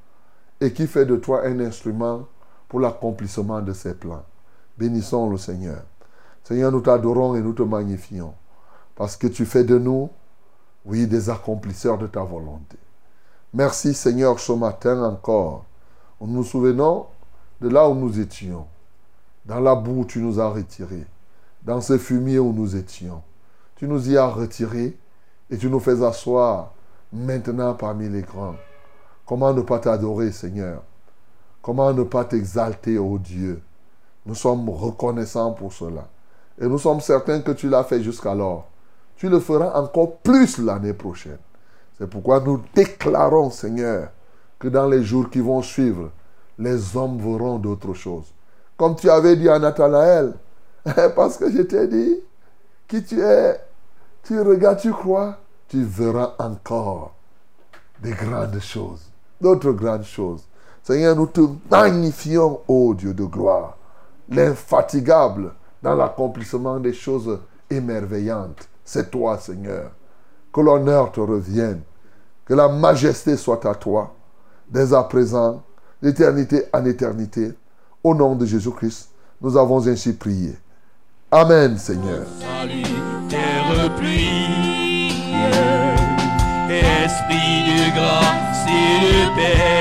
et 0.60 0.74
qui 0.74 0.88
fait 0.88 1.06
de 1.06 1.16
toi 1.16 1.46
un 1.46 1.60
instrument 1.60 2.26
pour 2.68 2.80
l'accomplissement 2.80 3.62
de 3.62 3.74
ses 3.74 3.94
plans. 3.94 4.24
Bénissons 4.78 5.30
le 5.30 5.38
Seigneur. 5.38 5.84
Seigneur, 6.44 6.72
nous 6.72 6.82
t'adorons 6.82 7.36
et 7.36 7.42
nous 7.42 7.54
te 7.54 7.64
magnifions 7.64 8.34
parce 8.96 9.16
que 9.16 9.28
tu 9.28 9.46
fais 9.46 9.64
de 9.64 9.78
nous, 9.78 10.10
oui, 10.86 11.08
des 11.08 11.30
accomplisseurs 11.30 11.98
de 11.98 12.08
ta 12.08 12.24
volonté. 12.24 12.78
Merci 13.54 13.94
Seigneur 13.94 14.40
ce 14.40 14.52
matin 14.54 15.04
encore. 15.04 15.66
Nous 16.20 16.28
nous 16.28 16.44
souvenons 16.44 17.06
de 17.62 17.70
là 17.70 17.88
où 17.88 17.94
nous 17.94 18.20
étions, 18.20 18.66
dans 19.46 19.60
la 19.60 19.76
boue 19.76 20.02
où 20.02 20.06
tu 20.06 20.20
nous 20.20 20.40
as 20.40 20.50
retirés, 20.50 21.06
dans 21.64 21.82
ce 21.82 21.98
fumier 21.98 22.40
où 22.40 22.52
nous 22.54 22.76
étions. 22.76 23.22
Tu 23.76 23.88
nous 23.88 24.10
y 24.10 24.18
as 24.18 24.28
retirés 24.28 24.98
et 25.50 25.58
tu 25.58 25.70
nous 25.70 25.80
fais 25.80 26.04
asseoir 26.04 26.74
maintenant 27.14 27.74
parmi 27.76 28.10
les 28.10 28.24
grands. 28.24 28.56
Comment 29.28 29.54
ne 29.54 29.62
pas 29.62 29.80
t'adorer, 29.80 30.32
Seigneur? 30.32 30.82
Comment 31.62 31.94
ne 31.94 32.04
pas 32.04 32.24
t'exalter, 32.24 32.98
ô 32.98 33.20
Dieu? 33.20 33.62
Nous 34.26 34.36
sommes 34.36 34.70
reconnaissants 34.70 35.52
pour 35.52 35.74
cela. 35.74 36.08
Et 36.60 36.66
nous 36.66 36.78
sommes 36.80 37.02
certains 37.02 37.42
que 37.42 37.52
tu 37.52 37.70
l'as 37.70 37.84
fait 37.84 38.02
jusqu'alors. 38.02 38.70
Tu 39.18 39.28
le 39.28 39.42
feras 39.42 39.80
encore 39.80 40.18
plus 40.20 40.60
l'année 40.60 40.94
prochaine. 40.94 41.40
C'est 41.98 42.10
pourquoi 42.10 42.40
nous 42.40 42.64
déclarons, 42.74 43.50
Seigneur, 43.50 44.10
que 44.60 44.70
dans 44.70 44.88
les 44.88 45.04
jours 45.04 45.30
qui 45.30 45.40
vont 45.40 45.62
suivre, 45.62 46.12
les 46.58 46.96
hommes 46.96 47.18
verront 47.18 47.58
d'autres 47.58 47.94
choses. 47.94 48.34
Comme 48.78 48.96
tu 48.96 49.10
avais 49.10 49.36
dit 49.36 49.50
à 49.50 49.60
Nathanaël, 49.60 50.36
parce 51.16 51.38
que 51.38 51.52
je 51.52 51.64
t'ai 51.64 51.88
dit, 51.88 52.20
qui 52.88 53.04
tu 53.04 53.20
es, 53.20 53.60
tu 54.24 54.40
regardes, 54.40 54.80
tu 54.80 54.94
crois, 54.94 55.38
tu 55.68 55.84
verras 55.84 56.36
encore 56.40 57.14
des 58.02 58.12
grandes 58.12 58.60
choses, 58.60 59.10
d'autres 59.40 59.72
grandes 59.72 60.06
choses. 60.06 60.44
Seigneur, 60.84 61.16
nous 61.16 61.28
te 61.28 61.42
magnifions, 61.70 62.62
ô 62.68 62.94
Dieu 62.94 63.14
de 63.14 63.26
gloire, 63.26 63.78
l'infatigable 64.30 65.54
dans 65.84 65.96
l'accomplissement 65.96 66.80
des 66.80 66.94
choses 66.94 67.40
émerveillantes. 67.70 68.68
C'est 68.86 69.12
toi, 69.12 69.38
Seigneur. 69.38 69.92
Que 70.54 70.62
l'honneur 70.62 71.12
te 71.12 71.20
revienne, 71.20 71.82
que 72.46 72.54
la 72.54 72.70
majesté 72.70 73.36
soit 73.36 73.66
à 73.66 73.76
toi, 73.76 74.16
dès 74.70 74.94
à 74.94 75.04
présent, 75.04 75.62
d'éternité 76.02 76.64
en 76.74 76.86
éternité. 76.86 77.52
Au 78.04 78.16
nom 78.16 78.36
de 78.36 78.46
Jésus-Christ, 78.46 79.10
nous 79.42 79.58
avons 79.58 79.86
ainsi 79.88 80.14
prié. 80.14 80.56
Amen, 81.30 81.78
Seigneur. 81.78 82.26
Salut, 82.40 82.84
terre 83.30 83.94
pluie, 83.98 84.48
esprit 86.70 87.58
paix, 89.38 89.77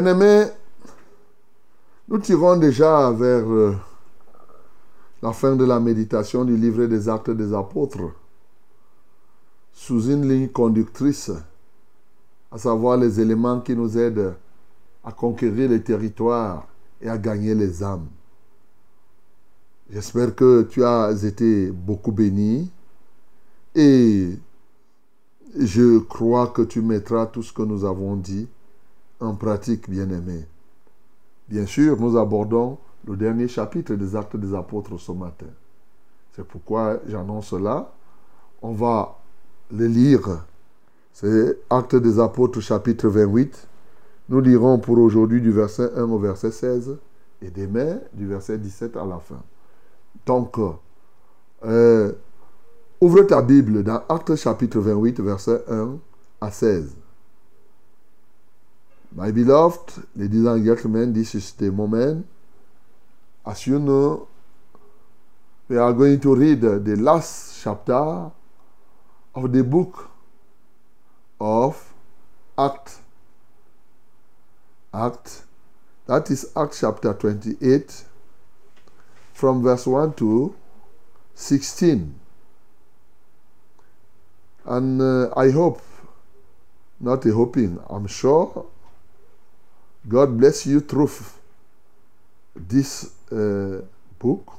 Mon 0.00 0.06
bien-aimé, 0.06 0.46
nous 2.08 2.18
tirons 2.20 2.56
déjà 2.56 3.10
vers 3.10 3.46
euh, 3.46 3.76
la 5.20 5.34
fin 5.34 5.54
de 5.54 5.64
la 5.66 5.78
méditation 5.78 6.42
du 6.46 6.56
livre 6.56 6.86
des 6.86 7.06
actes 7.06 7.28
des 7.28 7.52
apôtres 7.52 8.10
sous 9.74 10.08
une 10.08 10.26
ligne 10.26 10.48
conductrice, 10.48 11.30
à 12.50 12.56
savoir 12.56 12.96
les 12.96 13.20
éléments 13.20 13.60
qui 13.60 13.76
nous 13.76 13.98
aident 13.98 14.34
à 15.04 15.12
conquérir 15.12 15.68
les 15.68 15.82
territoires 15.82 16.66
et 17.02 17.10
à 17.10 17.18
gagner 17.18 17.54
les 17.54 17.82
âmes. 17.82 18.08
J'espère 19.90 20.34
que 20.34 20.62
tu 20.62 20.82
as 20.82 21.12
été 21.24 21.70
beaucoup 21.70 22.12
béni 22.12 22.72
et 23.74 24.30
je 25.58 25.98
crois 25.98 26.46
que 26.46 26.62
tu 26.62 26.80
mettras 26.80 27.26
tout 27.26 27.42
ce 27.42 27.52
que 27.52 27.62
nous 27.62 27.84
avons 27.84 28.16
dit 28.16 28.48
en 29.20 29.34
pratique, 29.34 29.88
bien-aimé. 29.88 30.46
Bien 31.48 31.66
sûr, 31.66 32.00
nous 32.00 32.16
abordons 32.16 32.78
le 33.06 33.16
dernier 33.16 33.48
chapitre 33.48 33.94
des 33.94 34.16
Actes 34.16 34.36
des 34.36 34.54
Apôtres 34.54 34.98
ce 34.98 35.12
matin. 35.12 35.46
C'est 36.34 36.46
pourquoi 36.46 37.00
j'annonce 37.08 37.48
cela. 37.48 37.92
On 38.62 38.72
va 38.72 39.18
le 39.72 39.86
lire. 39.86 40.44
C'est 41.12 41.58
Actes 41.68 41.96
des 41.96 42.18
Apôtres 42.20 42.60
chapitre 42.60 43.08
28. 43.08 43.68
Nous 44.28 44.40
lirons 44.40 44.78
pour 44.78 44.98
aujourd'hui 44.98 45.40
du 45.40 45.50
verset 45.50 45.90
1 45.96 46.02
au 46.04 46.18
verset 46.18 46.52
16 46.52 46.98
et 47.42 47.50
demain 47.50 47.98
du 48.12 48.26
verset 48.26 48.58
17 48.58 48.96
à 48.96 49.04
la 49.04 49.18
fin. 49.18 49.42
Donc, 50.24 50.56
euh, 51.64 52.12
ouvre 53.00 53.22
ta 53.22 53.42
Bible 53.42 53.82
dans 53.82 54.02
Actes 54.08 54.36
chapitre 54.36 54.78
28, 54.78 55.20
verset 55.20 55.64
1 55.68 55.96
à 56.40 56.50
16. 56.50 56.99
My 59.12 59.32
beloved, 59.32 60.04
ladies 60.14 60.44
and 60.44 60.64
gentlemen, 60.64 61.12
this 61.12 61.34
is 61.34 61.50
the 61.54 61.72
moment. 61.72 62.28
As 63.44 63.66
you 63.66 63.80
know, 63.80 64.28
we 65.68 65.76
are 65.78 65.92
going 65.92 66.20
to 66.20 66.36
read 66.36 66.60
the 66.60 66.96
last 66.96 67.60
chapter 67.64 68.30
of 69.34 69.52
the 69.52 69.64
book 69.64 70.08
of 71.40 71.92
Act. 72.56 72.98
Act, 74.94 75.42
That 76.06 76.30
is 76.30 76.52
Acts 76.56 76.80
chapter 76.80 77.12
28, 77.12 78.04
from 79.32 79.62
verse 79.64 79.88
1 79.88 80.14
to 80.14 80.54
16. 81.34 82.14
And 84.66 85.02
uh, 85.02 85.34
I 85.36 85.50
hope, 85.50 85.82
not 87.00 87.24
hoping, 87.24 87.80
I'm 87.88 88.06
sure 88.06 88.66
God 90.08 90.38
bless 90.38 90.66
you 90.66 90.80
through 90.80 91.10
this 92.56 93.12
uh, 93.30 93.82
book 94.18 94.52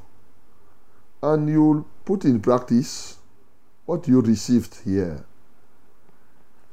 and 1.23 1.49
you'll 1.49 1.85
put 2.05 2.25
in 2.25 2.39
practice 2.39 3.17
what 3.85 4.07
you 4.07 4.21
received 4.21 4.77
here. 4.85 5.25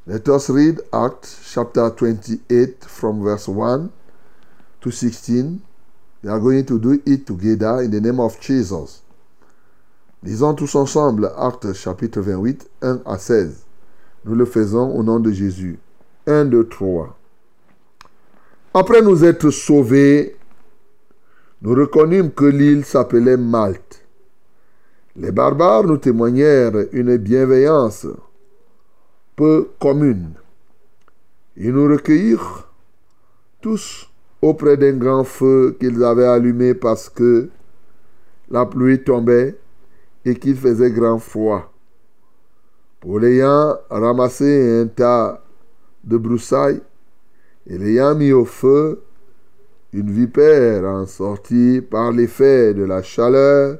Let 0.06 0.28
us 0.28 0.50
read 0.50 0.80
Acts 0.92 1.52
chapter 1.52 1.90
28 1.90 2.84
from 2.84 3.22
verse 3.22 3.48
1 3.48 3.90
to 4.80 4.90
16. 4.90 5.62
We 6.22 6.30
are 6.30 6.40
going 6.40 6.66
to 6.66 6.78
do 6.78 7.02
it 7.06 7.26
together 7.26 7.80
in 7.82 7.90
the 7.90 8.00
name 8.00 8.20
of 8.20 8.38
Jesus. 8.40 9.02
Lisons 10.22 10.56
tous 10.56 10.74
ensemble 10.74 11.26
Actes 11.36 11.74
chapitre 11.74 12.20
28, 12.20 12.68
1 12.82 13.02
à 13.06 13.18
16. 13.18 13.64
Nous 14.24 14.34
le 14.34 14.44
faisons 14.44 14.90
au 14.94 15.02
nom 15.02 15.20
de 15.20 15.30
Jésus. 15.30 15.78
1, 16.26 16.46
2, 16.46 16.68
3. 16.68 17.17
Après 18.74 19.00
nous 19.00 19.24
être 19.24 19.50
sauvés, 19.50 20.36
nous 21.62 21.74
reconnûmes 21.74 22.30
que 22.30 22.44
l'île 22.44 22.84
s'appelait 22.84 23.36
Malte. 23.36 24.04
Les 25.16 25.32
barbares 25.32 25.84
nous 25.84 25.96
témoignèrent 25.96 26.74
une 26.92 27.16
bienveillance 27.16 28.06
peu 29.34 29.70
commune. 29.80 30.34
Ils 31.56 31.72
nous 31.72 31.88
recueillirent 31.88 32.68
tous 33.60 34.08
auprès 34.42 34.76
d'un 34.76 34.96
grand 34.96 35.24
feu 35.24 35.76
qu'ils 35.80 36.04
avaient 36.04 36.26
allumé 36.26 36.74
parce 36.74 37.08
que 37.08 37.48
la 38.50 38.66
pluie 38.66 39.02
tombait 39.02 39.58
et 40.24 40.36
qu'il 40.36 40.56
faisait 40.56 40.90
grand 40.90 41.18
froid. 41.18 41.72
Pour 43.00 43.18
l'ayant 43.18 43.76
ramassé 43.90 44.82
un 44.82 44.86
tas 44.86 45.42
de 46.04 46.16
broussailles 46.16 46.80
et 47.68 47.78
l'ayant 47.78 48.14
mis 48.14 48.32
au 48.32 48.44
feu, 48.44 49.02
une 49.92 50.10
vipère 50.10 50.84
en 50.84 51.06
sortit 51.06 51.80
par 51.80 52.12
l'effet 52.12 52.74
de 52.74 52.82
la 52.82 53.02
chaleur 53.02 53.78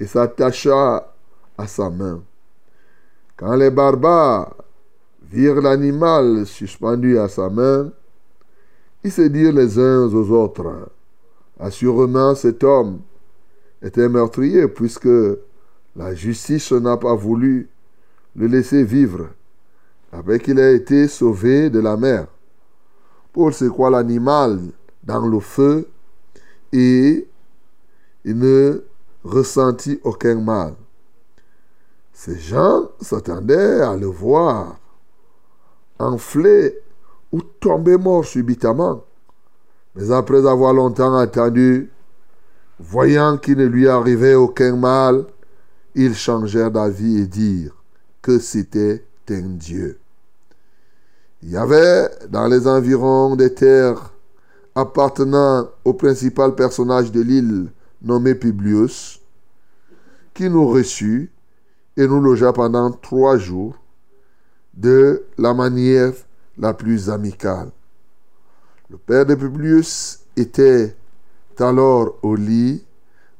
et 0.00 0.06
s'attacha 0.06 1.12
à 1.56 1.66
sa 1.66 1.90
main. 1.90 2.22
Quand 3.36 3.54
les 3.54 3.70
barbares 3.70 4.54
virent 5.30 5.60
l'animal 5.60 6.46
suspendu 6.46 7.18
à 7.18 7.28
sa 7.28 7.48
main, 7.48 7.90
ils 9.04 9.12
se 9.12 9.22
dirent 9.22 9.52
les 9.52 9.78
uns 9.78 10.06
aux 10.06 10.30
autres, 10.30 10.88
Assurément 11.58 12.34
cet 12.34 12.64
homme 12.64 13.00
était 13.82 14.08
meurtrier 14.08 14.66
puisque 14.66 15.08
la 15.94 16.14
justice 16.14 16.72
n'a 16.72 16.96
pas 16.96 17.14
voulu 17.14 17.68
le 18.34 18.46
laisser 18.46 18.82
vivre 18.82 19.28
après 20.10 20.40
qu'il 20.40 20.58
ait 20.58 20.74
été 20.74 21.06
sauvé 21.06 21.70
de 21.70 21.78
la 21.78 21.96
mer. 21.96 22.26
Paul 23.32 23.52
secoua 23.52 23.90
l'animal 23.90 24.60
dans 25.02 25.26
le 25.26 25.40
feu? 25.40 25.88
Et 26.72 27.28
il 28.24 28.38
ne 28.38 28.82
ressentit 29.24 30.00
aucun 30.04 30.40
mal. 30.40 30.74
Ces 32.12 32.38
gens 32.38 32.90
s'attendaient 33.00 33.80
à 33.80 33.96
le 33.96 34.06
voir 34.06 34.78
enflé 35.98 36.78
ou 37.30 37.40
tomber 37.40 37.96
mort 37.96 38.24
subitement. 38.24 39.04
Mais 39.94 40.10
après 40.10 40.46
avoir 40.46 40.72
longtemps 40.72 41.16
attendu, 41.16 41.90
voyant 42.78 43.38
qu'il 43.38 43.58
ne 43.58 43.66
lui 43.66 43.88
arrivait 43.88 44.34
aucun 44.34 44.76
mal, 44.76 45.26
ils 45.94 46.14
changèrent 46.14 46.70
d'avis 46.70 47.18
et 47.18 47.26
dirent 47.26 47.76
que 48.20 48.38
c'était 48.38 49.04
un 49.30 49.48
Dieu. 49.56 49.98
Il 51.42 51.50
y 51.50 51.56
avait 51.56 52.08
dans 52.28 52.46
les 52.46 52.68
environs 52.68 53.34
des 53.34 53.52
terres 53.52 54.12
appartenant 54.76 55.68
au 55.84 55.92
principal 55.92 56.54
personnage 56.54 57.10
de 57.10 57.20
l'île 57.20 57.66
nommé 58.00 58.34
Publius, 58.34 59.20
qui 60.34 60.48
nous 60.48 60.68
reçut 60.68 61.30
et 61.96 62.06
nous 62.06 62.20
logea 62.20 62.52
pendant 62.52 62.92
trois 62.92 63.38
jours 63.38 63.74
de 64.74 65.24
la 65.36 65.52
manière 65.52 66.12
la 66.58 66.74
plus 66.74 67.10
amicale. 67.10 67.70
Le 68.88 68.96
père 68.96 69.26
de 69.26 69.34
Publius 69.34 70.20
était 70.36 70.94
alors 71.58 72.18
au 72.22 72.34
lit, 72.34 72.84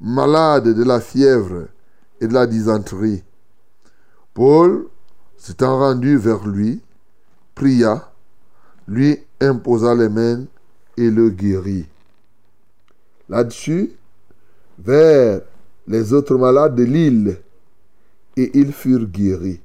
malade 0.01 0.69
de 0.69 0.85
la 0.85 1.01
fièvre 1.01 1.69
et 2.21 2.27
de 2.27 2.35
la 2.35 2.47
dysenterie. 2.47 3.23
Paul, 4.35 4.87
s'étant 5.37 5.79
rendu 5.79 6.17
vers 6.17 6.47
lui, 6.47 6.83
pria, 7.55 8.09
lui 8.87 9.19
imposa 9.41 9.95
les 9.95 10.09
mains 10.09 10.45
et 10.97 11.11
le 11.11 11.31
guérit. 11.31 11.87
Là-dessus, 13.29 13.93
vers 14.79 15.41
les 15.87 16.13
autres 16.13 16.37
malades 16.37 16.75
de 16.75 16.85
l'île, 16.85 17.39
et 18.37 18.59
ils 18.59 18.73
furent 18.73 19.07
guéris. 19.07 19.61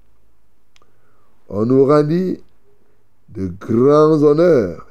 On 1.50 1.66
nous 1.66 1.86
rendit 1.86 2.40
de 3.30 3.48
grands 3.48 4.22
honneurs 4.24 4.88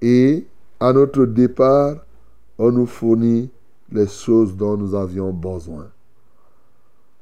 et 0.00 0.46
à 0.78 0.92
notre 0.92 1.24
départ, 1.24 1.96
on 2.58 2.70
nous 2.70 2.86
fournit 2.86 3.50
les 3.90 4.06
choses 4.06 4.56
dont 4.56 4.76
nous 4.76 4.94
avions 4.94 5.32
besoin. 5.32 5.88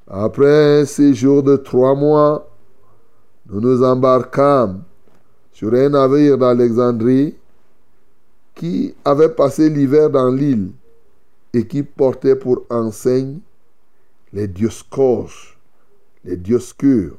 Après 0.07 0.81
un 0.81 0.85
séjour 0.85 1.43
de 1.43 1.57
trois 1.57 1.95
mois, 1.95 2.51
nous 3.47 3.61
nous 3.61 3.83
embarquâmes 3.83 4.83
sur 5.55 5.73
un 5.73 5.89
navire 5.89 6.37
d'Alexandrie 6.37 7.35
qui 8.57 8.95
avait 9.05 9.31
passé 9.31 9.71
l'hiver 9.71 10.11
dans 10.11 10.29
l'île 10.29 10.73
et 11.53 11.67
qui 11.67 11.85
portait 11.85 12.35
pour 12.35 12.67
enseigne 12.69 13.39
les 14.33 14.49
dioscores, 14.49 15.57
les 16.25 16.37
dioscures. 16.37 17.17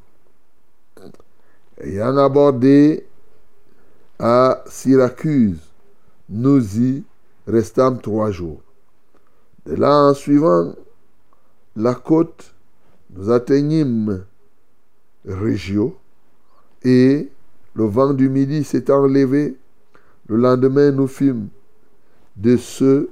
Ayant 1.79 2.17
abordé 2.17 3.05
à 4.19 4.63
Syracuse, 4.67 5.59
nous 6.27 6.77
y 6.77 7.03
restâmes 7.47 8.01
trois 8.01 8.31
jours. 8.31 8.61
De 9.65 9.75
là 9.75 10.09
en 10.09 10.13
suivant 10.13 10.73
la 11.77 11.95
côte, 11.95 12.53
nous 13.11 13.31
atteignîmes 13.31 14.25
Régio 15.25 15.95
et 16.83 17.29
le 17.75 17.85
vent 17.85 18.13
du 18.13 18.29
midi 18.29 18.63
s'étant 18.63 19.05
levé, 19.05 19.57
le 20.27 20.37
lendemain 20.37 20.91
nous 20.91 21.07
fûmes 21.07 21.49
de 22.35 22.57
ce 22.57 23.09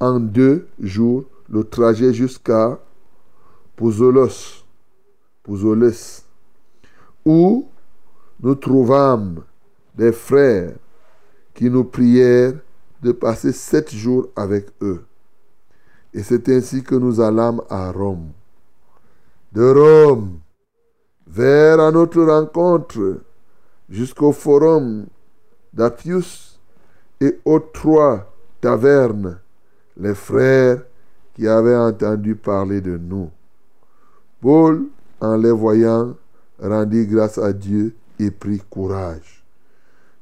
en 0.00 0.18
deux 0.18 0.66
jours 0.80 1.24
le 1.48 1.64
trajet 1.64 2.12
jusqu'à 2.12 2.78
Pouzolos, 3.76 4.62
où 7.24 7.68
nous 8.40 8.54
trouvâmes 8.54 9.42
des 9.94 10.12
frères 10.12 10.74
qui 11.54 11.68
nous 11.68 11.84
prièrent 11.84 12.54
de 13.02 13.12
passer 13.12 13.52
sept 13.52 13.94
jours 13.94 14.28
avec 14.36 14.68
eux. 14.80 15.04
Et 16.14 16.22
c'est 16.22 16.48
ainsi 16.48 16.82
que 16.82 16.94
nous 16.94 17.20
allâmes 17.20 17.62
à 17.68 17.90
Rome. 17.92 18.30
De 19.52 19.62
Rome, 19.62 20.38
vers 21.26 21.80
à 21.80 21.90
notre 21.90 22.22
rencontre, 22.22 23.20
jusqu'au 23.90 24.32
forum 24.32 25.06
d'Appius 25.72 26.58
et 27.20 27.38
aux 27.44 27.58
trois 27.58 28.32
tavernes, 28.60 29.38
les 29.96 30.14
frères 30.14 30.82
qui 31.34 31.46
avaient 31.46 31.76
entendu 31.76 32.36
parler 32.36 32.80
de 32.80 32.96
nous. 32.96 33.30
Paul, 34.40 34.86
en 35.20 35.36
les 35.36 35.50
voyant, 35.50 36.14
rendit 36.62 37.06
grâce 37.06 37.38
à 37.38 37.52
Dieu 37.52 37.94
et 38.18 38.30
prit 38.30 38.62
courage. 38.70 39.44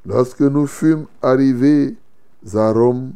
Lorsque 0.06 0.40
nous 0.40 0.66
fûmes 0.66 1.06
arrivés 1.22 1.96
à 2.54 2.72
Rome, 2.72 3.12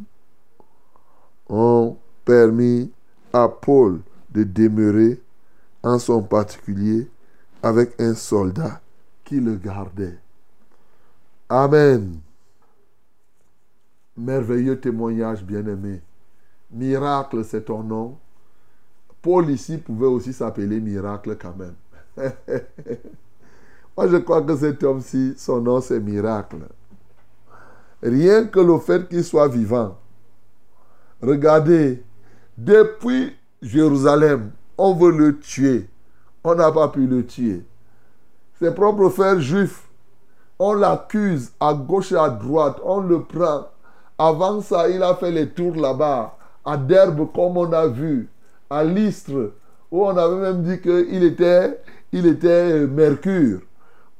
on 1.49 1.97
permit 2.23 2.91
à 3.33 3.49
Paul 3.49 3.99
de 4.31 4.43
demeurer 4.43 5.21
en 5.81 5.99
son 5.99 6.21
particulier 6.21 7.09
avec 7.61 7.99
un 7.99 8.13
soldat 8.13 8.81
qui 9.23 9.39
le 9.39 9.55
gardait. 9.55 10.22
Amen. 11.55 12.19
Merveilleux 14.17 14.79
témoignage, 14.79 15.43
bien-aimé. 15.43 16.01
Miracle, 16.71 17.45
c'est 17.45 17.65
ton 17.65 17.83
nom. 17.83 18.17
Paul 19.21 19.51
ici 19.51 19.77
pouvait 19.77 20.07
aussi 20.07 20.33
s'appeler 20.33 20.79
Miracle 20.79 21.37
quand 21.39 21.55
même. 21.55 21.75
Moi, 23.95 24.07
je 24.07 24.17
crois 24.17 24.41
que 24.41 24.55
cet 24.55 24.83
homme-ci, 24.83 25.35
son 25.37 25.61
nom, 25.61 25.79
c'est 25.79 25.99
Miracle. 25.99 26.63
Rien 28.01 28.47
que 28.47 28.59
le 28.59 28.79
fait 28.79 29.07
qu'il 29.07 29.23
soit 29.23 29.47
vivant, 29.47 29.99
regardez, 31.21 32.03
depuis 32.57 33.31
Jérusalem, 33.61 34.49
on 34.75 34.95
veut 34.95 35.15
le 35.15 35.37
tuer. 35.37 35.87
On 36.43 36.55
n'a 36.55 36.71
pas 36.71 36.87
pu 36.87 37.05
le 37.05 37.23
tuer. 37.23 37.63
Ses 38.57 38.73
propres 38.73 39.09
frères 39.09 39.39
juifs, 39.39 39.82
on 40.65 40.75
l'accuse 40.75 41.51
à 41.59 41.73
gauche 41.73 42.13
et 42.13 42.17
à 42.17 42.29
droite, 42.29 42.77
on 42.85 43.01
le 43.01 43.21
prend. 43.23 43.67
Avant 44.17 44.61
ça, 44.61 44.87
il 44.87 45.03
a 45.03 45.13
fait 45.15 45.29
les 45.29 45.49
tours 45.49 45.75
là-bas, 45.75 46.37
à 46.63 46.77
Derbe, 46.77 47.27
comme 47.35 47.57
on 47.57 47.73
a 47.73 47.87
vu, 47.87 48.29
à 48.69 48.81
Lystre, 48.85 49.51
où 49.91 50.05
on 50.05 50.15
avait 50.15 50.37
même 50.37 50.63
dit 50.63 50.79
qu'il 50.79 51.21
était, 51.25 51.81
il 52.13 52.25
était 52.27 52.87
Mercure. 52.87 53.59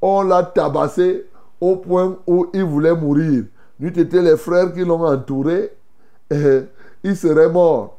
On 0.02 0.20
l'a 0.20 0.42
tabassé 0.42 1.24
au 1.62 1.76
point 1.76 2.18
où 2.26 2.48
il 2.52 2.64
voulait 2.64 2.94
mourir. 2.94 3.44
Nous 3.80 3.88
étaient 3.88 4.20
les 4.20 4.36
frères 4.36 4.74
qui 4.74 4.84
l'ont 4.84 5.02
entouré. 5.02 5.72
il 6.30 7.16
serait 7.16 7.48
mort. 7.48 7.96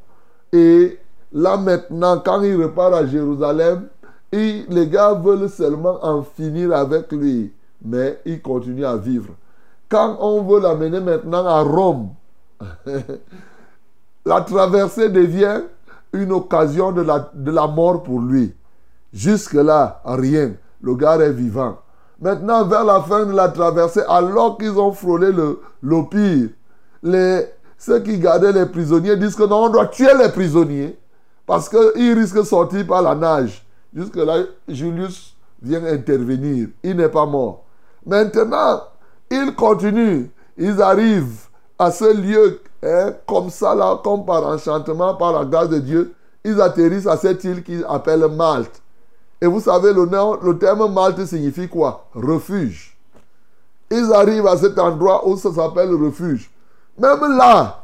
Et 0.54 1.00
là 1.34 1.58
maintenant, 1.58 2.22
quand 2.24 2.44
il 2.44 2.62
repart 2.62 2.94
à 2.94 3.08
Jérusalem, 3.08 3.88
les 4.32 4.88
gars 4.88 5.16
veulent 5.16 5.50
seulement 5.50 5.98
en 6.06 6.22
finir 6.22 6.76
avec 6.76 7.12
lui. 7.12 7.52
Mais 7.86 8.20
il 8.26 8.42
continue 8.42 8.84
à 8.86 8.98
vivre. 8.98 9.30
Quand 9.88 10.18
on 10.20 10.42
veut 10.44 10.60
l'amener 10.60 11.00
maintenant 11.00 11.46
à 11.46 11.62
Rome, 11.62 12.10
la 14.26 14.42
traversée 14.42 15.10
devient 15.10 15.62
une 16.12 16.32
occasion 16.32 16.92
de 16.92 17.02
la, 17.02 17.68
mort 17.68 18.02
pour 18.04 18.20
lui. 18.20 18.54
Jusque-là, 19.14 20.02
rien. 20.04 20.54
Le 20.82 20.96
gars 20.96 21.18
est 21.18 21.32
vivant. 21.32 21.78
Maintenant, 22.20 22.66
vers 22.66 22.84
la 22.84 23.02
fin 23.02 23.26
de 23.26 23.34
la 23.34 23.50
traversée, 23.50 24.02
alors 24.08 24.58
qu'ils 24.58 24.80
ont 24.80 24.92
frôlé 24.92 25.32
le, 25.32 25.60
le 25.82 26.10
pire, 26.10 26.50
les, 27.04 27.46
ceux 27.78 28.00
qui 28.00 28.18
gardaient 28.18 28.54
les 28.54 28.66
prisonniers 28.66 29.18
disent 29.18 29.36
que 29.36 29.44
non, 29.44 29.66
on 29.66 29.70
doit 29.70 29.88
tuer 29.88 30.14
les 30.18 30.30
prisonniers 30.30 30.98
parce 31.46 31.70
qu'ils 31.70 32.18
risquent 32.18 32.38
de 32.38 32.44
sortir 32.44 32.88
par 32.88 33.02
la 33.02 33.14
nage. 33.14 33.66
Jusque-là, 33.94 34.44
Julius 34.68 35.36
vient 35.62 35.86
intervenir. 35.86 36.70
Il 36.84 36.96
n'est 36.96 37.10
pas 37.10 37.26
mort. 37.26 37.65
Maintenant, 38.06 38.84
ils 39.32 39.56
continuent. 39.56 40.28
Ils 40.58 40.82
arrivent 40.82 41.48
à 41.78 41.92
ce 41.92 42.14
lieu, 42.16 42.62
hein, 42.84 43.14
comme 43.28 43.50
ça, 43.50 43.76
là, 43.76 44.00
comme 44.04 44.26
par 44.26 44.46
enchantement, 44.46 45.16
par 45.16 45.34
la 45.34 45.46
grâce 45.46 45.70
de 45.70 45.80
Dieu. 45.80 46.14
Ils 46.44 46.62
atterrissent 46.62 47.08
à 47.08 47.18
cette 47.18 47.44
île 47.44 47.64
qu'ils 47.64 47.86
appellent 47.90 48.28
Malte. 48.28 48.82
Et 49.42 49.48
vous 49.48 49.60
savez, 49.60 49.92
le, 49.92 50.06
nom- 50.06 50.40
le 50.42 50.58
terme 50.58 50.94
Malte 50.94 51.26
signifie 51.26 51.68
quoi? 51.68 52.06
Refuge. 52.14 52.98
Ils 53.92 54.14
arrivent 54.14 54.48
à 54.48 54.58
cet 54.58 54.80
endroit 54.80 55.28
où 55.28 55.36
ça 55.38 55.52
s'appelle 55.52 55.94
refuge. 55.94 56.50
Même 56.98 57.38
là, 57.38 57.84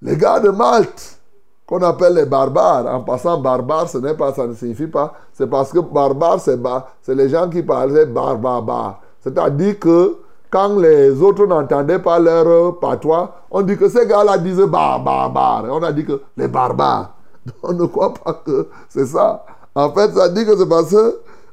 les 0.00 0.16
gars 0.16 0.38
de 0.40 0.50
Malte, 0.50 1.18
qu'on 1.66 1.80
appelle 1.82 2.14
les 2.14 2.26
barbares, 2.26 2.86
en 2.86 3.00
passant 3.00 3.38
barbare, 3.38 3.88
ce 3.88 3.98
n'est 3.98 4.14
pas, 4.14 4.32
ça 4.34 4.46
ne 4.46 4.54
signifie 4.54 4.86
pas, 4.86 5.14
c'est 5.32 5.46
parce 5.48 5.72
que 5.72 5.78
barbare, 5.78 6.38
c'est 6.40 7.14
les 7.14 7.28
gens 7.28 7.48
qui 7.48 7.62
parlaient 7.62 8.06
barbabar. 8.06 9.00
C'est-à-dire 9.20 9.78
que 9.78 10.18
quand 10.50 10.78
les 10.78 11.20
autres 11.22 11.46
n'entendaient 11.46 11.98
pas 11.98 12.18
leur 12.18 12.78
patois, 12.78 13.34
on 13.50 13.62
dit 13.62 13.76
que 13.76 13.88
ces 13.88 14.06
gars-là 14.06 14.38
disaient 14.38 14.66
barbabar. 14.66 15.64
On 15.70 15.82
a 15.82 15.90
dit 15.90 16.04
que 16.04 16.20
les 16.36 16.48
barbares. 16.48 17.14
On 17.62 17.72
ne 17.72 17.86
croit 17.86 18.14
pas 18.14 18.34
que 18.44 18.68
c'est 18.88 19.06
ça. 19.06 19.44
En 19.74 19.90
fait, 19.90 20.12
ça 20.12 20.28
dit 20.28 20.46
que 20.46 20.56
c'est 20.56 20.68
parce 20.68 20.90
que 20.90 20.96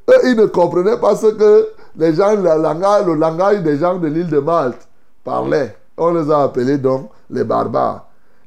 eux, 0.10 0.20
ils 0.26 0.36
ne 0.36 0.46
comprenaient 0.46 1.00
pas 1.00 1.16
ce 1.16 1.28
que 1.28 1.70
les 1.98 2.14
gens, 2.14 2.36
le 2.36 2.62
langage, 2.62 3.06
le 3.06 3.16
langage 3.16 3.62
des 3.64 3.78
gens 3.78 3.98
de 3.98 4.08
l'île 4.08 4.30
de 4.30 4.40
Malte 4.40 4.88
parlaient. 5.24 5.76
On 5.98 6.14
les 6.14 6.30
a 6.32 6.44
appelés 6.44 6.78
donc 6.78 7.10
les 7.30 7.44
barbares. 7.44 8.06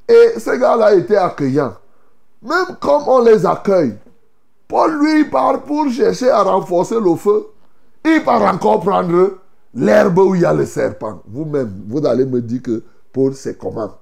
Et 0.09 0.39
ces 0.39 0.59
gars-là 0.59 0.95
étaient 0.95 1.17
accueillants. 1.17 1.75
Même 2.43 2.77
comme 2.81 3.05
on 3.07 3.23
les 3.23 3.47
accueille, 3.47 3.97
Paul, 4.69 4.99
lui, 4.99 5.25
part 5.25 5.63
pour 5.63 5.89
chercher 5.91 6.31
à 6.31 6.43
renforcer 6.43 6.99
le 7.01 7.15
feu. 7.17 7.47
Il 8.05 8.23
part 8.23 8.43
encore 8.43 8.81
prendre 8.81 9.39
l'herbe 9.75 10.19
où 10.19 10.35
il 10.35 10.43
y 10.43 10.45
a 10.45 10.53
le 10.53 10.67
serpent. 10.67 11.23
Vous-même, 11.27 11.85
vous 11.89 12.05
allez 12.05 12.25
me 12.25 12.41
dire 12.41 12.63
que 12.63 12.83
Paul, 13.13 13.35
c'est 13.35 13.57
comment? 13.57 13.95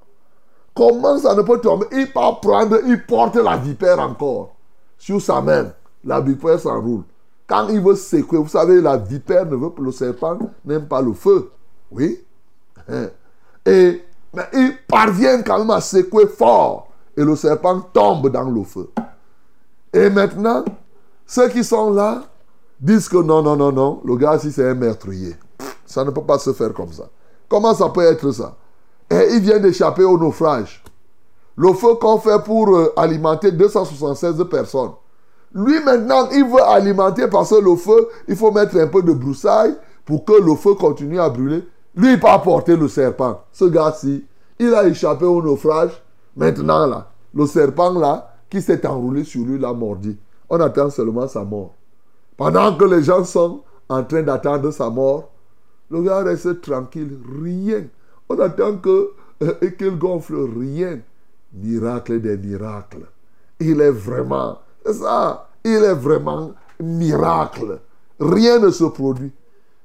Comment 0.75 1.19
ça 1.19 1.35
ne 1.35 1.43
peut 1.43 1.61
tomber? 1.61 1.87
Il 1.93 2.13
part 2.13 2.41
prendre, 2.41 2.79
il 2.87 3.05
porte 3.05 3.37
la 3.37 3.57
vipère 3.57 4.01
encore 4.01 4.55
sur 4.99 5.21
sa 5.21 5.41
main. 5.41 5.73
La 6.05 6.21
vipère 6.21 6.59
s'enroule. 6.59 7.03
Quand 7.47 7.69
il 7.69 7.81
veut 7.81 7.95
secouer, 7.95 8.39
vous 8.39 8.49
savez, 8.49 8.81
la 8.81 8.97
vipère 8.97 9.47
ne 9.47 9.57
veut 9.57 9.71
pas, 9.71 9.83
le 9.83 9.93
serpent 9.93 10.39
n'aime 10.65 10.87
pas 10.87 11.03
le 11.03 11.13
feu. 11.13 11.51
Oui? 11.91 12.19
Et 13.67 14.03
mais 14.35 14.45
il 14.53 14.77
parvient 14.89 15.43
quand 15.43 15.59
même 15.59 15.71
à 15.71 15.81
secouer 15.81 16.27
fort. 16.27 16.89
Et 17.17 17.23
le 17.23 17.37
serpent 17.37 17.81
tombe 17.93 18.31
dans 18.31 18.49
le 18.49 18.65
feu. 18.65 18.91
Et 19.93 20.09
maintenant, 20.09 20.65
ceux 21.27 21.49
qui 21.49 21.63
sont 21.63 21.91
là 21.93 22.23
disent 22.81 23.09
que 23.09 23.19
non, 23.19 23.43
non, 23.43 23.57
non, 23.57 23.71
non, 23.71 24.01
le 24.05 24.17
gars, 24.17 24.39
si 24.39 24.51
c'est 24.51 24.67
un 24.67 24.75
meurtrier, 24.75 25.37
ça 25.85 26.05
ne 26.05 26.11
peut 26.11 26.23
pas 26.25 26.39
se 26.39 26.53
faire 26.53 26.73
comme 26.73 26.93
ça. 26.93 27.05
Comment 27.49 27.75
ça 27.75 27.91
peut 27.91 28.03
être 28.03 28.33
ça? 28.33 28.57
Et 29.11 29.35
il 29.35 29.41
vient 29.41 29.59
d'échapper 29.59 30.05
au 30.05 30.17
naufrage. 30.17 30.83
Le 31.57 31.75
feu 31.75 31.97
qu'on 31.97 32.19
fait 32.19 32.43
pour 32.43 32.75
euh, 32.75 32.95
alimenter 32.97 33.53
276 33.53 34.43
personnes. 34.51 34.93
Lui 35.55 35.85
maintenant, 35.85 36.31
il 36.31 36.45
veut 36.45 36.63
alimenter 36.63 37.29
parce 37.29 37.51
que 37.51 37.57
le 37.57 37.77
feu, 37.77 38.09
il 38.27 38.37
faut 38.37 38.51
mettre 38.51 38.77
un 38.79 38.87
peu 38.87 39.03
de 39.03 39.13
broussailles 39.13 39.77
pour 40.07 40.25
que 40.25 40.33
le 40.33 40.55
feu 40.55 40.75
continue 40.75 41.21
à 41.21 41.29
brûler. 41.29 41.63
Lui, 41.95 42.13
il 42.13 42.21
peut 42.21 42.29
apporter 42.29 42.77
le 42.77 42.89
serpent. 42.89 43.45
Ce 43.53 43.65
gars-ci, 43.67 44.25
il 44.59 44.75
a 44.75 44.87
échappé 44.87 45.25
au 45.25 45.43
naufrage. 45.43 46.03
Maintenant, 46.37 46.87
là, 46.87 47.11
le 47.35 47.47
serpent, 47.47 47.93
là, 47.99 48.35
qui 48.49 48.63
s'est 48.63 48.87
enroulé 48.87 49.25
sur 49.25 49.45
lui, 49.45 49.59
l'a 49.59 49.73
mordi. 49.73 50.17
On 50.49 50.61
attend 50.61 50.91
seulement 50.91 51.29
sa 51.29 51.45
mort. 51.45 51.75
Pendant 52.37 52.77
que 52.77 52.85
les 52.85 53.03
gens 53.03 53.25
sont 53.25 53.63
en 53.89 54.05
train 54.05 54.23
d'attendre 54.23 54.71
sa 54.71 54.91
mort, 54.91 55.31
le 55.91 56.03
gars 56.03 56.23
reste 56.23 56.63
tranquille, 56.63 57.19
rien. 57.43 57.85
On 58.29 58.39
attend 58.39 58.77
que 58.77 59.11
euh, 59.43 59.71
qu'il 59.79 59.99
gonfle, 59.99 60.37
rien. 60.59 61.01
Miracle 61.53 62.21
des 62.21 62.39
miracles. 62.39 63.07
Il 63.61 63.81
est 63.81 63.91
vraiment, 63.91 64.59
c'est 64.85 64.95
ça, 64.95 65.49
il 65.65 65.83
est 65.83 65.95
vraiment 65.95 66.53
miracle. 66.81 67.81
Rien 68.19 68.59
ne 68.59 68.71
se 68.71 68.85
produit. 68.85 69.33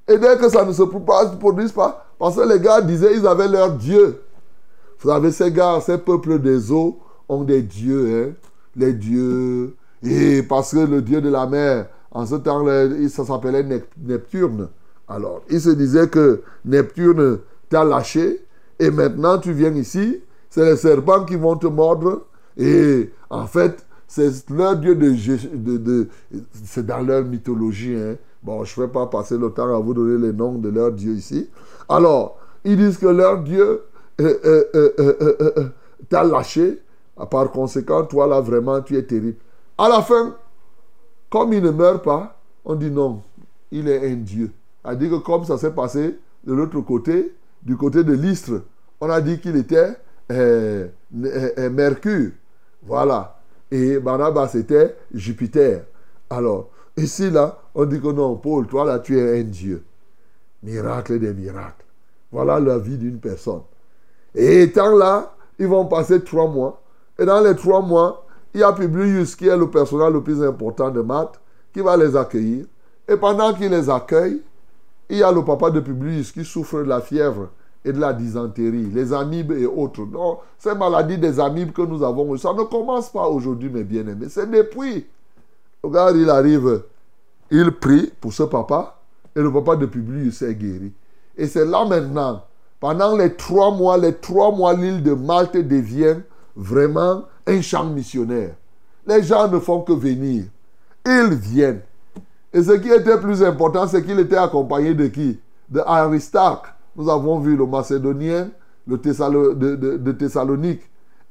Et 0.08 0.18
dès 0.18 0.36
que 0.38 0.48
ça 0.48 0.64
ne 0.64 0.72
se 0.72 0.82
produit 0.82 1.68
pas, 1.68 2.06
parce 2.18 2.36
que 2.36 2.48
les 2.52 2.60
gars 2.60 2.80
disaient 2.80 3.14
ils 3.16 3.26
avaient 3.26 3.48
leur 3.48 3.72
Dieu. 3.72 4.20
Vous 5.00 5.08
savez, 5.10 5.30
ces 5.30 5.52
gars, 5.52 5.78
ces 5.80 5.98
peuples 5.98 6.38
des 6.40 6.72
eaux 6.72 6.98
ont 7.28 7.44
des 7.44 7.62
dieux, 7.62 8.24
hein? 8.30 8.32
les 8.74 8.92
dieux. 8.92 9.74
Et 10.02 10.42
parce 10.42 10.72
que 10.72 10.78
le 10.78 11.02
dieu 11.02 11.20
de 11.20 11.28
la 11.28 11.46
mer, 11.46 11.86
en 12.10 12.24
ce 12.26 12.36
temps-là, 12.36 12.88
ça 13.08 13.24
s'appelait 13.24 13.62
Nep- 13.62 13.84
Neptune. 14.02 14.68
Alors, 15.08 15.42
il 15.50 15.60
se 15.60 15.70
disait 15.70 16.08
que 16.08 16.42
Neptune 16.64 17.38
t'a 17.68 17.84
lâché 17.84 18.44
et 18.78 18.90
maintenant 18.90 19.38
tu 19.38 19.52
viens 19.52 19.74
ici, 19.74 20.20
c'est 20.50 20.64
les 20.64 20.76
serpents 20.76 21.24
qui 21.24 21.36
vont 21.36 21.56
te 21.56 21.66
mordre. 21.66 22.22
Et 22.56 23.10
en 23.30 23.46
fait, 23.46 23.84
c'est 24.06 24.48
leur 24.50 24.76
dieu 24.76 24.94
de, 24.96 25.76
de- 25.76 26.08
c'est 26.64 26.86
dans 26.86 27.00
leur 27.00 27.24
mythologie. 27.24 27.94
hein. 27.94 28.16
Bon, 28.48 28.64
je 28.64 28.80
ne 28.80 28.86
vais 28.86 28.90
pas 28.90 29.04
passer 29.04 29.36
le 29.36 29.50
temps 29.50 29.76
à 29.76 29.78
vous 29.78 29.92
donner 29.92 30.26
les 30.26 30.32
noms 30.32 30.54
de 30.54 30.70
leurs 30.70 30.92
dieux 30.92 31.12
ici. 31.12 31.50
Alors, 31.86 32.38
ils 32.64 32.78
disent 32.78 32.96
que 32.96 33.06
leur 33.06 33.42
dieu 33.42 33.82
euh, 34.22 34.38
euh, 34.42 34.94
euh, 34.98 35.68
t'a 36.08 36.24
lâché. 36.24 36.80
Par 37.30 37.50
conséquent, 37.50 38.04
toi 38.04 38.26
là, 38.26 38.40
vraiment, 38.40 38.80
tu 38.80 38.96
es 38.96 39.02
terrible. 39.02 39.36
À 39.76 39.90
la 39.90 40.00
fin, 40.00 40.34
comme 41.28 41.52
il 41.52 41.62
ne 41.62 41.70
meurt 41.70 42.02
pas, 42.02 42.40
on 42.64 42.74
dit 42.74 42.90
non, 42.90 43.20
il 43.70 43.86
est 43.86 44.10
un 44.10 44.14
dieu. 44.16 44.50
A 44.82 44.94
dit 44.94 45.10
que 45.10 45.16
comme 45.16 45.44
ça 45.44 45.58
s'est 45.58 45.72
passé 45.74 46.18
de 46.42 46.54
l'autre 46.54 46.80
côté, 46.80 47.34
du 47.62 47.76
côté 47.76 48.02
de 48.02 48.14
l'Istre, 48.14 48.62
on 49.02 49.10
a 49.10 49.20
dit 49.20 49.40
qu'il 49.40 49.56
était 49.56 49.90
Mercure. 51.10 52.30
Voilà. 52.82 53.40
Et 53.70 53.98
Barnabas 53.98 54.54
était 54.54 54.96
Jupiter. 55.12 55.82
Alors, 56.30 56.70
ici 56.96 57.28
là, 57.28 57.58
on 57.78 57.84
dit 57.84 58.00
que 58.00 58.08
non, 58.08 58.34
Paul, 58.34 58.66
toi 58.66 58.84
là, 58.84 58.98
tu 58.98 59.16
es 59.16 59.40
un 59.40 59.44
dieu. 59.44 59.84
Miracle 60.64 61.20
des 61.20 61.32
miracles. 61.32 61.84
Voilà 62.32 62.58
la 62.58 62.76
vie 62.76 62.98
d'une 62.98 63.20
personne. 63.20 63.62
Et 64.34 64.62
étant 64.62 64.96
là, 64.96 65.36
ils 65.60 65.68
vont 65.68 65.86
passer 65.86 66.24
trois 66.24 66.48
mois. 66.48 66.82
Et 67.16 67.24
dans 67.24 67.40
les 67.40 67.54
trois 67.54 67.80
mois, 67.80 68.26
il 68.52 68.60
y 68.60 68.64
a 68.64 68.72
Publius 68.72 69.36
qui 69.36 69.46
est 69.46 69.56
le 69.56 69.70
personnage 69.70 70.12
le 70.12 70.22
plus 70.24 70.42
important 70.42 70.90
de 70.90 71.00
Matt, 71.02 71.40
qui 71.72 71.78
va 71.78 71.96
les 71.96 72.16
accueillir. 72.16 72.66
Et 73.06 73.16
pendant 73.16 73.54
qu'il 73.54 73.70
les 73.70 73.88
accueille, 73.88 74.42
il 75.08 75.18
y 75.18 75.22
a 75.22 75.30
le 75.30 75.44
papa 75.44 75.70
de 75.70 75.78
Publius 75.78 76.32
qui 76.32 76.44
souffre 76.44 76.78
de 76.78 76.88
la 76.88 77.00
fièvre 77.00 77.50
et 77.84 77.92
de 77.92 78.00
la 78.00 78.12
dysenterie, 78.12 78.90
les 78.92 79.12
amibes 79.12 79.52
et 79.52 79.66
autres. 79.66 80.04
Non, 80.04 80.38
ces 80.58 80.74
maladies 80.74 81.18
des 81.18 81.38
amibes 81.38 81.72
que 81.72 81.82
nous 81.82 82.02
avons, 82.02 82.36
ça 82.38 82.52
ne 82.52 82.64
commence 82.64 83.10
pas 83.10 83.28
aujourd'hui, 83.28 83.70
mes 83.70 83.84
bien-aimés. 83.84 84.26
C'est 84.28 84.50
depuis. 84.50 85.06
Regarde, 85.80 86.16
il 86.16 86.28
arrive, 86.28 86.82
il 87.50 87.72
prie 87.72 88.12
pour 88.20 88.32
ce 88.32 88.42
papa, 88.42 89.00
et 89.34 89.40
le 89.40 89.52
papa 89.52 89.76
de 89.76 89.86
Publius 89.86 90.42
est 90.42 90.54
guéri. 90.54 90.92
Et 91.36 91.46
c'est 91.46 91.64
là 91.64 91.84
maintenant, 91.84 92.42
Pendant 92.80 93.16
les 93.16 93.34
trois 93.34 93.72
mois, 93.72 93.98
les 93.98 94.14
trois 94.14 94.52
mois, 94.52 94.72
l'île 94.74 95.02
de 95.02 95.12
Malte 95.12 95.56
devient 95.56 96.18
vraiment 96.54 97.24
un 97.46 97.60
champ 97.60 97.84
missionnaire. 97.84 98.54
Les 99.06 99.22
gens 99.22 99.48
ne 99.48 99.58
font 99.58 99.80
que 99.80 99.92
venir. 99.92 100.44
Ils 101.04 101.34
viennent. 101.34 101.80
Et 102.52 102.62
ce 102.62 102.72
qui 102.72 102.88
était 102.88 103.18
plus 103.18 103.42
important, 103.42 103.86
c'est 103.88 104.04
qu'il 104.04 104.18
était 104.20 104.36
accompagné 104.36 104.94
de 104.94 105.06
qui? 105.08 105.40
De 105.68 105.80
Aristarque. 105.80 106.66
Nous 106.96 107.08
avons 107.10 107.40
vu 107.40 107.56
le 107.56 107.66
Macédonien 107.66 108.48
le 108.86 108.96
de 108.96 110.12
Thessalonique. 110.12 110.82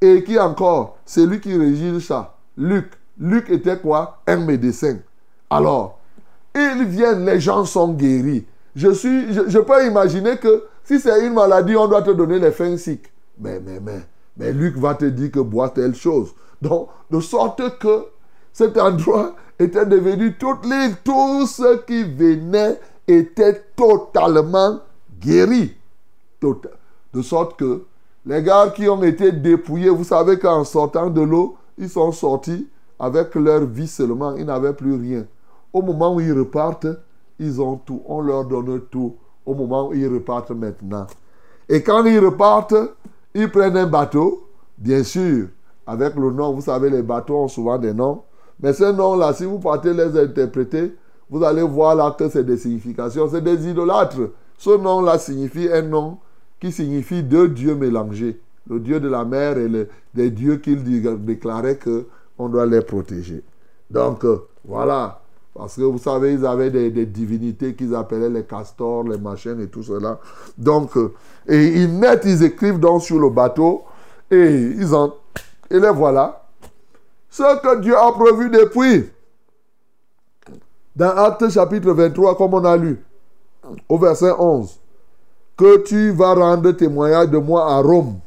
Et 0.01 0.24
qui 0.24 0.38
encore? 0.38 0.97
C'est 1.05 1.26
lui 1.26 1.39
qui 1.39 1.57
régit 1.57 2.01
ça. 2.01 2.36
Luc. 2.55 2.91
Luc 3.20 3.49
était 3.49 3.80
quoi? 3.80 4.20
Un 4.28 4.45
médecin. 4.45 4.99
Alors, 5.49 5.96
ils 6.57 6.85
viennent, 6.85 7.25
les 7.25 7.39
gens 7.39 7.65
sont 7.65 7.93
guéris. 7.93 8.45
Je, 8.75 8.91
suis, 8.93 9.33
je, 9.33 9.59
peux 9.59 9.87
imaginer 9.87 10.37
que 10.37 10.65
si 10.83 10.99
c'est 10.99 11.25
une 11.25 11.33
maladie, 11.33 11.75
on 11.75 11.87
doit 11.87 12.03
te 12.03 12.11
donner 12.11 12.39
les 12.39 12.51
fins 12.51 12.77
sick. 12.77 13.11
Mais, 13.39 13.59
mais, 13.59 13.79
mais, 13.79 14.01
mais 14.37 14.53
Luc 14.53 14.77
va 14.77 14.95
te 14.95 15.05
dire 15.05 15.31
que 15.31 15.39
bois 15.39 15.69
telle 15.69 15.95
chose. 15.95 16.33
Donc, 16.61 16.89
de 17.09 17.19
sorte 17.19 17.79
que 17.79 18.05
cet 18.53 18.77
endroit 18.77 19.35
était 19.59 19.85
devenu 19.85 20.37
toute 20.37 20.65
l'île. 20.65 20.95
Tous 21.03 21.47
ceux 21.47 21.83
qui 21.87 22.03
venaient 22.03 22.79
étaient 23.07 23.63
totalement 23.75 24.79
guéris. 25.19 25.75
De 26.41 27.21
sorte 27.21 27.57
que 27.57 27.83
les 28.25 28.43
gars 28.43 28.71
qui 28.75 28.87
ont 28.89 29.01
été 29.01 29.31
dépouillés, 29.31 29.89
vous 29.89 30.03
savez 30.03 30.37
qu'en 30.37 30.63
sortant 30.63 31.09
de 31.09 31.21
l'eau, 31.21 31.57
ils 31.77 31.89
sont 31.89 32.11
sortis 32.11 32.67
avec 32.99 33.33
leur 33.35 33.65
vie 33.65 33.87
seulement. 33.87 34.35
Ils 34.35 34.45
n'avaient 34.45 34.73
plus 34.73 34.95
rien. 34.95 35.25
Au 35.74 35.82
moment 35.82 36.15
où 36.15 36.22
ils 36.22 36.34
repartent, 36.38 36.88
ils 37.39 37.61
ont 37.61 37.78
tout. 37.78 38.01
On 38.05 38.22
leur 38.22 38.45
donne 38.45 38.82
tout. 38.89 39.15
Au 39.45 39.53
moment 39.53 39.89
où 39.89 39.93
ils 39.93 40.07
repartent 40.07 40.51
maintenant. 40.51 41.07
Et 41.70 41.82
quand 41.84 42.03
ils 42.05 42.20
repartent, 42.20 42.76
ils 43.34 43.51
prennent 43.51 43.78
un 43.78 43.88
bateau, 43.88 44.47
bien 44.78 45.03
sûr, 45.03 45.47
avec 45.86 46.15
le 46.15 46.32
nom. 46.32 46.53
Vous 46.53 46.61
savez, 46.61 46.89
les 46.89 47.03
bateaux 47.03 47.38
ont 47.38 47.47
souvent 47.47 47.78
des 47.78 47.93
noms. 47.93 48.24
Mais 48.59 48.74
ces 48.74 48.91
noms-là, 48.91 49.34
si 49.34 49.45
vous 49.45 49.59
partez 49.59 49.93
les 49.93 50.18
interpréter, 50.18 50.95
vous 51.30 51.43
allez 51.43 51.61
voir 51.61 51.95
là 51.95 52.15
que 52.18 52.30
c'est 52.30 52.43
des 52.43 52.57
significations. 52.57 53.30
C'est 53.30 53.43
des 53.43 53.70
idolâtres. 53.70 54.32
Ce 54.57 54.70
nom-là 54.76 55.20
signifie 55.20 55.70
un 55.72 55.84
nom 55.84 56.18
qui 56.59 56.72
signifie 56.72 57.22
deux 57.22 57.49
dieux 57.49 57.76
mélangés. 57.76 58.39
Le 58.70 58.80
dieu 58.80 58.99
de 58.99 59.07
la 59.07 59.24
mer 59.24 59.57
et 59.57 59.68
le, 59.68 59.88
des 60.13 60.32
dieux 60.32 60.57
qu'il 60.57 60.84
déclarait 61.24 61.78
qu'on 61.78 62.49
doit 62.49 62.65
les 62.65 62.82
protéger. 62.82 63.43
Donc, 63.89 64.26
euh, 64.26 64.47
voilà. 64.65 65.22
Parce 65.57 65.75
que 65.75 65.81
vous 65.81 65.97
savez, 65.97 66.33
ils 66.33 66.45
avaient 66.45 66.69
des, 66.69 67.05
divinités 67.07 67.73
qu'ils 67.73 67.95
appelaient 67.95 68.29
les 68.29 68.43
castors, 68.43 69.03
les 69.03 69.17
machins 69.17 69.59
et 69.59 69.67
tout 69.67 69.81
cela. 69.81 70.19
Donc, 70.55 70.95
euh, 70.97 71.13
et 71.47 71.81
ils 71.81 71.89
mettent, 71.89 72.25
ils 72.25 72.43
écrivent 72.43 72.79
donc 72.79 73.01
sur 73.01 73.19
le 73.19 73.29
bateau 73.31 73.83
et 74.29 74.51
ils 74.53 74.93
en. 74.93 75.15
Et 75.71 75.79
les 75.79 75.89
voilà. 75.89 76.43
Ce 77.29 77.41
que 77.61 77.81
Dieu 77.81 77.97
a 77.97 78.11
prévu 78.11 78.49
depuis. 78.51 79.09
Dans 80.95 81.09
Actes 81.09 81.49
chapitre 81.49 81.91
23, 81.91 82.37
comme 82.37 82.53
on 82.53 82.65
a 82.65 82.77
lu, 82.77 83.03
au 83.87 83.97
verset 83.97 84.31
11, 84.31 84.79
que 85.55 85.83
tu 85.83 86.11
vas 86.11 86.33
rendre 86.33 86.71
témoignage 86.71 87.29
de 87.29 87.37
moi 87.37 87.71
à 87.71 87.81
Rome. 87.81 88.19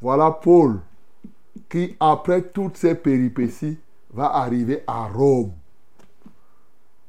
Voilà 0.00 0.30
Paul 0.30 0.78
qui, 1.70 1.96
après 1.98 2.42
toutes 2.42 2.76
ces 2.76 2.94
péripéties, 2.94 3.78
va 4.12 4.36
arriver 4.36 4.84
à 4.86 5.08
Rome. 5.08 5.50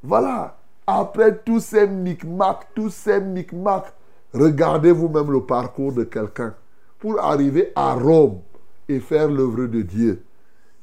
Voilà. 0.05 0.57
Après 0.85 1.35
tous 1.43 1.59
ces 1.59 1.87
micmacs, 1.87 2.67
tous 2.75 2.91
ces 2.91 3.19
micmacs, 3.19 3.91
regardez 4.33 4.91
vous-même 4.91 5.31
le 5.31 5.41
parcours 5.41 5.93
de 5.93 6.03
quelqu'un 6.03 6.53
pour 6.99 7.19
arriver 7.19 7.71
à 7.75 7.95
Rome 7.95 8.39
et 8.87 8.99
faire 8.99 9.27
l'œuvre 9.27 9.65
de 9.65 9.81
Dieu. 9.81 10.23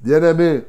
Bien-aimé, 0.01 0.65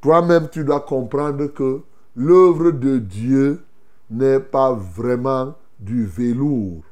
toi-même, 0.00 0.48
tu 0.48 0.64
dois 0.64 0.80
comprendre 0.80 1.46
que 1.48 1.82
l'œuvre 2.16 2.70
de 2.70 2.96
Dieu 2.96 3.62
n'est 4.10 4.40
pas 4.40 4.72
vraiment 4.72 5.54
du 5.78 6.06
velours. 6.06 6.82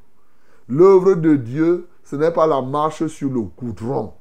L'œuvre 0.69 1.15
de 1.15 1.37
Dieu, 1.37 1.89
ce 2.05 2.17
n'est 2.17 2.31
pas 2.31 2.47
la 2.47 2.61
marche 2.61 3.07
sur 3.07 3.31
le 3.31 3.41
goudron. 3.41 4.13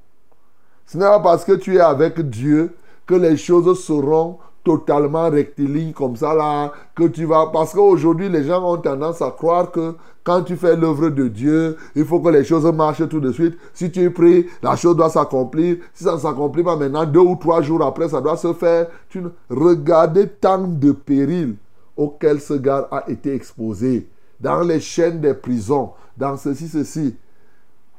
Ce 0.86 0.98
n'est 0.98 1.04
pas 1.04 1.20
parce 1.20 1.44
que 1.44 1.54
tu 1.54 1.76
es 1.76 1.82
avec 1.82 2.22
Dieu 2.22 2.74
que 3.06 3.16
les 3.16 3.38
choses 3.38 3.84
seront 3.84 4.38
totalement 4.64 5.30
rectilignes 5.30 5.92
comme 5.94 6.16
ça 6.16 6.34
là, 6.34 6.72
que 6.96 7.04
tu 7.04 7.26
vas... 7.26 7.48
Parce 7.52 7.74
qu'aujourd'hui, 7.74 8.30
les 8.30 8.44
gens 8.44 8.64
ont 8.64 8.78
tendance 8.78 9.22
à 9.22 9.32
croire 9.32 9.72
que 9.72 9.96
quand 10.24 10.42
tu 10.42 10.56
fais 10.56 10.78
l'œuvre 10.78 11.10
de 11.10 11.28
Dieu, 11.28 11.76
il 11.96 12.06
faut 12.06 12.22
que 12.22 12.30
les 12.30 12.46
choses 12.46 12.66
marchent 12.74 13.08
tout 13.10 13.20
de 13.20 13.32
suite. 13.32 13.58
Si 13.74 13.92
tu 13.92 14.02
es 14.02 14.10
pris, 14.10 14.48
la 14.62 14.78
chose 14.78 14.96
doit 14.96 15.10
s'accomplir. 15.10 15.78
Si 15.94 16.06
ça 16.06 16.14
ne 16.14 16.18
s'accomplit 16.18 16.64
pas 16.64 16.78
maintenant, 16.78 17.06
deux 17.06 17.20
ou 17.20 17.36
trois 17.36 17.62
jours 17.62 17.84
après, 17.84 18.08
ça 18.08 18.22
doit 18.22 18.38
se 18.38 18.54
faire. 18.54 18.88
Tu... 19.10 19.22
Regardez 19.50 20.28
tant 20.28 20.60
de 20.60 20.94
périls 20.94 21.56
auxquels 21.98 22.40
ce 22.40 22.54
gars 22.54 22.88
a 22.90 23.10
été 23.10 23.34
exposé. 23.34 24.08
Dans 24.40 24.62
les 24.62 24.80
chaînes 24.80 25.20
des 25.20 25.34
prisons, 25.34 25.92
dans 26.18 26.38
ceci, 26.38 26.70
ceci. 26.70 27.16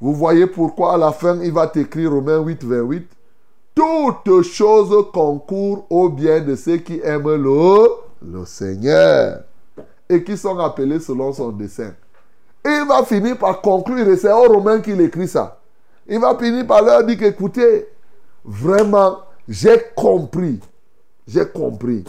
Vous 0.01 0.15
voyez 0.15 0.47
pourquoi 0.47 0.95
à 0.95 0.97
la 0.97 1.13
fin, 1.13 1.41
il 1.43 1.53
va 1.53 1.67
t'écrire 1.67 2.11
Romains 2.11 2.39
8, 2.39 2.65
28. 2.65 3.09
Toutes 3.75 4.43
choses 4.43 5.07
concourent 5.13 5.87
au 5.91 6.09
bien 6.09 6.41
de 6.41 6.55
ceux 6.55 6.77
qui 6.77 7.01
aiment 7.03 7.35
le, 7.35 7.89
le 8.23 8.45
Seigneur 8.45 9.41
et 10.09 10.23
qui 10.23 10.37
sont 10.37 10.59
appelés 10.59 11.01
selon 11.01 11.33
son 11.33 11.51
dessein. 11.51 11.95
Et 12.65 12.71
il 12.71 12.87
va 12.87 13.05
finir 13.05 13.37
par 13.37 13.61
conclure, 13.61 14.09
et 14.09 14.17
c'est 14.17 14.33
aux 14.33 14.53
Romains 14.53 14.81
qu'il 14.81 15.01
écrit 15.01 15.29
ça. 15.29 15.59
Il 16.07 16.21
va 16.21 16.37
finir 16.39 16.67
par 16.67 16.83
leur 16.83 17.05
dire 17.05 17.19
qu'écoutez, 17.19 17.89
vraiment, 18.45 19.19
j'ai 19.49 19.83
compris. 19.97 20.61
J'ai 21.27 21.47
compris. 21.47 22.05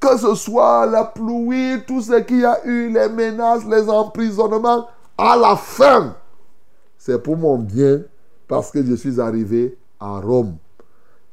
Que 0.00 0.16
ce 0.16 0.34
soit 0.34 0.86
la 0.86 1.04
pluie, 1.04 1.82
tout 1.86 2.00
ce 2.00 2.20
qu'il 2.20 2.40
y 2.40 2.44
a 2.44 2.64
eu, 2.64 2.92
les 2.92 3.08
menaces, 3.08 3.64
les 3.66 3.88
emprisonnements, 3.88 4.86
à 5.16 5.36
la 5.36 5.56
fin, 5.56 6.14
c'est 6.96 7.20
pour 7.20 7.36
mon 7.36 7.58
bien 7.58 8.02
parce 8.46 8.70
que 8.70 8.84
je 8.84 8.94
suis 8.94 9.20
arrivé 9.20 9.76
à 9.98 10.20
Rome. 10.20 10.56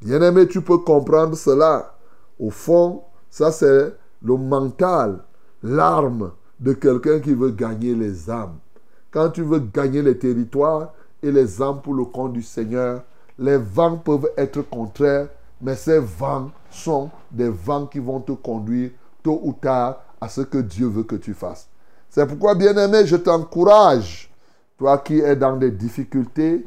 Bien-aimé, 0.05 0.47
tu 0.47 0.61
peux 0.61 0.77
comprendre 0.77 1.35
cela. 1.35 1.95
Au 2.39 2.51
fond, 2.51 3.01
ça 3.31 3.51
c'est 3.51 3.91
le 4.21 4.37
mental, 4.37 5.17
l'arme 5.63 6.31
de 6.59 6.73
quelqu'un 6.73 7.19
qui 7.19 7.33
veut 7.33 7.49
gagner 7.49 7.95
les 7.95 8.29
âmes. 8.29 8.59
Quand 9.09 9.31
tu 9.31 9.41
veux 9.41 9.57
gagner 9.57 10.03
les 10.03 10.15
territoires 10.15 10.93
et 11.23 11.31
les 11.31 11.59
âmes 11.59 11.81
pour 11.81 11.95
le 11.95 12.05
compte 12.05 12.33
du 12.33 12.43
Seigneur, 12.43 13.01
les 13.39 13.57
vents 13.57 13.97
peuvent 13.97 14.29
être 14.37 14.61
contraires, 14.61 15.29
mais 15.59 15.73
ces 15.75 15.97
vents 15.97 16.51
sont 16.69 17.09
des 17.31 17.49
vents 17.49 17.87
qui 17.87 17.97
vont 17.97 18.19
te 18.19 18.33
conduire 18.33 18.91
tôt 19.23 19.39
ou 19.41 19.53
tard 19.53 20.03
à 20.21 20.29
ce 20.29 20.41
que 20.41 20.59
Dieu 20.59 20.85
veut 20.85 21.01
que 21.01 21.15
tu 21.15 21.33
fasses. 21.33 21.67
C'est 22.11 22.27
pourquoi, 22.27 22.53
bien-aimé, 22.53 23.07
je 23.07 23.15
t'encourage, 23.15 24.31
toi 24.77 24.99
qui 24.99 25.19
es 25.19 25.35
dans 25.35 25.57
des 25.57 25.71
difficultés, 25.71 26.63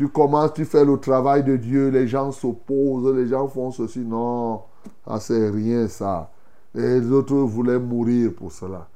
tu 0.00 0.08
commences, 0.08 0.54
tu 0.54 0.64
fais 0.64 0.82
le 0.82 0.96
travail 0.96 1.44
de 1.44 1.56
Dieu, 1.56 1.90
les 1.90 2.08
gens 2.08 2.32
s'opposent, 2.32 3.14
les 3.14 3.28
gens 3.28 3.46
font 3.48 3.70
ceci. 3.70 3.98
Non, 3.98 4.62
ça 5.06 5.20
c'est 5.20 5.50
rien 5.50 5.88
ça. 5.88 6.30
Les 6.74 7.12
autres 7.12 7.34
voulaient 7.34 7.78
mourir 7.78 8.32
pour 8.34 8.50
cela. 8.50 8.88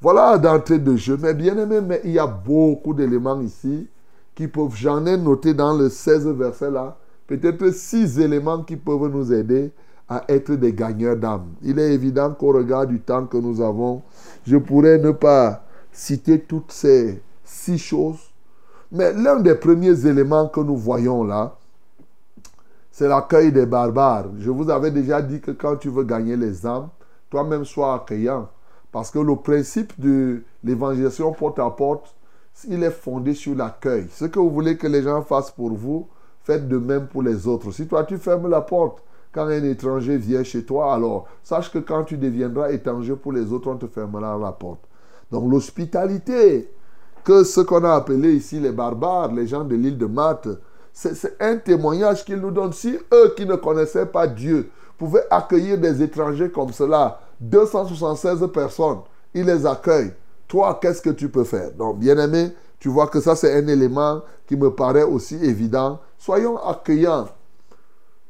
Voilà 0.00 0.38
d'entrée 0.38 0.80
de 0.80 0.96
jeu. 0.96 1.16
Mais 1.22 1.34
bien 1.34 1.56
aimé, 1.56 1.78
mais 1.80 2.00
il 2.02 2.10
y 2.10 2.18
a 2.18 2.26
beaucoup 2.26 2.94
d'éléments 2.94 3.40
ici 3.40 3.86
qui 4.34 4.48
peuvent, 4.48 4.74
j'en 4.74 5.06
ai 5.06 5.16
noté 5.16 5.54
dans 5.54 5.78
le 5.78 5.88
16 5.88 6.26
verset 6.30 6.72
là, 6.72 6.96
peut-être 7.28 7.70
six 7.70 8.18
éléments 8.18 8.64
qui 8.64 8.74
peuvent 8.74 9.06
nous 9.06 9.32
aider 9.32 9.70
à 10.08 10.24
être 10.26 10.54
des 10.54 10.72
gagneurs 10.72 11.16
d'âme. 11.16 11.46
Il 11.62 11.78
est 11.78 11.94
évident 11.94 12.34
qu'au 12.34 12.50
regard 12.50 12.88
du 12.88 12.98
temps 12.98 13.24
que 13.24 13.36
nous 13.36 13.60
avons, 13.60 14.02
je 14.44 14.56
pourrais 14.56 14.98
ne 14.98 15.12
pas 15.12 15.62
citer 15.92 16.40
toutes 16.40 16.72
ces 16.72 17.22
six 17.44 17.78
choses. 17.78 18.29
Mais 18.92 19.12
l'un 19.12 19.40
des 19.40 19.54
premiers 19.54 20.06
éléments 20.06 20.48
que 20.48 20.60
nous 20.60 20.76
voyons 20.76 21.22
là, 21.24 21.56
c'est 22.90 23.08
l'accueil 23.08 23.52
des 23.52 23.66
barbares. 23.66 24.26
Je 24.38 24.50
vous 24.50 24.68
avais 24.68 24.90
déjà 24.90 25.22
dit 25.22 25.40
que 25.40 25.52
quand 25.52 25.76
tu 25.76 25.88
veux 25.88 26.04
gagner 26.04 26.36
les 26.36 26.66
âmes, 26.66 26.88
toi-même 27.30 27.64
sois 27.64 27.94
accueillant. 27.94 28.48
Parce 28.90 29.10
que 29.10 29.20
le 29.20 29.36
principe 29.36 29.98
de 30.00 30.42
l'évangélisation 30.64 31.32
porte 31.32 31.60
à 31.60 31.70
porte, 31.70 32.14
il 32.68 32.82
est 32.82 32.90
fondé 32.90 33.34
sur 33.34 33.54
l'accueil. 33.54 34.08
Ce 34.10 34.24
que 34.24 34.40
vous 34.40 34.50
voulez 34.50 34.76
que 34.76 34.88
les 34.88 35.02
gens 35.02 35.22
fassent 35.22 35.52
pour 35.52 35.70
vous, 35.70 36.08
faites 36.42 36.68
de 36.68 36.76
même 36.76 37.06
pour 37.06 37.22
les 37.22 37.46
autres. 37.46 37.70
Si 37.70 37.86
toi 37.86 38.02
tu 38.04 38.18
fermes 38.18 38.48
la 38.48 38.60
porte, 38.60 39.02
quand 39.32 39.46
un 39.46 39.62
étranger 39.62 40.16
vient 40.16 40.42
chez 40.42 40.64
toi, 40.64 40.92
alors 40.92 41.28
sache 41.44 41.70
que 41.70 41.78
quand 41.78 42.02
tu 42.02 42.16
deviendras 42.16 42.72
étranger 42.72 43.14
pour 43.14 43.32
les 43.32 43.52
autres, 43.52 43.70
on 43.70 43.76
te 43.76 43.86
fermera 43.86 44.36
la 44.36 44.50
porte. 44.50 44.80
Donc 45.30 45.48
l'hospitalité, 45.50 46.68
que 47.24 47.44
ce 47.44 47.60
qu'on 47.60 47.84
a 47.84 47.94
appelé 47.94 48.34
ici 48.34 48.60
les 48.60 48.72
barbares, 48.72 49.32
les 49.32 49.46
gens 49.46 49.64
de 49.64 49.74
l'île 49.74 49.98
de 49.98 50.06
Malte, 50.06 50.48
c'est 50.92 51.40
un 51.40 51.56
témoignage 51.56 52.24
qu'ils 52.24 52.40
nous 52.40 52.50
donnent. 52.50 52.72
Si 52.72 52.98
eux 53.12 53.34
qui 53.36 53.46
ne 53.46 53.56
connaissaient 53.56 54.06
pas 54.06 54.26
Dieu 54.26 54.70
pouvaient 54.98 55.26
accueillir 55.30 55.78
des 55.78 56.02
étrangers 56.02 56.50
comme 56.50 56.72
cela, 56.72 57.20
276 57.40 58.48
personnes, 58.52 59.00
ils 59.32 59.44
les 59.44 59.64
accueillent. 59.64 60.12
Toi, 60.48 60.78
qu'est-ce 60.82 61.00
que 61.00 61.10
tu 61.10 61.28
peux 61.28 61.44
faire? 61.44 61.70
Donc, 61.72 61.98
bien 61.98 62.18
aimé, 62.18 62.52
Tu 62.80 62.88
vois 62.88 63.08
que 63.08 63.20
ça, 63.20 63.36
c'est 63.36 63.54
un 63.54 63.66
élément 63.68 64.22
qui 64.46 64.56
me 64.56 64.70
paraît 64.70 65.02
aussi 65.02 65.36
évident. 65.36 66.00
Soyons 66.18 66.56
accueillants. 66.56 67.28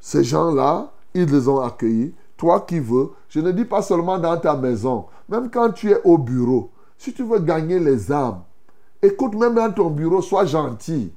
Ces 0.01 0.25
gens-là, 0.25 0.91
ils 1.15 1.31
les 1.31 1.49
ont 1.49 1.61
accueillis. 1.61 2.15
Toi 2.37 2.65
qui 2.67 2.81
veux, 2.81 3.11
je 3.29 3.39
ne 3.41 3.53
dis 3.53 3.65
pas 3.65 3.81
seulement 3.81 4.19
dans 4.19 4.37
ta 4.37 4.57
maison, 4.57 5.07
même 5.29 5.51
quand 5.51 5.71
tu 5.71 5.91
es 5.93 6.01
au 6.05 6.19
bureau, 6.19 6.71
si 6.99 7.13
tu 7.13 7.23
veux 7.23 7.39
gagner 7.39 7.79
les 7.79 8.11
âmes, 8.11 8.43
écoute, 9.03 9.35
même 9.35 9.55
dans 9.55 9.73
ton 9.73 9.91
bureau, 9.91 10.23
sois 10.23 10.45
gentil. 10.45 11.13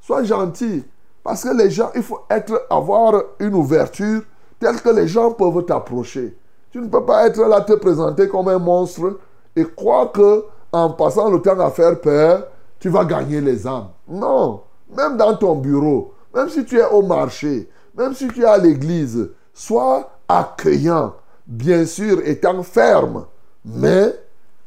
Sois 0.00 0.24
gentil. 0.24 0.84
Parce 1.22 1.44
que 1.44 1.56
les 1.56 1.70
gens, 1.70 1.90
il 1.94 2.02
faut 2.02 2.20
être, 2.30 2.66
avoir 2.70 3.22
une 3.38 3.54
ouverture 3.54 4.22
telle 4.58 4.80
que 4.80 4.90
les 4.90 5.08
gens 5.08 5.32
peuvent 5.32 5.64
t'approcher. 5.64 6.36
Tu 6.70 6.80
ne 6.80 6.88
peux 6.88 7.04
pas 7.04 7.26
être 7.26 7.42
là, 7.42 7.60
te 7.62 7.72
présenter 7.74 8.28
comme 8.28 8.48
un 8.48 8.58
monstre 8.58 9.18
et 9.56 9.64
croire 9.64 10.12
que 10.12 10.44
en 10.72 10.90
passant 10.90 11.30
le 11.30 11.40
temps 11.42 11.58
à 11.58 11.70
faire 11.70 12.00
peur, 12.00 12.46
tu 12.78 12.88
vas 12.88 13.04
gagner 13.04 13.40
les 13.40 13.66
âmes. 13.66 13.88
Non. 14.08 14.62
Même 14.96 15.16
dans 15.16 15.36
ton 15.36 15.56
bureau, 15.56 16.14
même 16.34 16.48
si 16.48 16.64
tu 16.64 16.78
es 16.78 16.86
au 16.86 17.02
marché, 17.02 17.68
même 17.96 18.14
si 18.14 18.28
tu 18.28 18.42
es 18.42 18.46
à 18.46 18.56
l'église, 18.56 19.30
sois 19.52 20.10
accueillant, 20.28 21.14
bien 21.46 21.84
sûr, 21.84 22.20
étant 22.24 22.62
ferme, 22.62 23.26
mais 23.64 24.14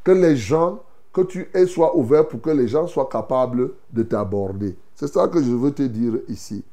que 0.04 0.12
les 0.12 0.36
gens, 0.36 0.80
que 1.14 1.22
tu 1.22 1.48
es, 1.54 1.68
sois 1.68 1.96
ouvert 1.96 2.28
pour 2.28 2.42
que 2.42 2.50
les 2.50 2.68
gens 2.68 2.88
soient 2.88 3.08
capables 3.10 3.72
de 3.92 4.04
t'aborder. 4.04 4.76
C'est 4.96 5.08
ça 5.08 5.28
que 5.28 5.42
je 5.42 5.52
veux 5.52 5.72
te 5.72 5.84
dire 5.84 6.14
ici. 6.28 6.64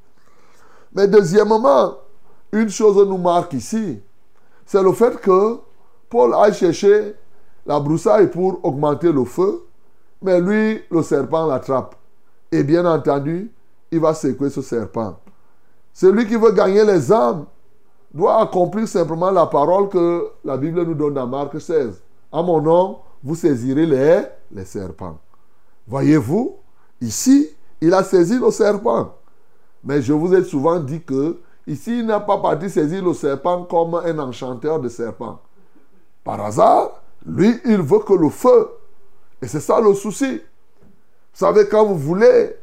Mais 0.94 1.06
deuxièmement, 1.06 1.94
une 2.52 2.70
chose 2.70 3.06
nous 3.06 3.18
marque 3.18 3.52
ici, 3.52 4.00
c'est 4.64 4.82
le 4.82 4.92
fait 4.92 5.20
que 5.20 5.58
Paul 6.08 6.34
a 6.34 6.50
cherché 6.52 7.14
la 7.66 7.78
broussaille 7.78 8.30
pour 8.30 8.64
augmenter 8.64 9.12
le 9.12 9.24
feu, 9.24 9.66
mais 10.22 10.40
lui, 10.40 10.82
le 10.90 11.02
serpent 11.02 11.46
l'attrape. 11.46 11.94
Et 12.50 12.64
bien 12.64 12.84
entendu, 12.84 13.52
il 13.90 14.00
va 14.00 14.14
secouer 14.14 14.50
ce 14.50 14.62
serpent. 14.62 15.16
Celui 15.92 16.26
qui 16.26 16.36
veut 16.36 16.52
gagner 16.52 16.84
les 16.84 17.12
âmes 17.12 17.44
doit 18.12 18.40
accomplir 18.40 18.88
simplement 18.88 19.30
la 19.30 19.46
parole 19.46 19.88
que 19.88 20.28
la 20.44 20.56
Bible 20.56 20.82
nous 20.84 20.94
donne 20.94 21.14
dans 21.14 21.26
Marc 21.26 21.60
16. 21.60 22.02
À 22.32 22.42
mon 22.42 22.60
nom, 22.60 22.98
vous 23.22 23.34
saisirez 23.34 23.86
les, 23.86 24.22
les 24.52 24.64
serpents. 24.64 25.18
Voyez-vous, 25.86 26.56
ici, 27.00 27.48
il 27.80 27.92
a 27.94 28.02
saisi 28.04 28.38
le 28.38 28.50
serpent. 28.50 29.14
Mais 29.82 30.02
je 30.02 30.12
vous 30.12 30.34
ai 30.34 30.44
souvent 30.44 30.78
dit 30.78 31.02
que 31.02 31.38
ici, 31.66 32.00
il 32.00 32.06
n'a 32.06 32.20
pas 32.20 32.38
parti 32.38 32.68
saisir 32.68 33.04
le 33.04 33.14
serpent 33.14 33.64
comme 33.64 33.94
un 33.94 34.18
enchanteur 34.18 34.80
de 34.80 34.88
serpents. 34.88 35.40
Par 36.22 36.40
hasard, 36.40 37.02
lui, 37.26 37.58
il 37.64 37.80
veut 37.80 38.00
que 38.00 38.12
le 38.12 38.28
feu. 38.28 38.70
Et 39.42 39.46
c'est 39.46 39.60
ça 39.60 39.80
le 39.80 39.94
souci. 39.94 40.34
Vous 40.34 41.38
savez, 41.46 41.66
quand 41.68 41.84
vous 41.84 41.98
voulez 41.98 42.56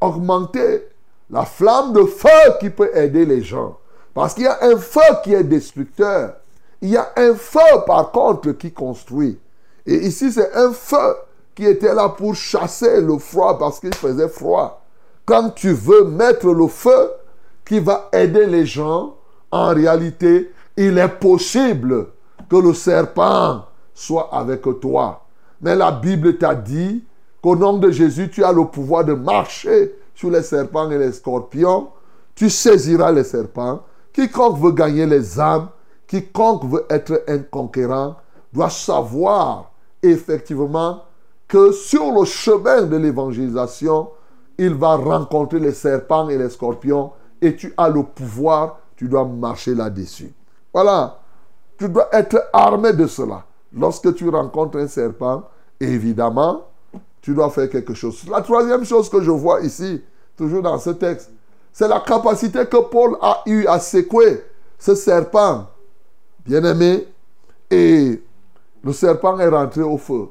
augmenter 0.00 0.84
la 1.30 1.44
flamme 1.44 1.92
de 1.92 2.04
feu 2.04 2.28
qui 2.60 2.70
peut 2.70 2.90
aider 2.96 3.24
les 3.24 3.42
gens, 3.42 3.78
parce 4.14 4.34
qu'il 4.34 4.44
y 4.44 4.48
a 4.48 4.58
un 4.62 4.76
feu 4.78 5.00
qui 5.22 5.34
est 5.34 5.44
destructeur, 5.44 6.36
il 6.80 6.90
y 6.90 6.96
a 6.96 7.12
un 7.16 7.34
feu 7.34 7.60
par 7.86 8.10
contre 8.10 8.52
qui 8.52 8.72
construit. 8.72 9.38
Et 9.88 10.06
ici, 10.06 10.30
c'est 10.30 10.54
un 10.54 10.70
feu 10.70 11.16
qui 11.54 11.64
était 11.64 11.94
là 11.94 12.10
pour 12.10 12.34
chasser 12.34 13.00
le 13.00 13.16
froid 13.16 13.58
parce 13.58 13.80
qu'il 13.80 13.94
faisait 13.94 14.28
froid. 14.28 14.84
Quand 15.24 15.48
tu 15.48 15.72
veux 15.72 16.04
mettre 16.04 16.48
le 16.48 16.68
feu 16.68 17.10
qui 17.66 17.80
va 17.80 18.10
aider 18.12 18.44
les 18.44 18.66
gens, 18.66 19.16
en 19.50 19.68
réalité, 19.68 20.52
il 20.76 20.98
est 20.98 21.08
possible 21.08 22.08
que 22.50 22.56
le 22.56 22.74
serpent 22.74 23.64
soit 23.94 24.28
avec 24.30 24.60
toi. 24.78 25.24
Mais 25.62 25.74
la 25.74 25.90
Bible 25.90 26.36
t'a 26.36 26.54
dit 26.54 27.02
qu'au 27.42 27.56
nom 27.56 27.78
de 27.78 27.90
Jésus, 27.90 28.28
tu 28.30 28.44
as 28.44 28.52
le 28.52 28.66
pouvoir 28.66 29.06
de 29.06 29.14
marcher 29.14 29.94
sur 30.14 30.30
les 30.30 30.42
serpents 30.42 30.90
et 30.90 30.98
les 30.98 31.12
scorpions. 31.12 31.88
Tu 32.34 32.50
saisiras 32.50 33.10
les 33.10 33.24
serpents. 33.24 33.80
Quiconque 34.12 34.58
veut 34.58 34.72
gagner 34.72 35.06
les 35.06 35.40
âmes, 35.40 35.68
quiconque 36.06 36.66
veut 36.66 36.84
être 36.90 37.24
un 37.26 37.38
conquérant, 37.38 38.16
doit 38.52 38.68
savoir 38.68 39.67
effectivement 40.02 41.02
que 41.46 41.72
sur 41.72 42.12
le 42.12 42.24
chemin 42.24 42.82
de 42.82 42.96
l'évangélisation, 42.96 44.10
il 44.58 44.74
va 44.74 44.96
rencontrer 44.96 45.60
les 45.60 45.72
serpents 45.72 46.28
et 46.28 46.36
les 46.36 46.50
scorpions 46.50 47.12
et 47.40 47.56
tu 47.56 47.72
as 47.76 47.88
le 47.88 48.02
pouvoir, 48.02 48.80
tu 48.96 49.08
dois 49.08 49.24
marcher 49.24 49.74
là-dessus. 49.74 50.32
Voilà, 50.74 51.20
tu 51.78 51.88
dois 51.88 52.08
être 52.12 52.48
armé 52.52 52.92
de 52.92 53.06
cela. 53.06 53.44
Lorsque 53.72 54.14
tu 54.14 54.28
rencontres 54.28 54.78
un 54.78 54.88
serpent, 54.88 55.44
évidemment, 55.78 56.66
tu 57.20 57.34
dois 57.34 57.50
faire 57.50 57.70
quelque 57.70 57.94
chose. 57.94 58.24
La 58.28 58.42
troisième 58.42 58.84
chose 58.84 59.08
que 59.08 59.22
je 59.22 59.30
vois 59.30 59.60
ici, 59.60 60.02
toujours 60.36 60.62
dans 60.62 60.78
ce 60.78 60.90
texte, 60.90 61.30
c'est 61.72 61.88
la 61.88 62.00
capacité 62.00 62.66
que 62.66 62.78
Paul 62.78 63.16
a 63.20 63.42
eu 63.46 63.66
à 63.66 63.78
secouer 63.78 64.42
ce 64.78 64.94
serpent. 64.94 65.66
Bien-aimé, 66.44 67.06
et 67.70 68.22
le 68.82 68.92
serpent 68.92 69.38
est 69.38 69.48
rentré 69.48 69.82
au 69.82 69.98
feu. 69.98 70.28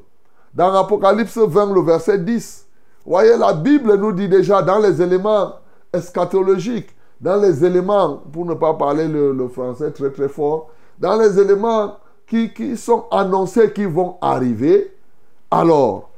Dans 0.54 0.74
Apocalypse 0.74 1.36
20, 1.36 1.72
le 1.72 1.82
verset 1.82 2.18
10, 2.18 2.66
voyez, 3.04 3.36
la 3.36 3.52
Bible 3.52 3.94
nous 3.96 4.12
dit 4.12 4.28
déjà 4.28 4.62
dans 4.62 4.78
les 4.78 5.00
éléments 5.00 5.54
eschatologiques, 5.92 6.94
dans 7.20 7.36
les 7.36 7.64
éléments, 7.64 8.22
pour 8.32 8.44
ne 8.44 8.54
pas 8.54 8.74
parler 8.74 9.08
le, 9.08 9.48
français 9.48 9.90
très 9.90 10.10
très 10.10 10.28
fort, 10.28 10.70
dans 10.98 11.16
les 11.16 11.38
éléments 11.38 11.96
qui, 12.26 12.52
qui 12.52 12.76
sont 12.76 13.06
annoncés 13.10 13.72
qui 13.72 13.84
vont 13.84 14.16
arriver, 14.20 14.94
alors, 15.50 16.10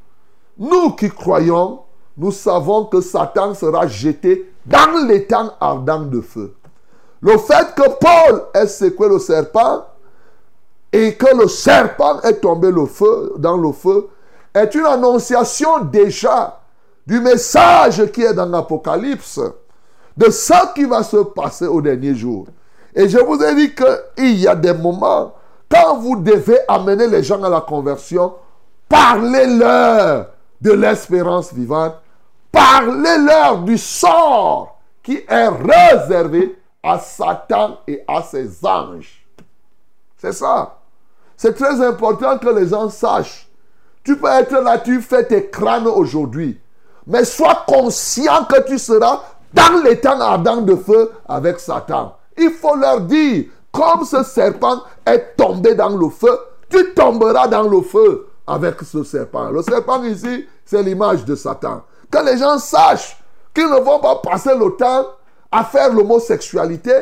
nous 0.59 0.91
qui 0.93 1.09
croyons, 1.09 1.81
nous 2.16 2.33
savons 2.33 2.85
que 2.85 3.01
Satan 3.01 3.55
sera 3.55 3.87
jeté 3.87 4.53
dans 4.66 5.07
les 5.07 5.26
temps 5.26 5.53
ardents 5.61 6.03
de 6.03 6.20
feu. 6.20 6.55
Le 7.20 7.37
fait 7.39 7.74
que 7.74 7.89
Paul 8.01 8.45
ait 8.55 8.66
secoué 8.66 9.09
le 9.09 9.18
serpent 9.18 9.85
et 10.93 11.14
que 11.14 11.36
le 11.36 11.49
serpent 11.49 12.20
est 12.22 12.41
tombé 12.41 12.70
le 12.70 12.86
feu, 12.86 13.34
dans 13.38 13.57
le 13.57 13.72
feu 13.72 14.09
est 14.55 14.74
une 14.74 14.86
annonciation 14.86 15.80
déjà 15.84 16.61
du 17.07 17.20
message 17.20 18.11
qui 18.12 18.22
est 18.22 18.34
dans 18.34 18.47
l'Apocalypse, 18.47 19.41
de 20.16 20.30
ce 20.30 20.74
qui 20.74 20.84
va 20.84 21.03
se 21.03 21.18
passer 21.18 21.66
au 21.66 21.80
dernier 21.80 22.14
jour. 22.14 22.47
Et 22.95 23.09
je 23.09 23.18
vous 23.18 23.41
ai 23.43 23.55
dit 23.55 23.74
qu'il 23.74 24.38
y 24.38 24.49
a 24.49 24.55
des 24.55 24.72
moments, 24.72 25.34
quand 25.70 25.99
vous 25.99 26.16
devez 26.16 26.59
amener 26.66 27.07
les 27.07 27.22
gens 27.22 27.43
à 27.43 27.49
la 27.49 27.61
conversion, 27.61 28.34
parlez-leur 28.88 30.26
de 30.61 30.72
l'espérance 30.72 31.53
vivante, 31.53 31.95
parlez-leur 32.51 33.59
du 33.59 33.78
sort 33.78 34.80
qui 35.03 35.24
est 35.28 35.49
réservé 35.49 36.59
à 36.82 36.99
Satan 36.99 37.78
et 37.86 38.03
à 38.07 38.22
ses 38.22 38.64
anges. 38.66 39.24
C'est 40.16 40.32
ça. 40.32 40.80
C'est 41.41 41.55
très 41.55 41.80
important 41.80 42.36
que 42.36 42.51
les 42.51 42.68
gens 42.68 42.91
sachent. 42.91 43.49
Tu 44.05 44.14
peux 44.14 44.28
être 44.28 44.61
là, 44.61 44.76
tu 44.76 45.01
fais 45.01 45.24
tes 45.24 45.49
crânes 45.49 45.86
aujourd'hui. 45.86 46.61
Mais 47.07 47.24
sois 47.24 47.64
conscient 47.66 48.45
que 48.45 48.61
tu 48.66 48.78
seras 48.78 49.22
dans 49.55 49.82
les 49.82 49.99
temps 49.99 50.20
ardents 50.20 50.61
de 50.61 50.76
feu 50.76 51.11
avec 51.26 51.59
Satan. 51.59 52.14
Il 52.36 52.51
faut 52.51 52.76
leur 52.76 53.01
dire, 53.01 53.47
comme 53.72 54.05
ce 54.05 54.22
serpent 54.22 54.82
est 55.07 55.34
tombé 55.38 55.74
dans 55.74 55.97
le 55.97 56.11
feu, 56.11 56.38
tu 56.68 56.93
tomberas 56.93 57.49
dans 57.49 57.66
le 57.66 57.80
feu 57.80 58.26
avec 58.47 58.82
ce 58.82 59.03
serpent. 59.03 59.49
Le 59.49 59.62
serpent 59.62 60.03
ici, 60.03 60.47
c'est 60.66 60.82
l'image 60.82 61.24
de 61.24 61.34
Satan. 61.34 61.84
Que 62.11 62.22
les 62.22 62.36
gens 62.36 62.59
sachent 62.59 63.16
qu'ils 63.55 63.70
ne 63.70 63.80
vont 63.80 64.01
pas 64.01 64.16
passer 64.16 64.55
le 64.55 64.76
temps 64.76 65.07
à 65.51 65.64
faire 65.64 65.91
l'homosexualité. 65.91 66.93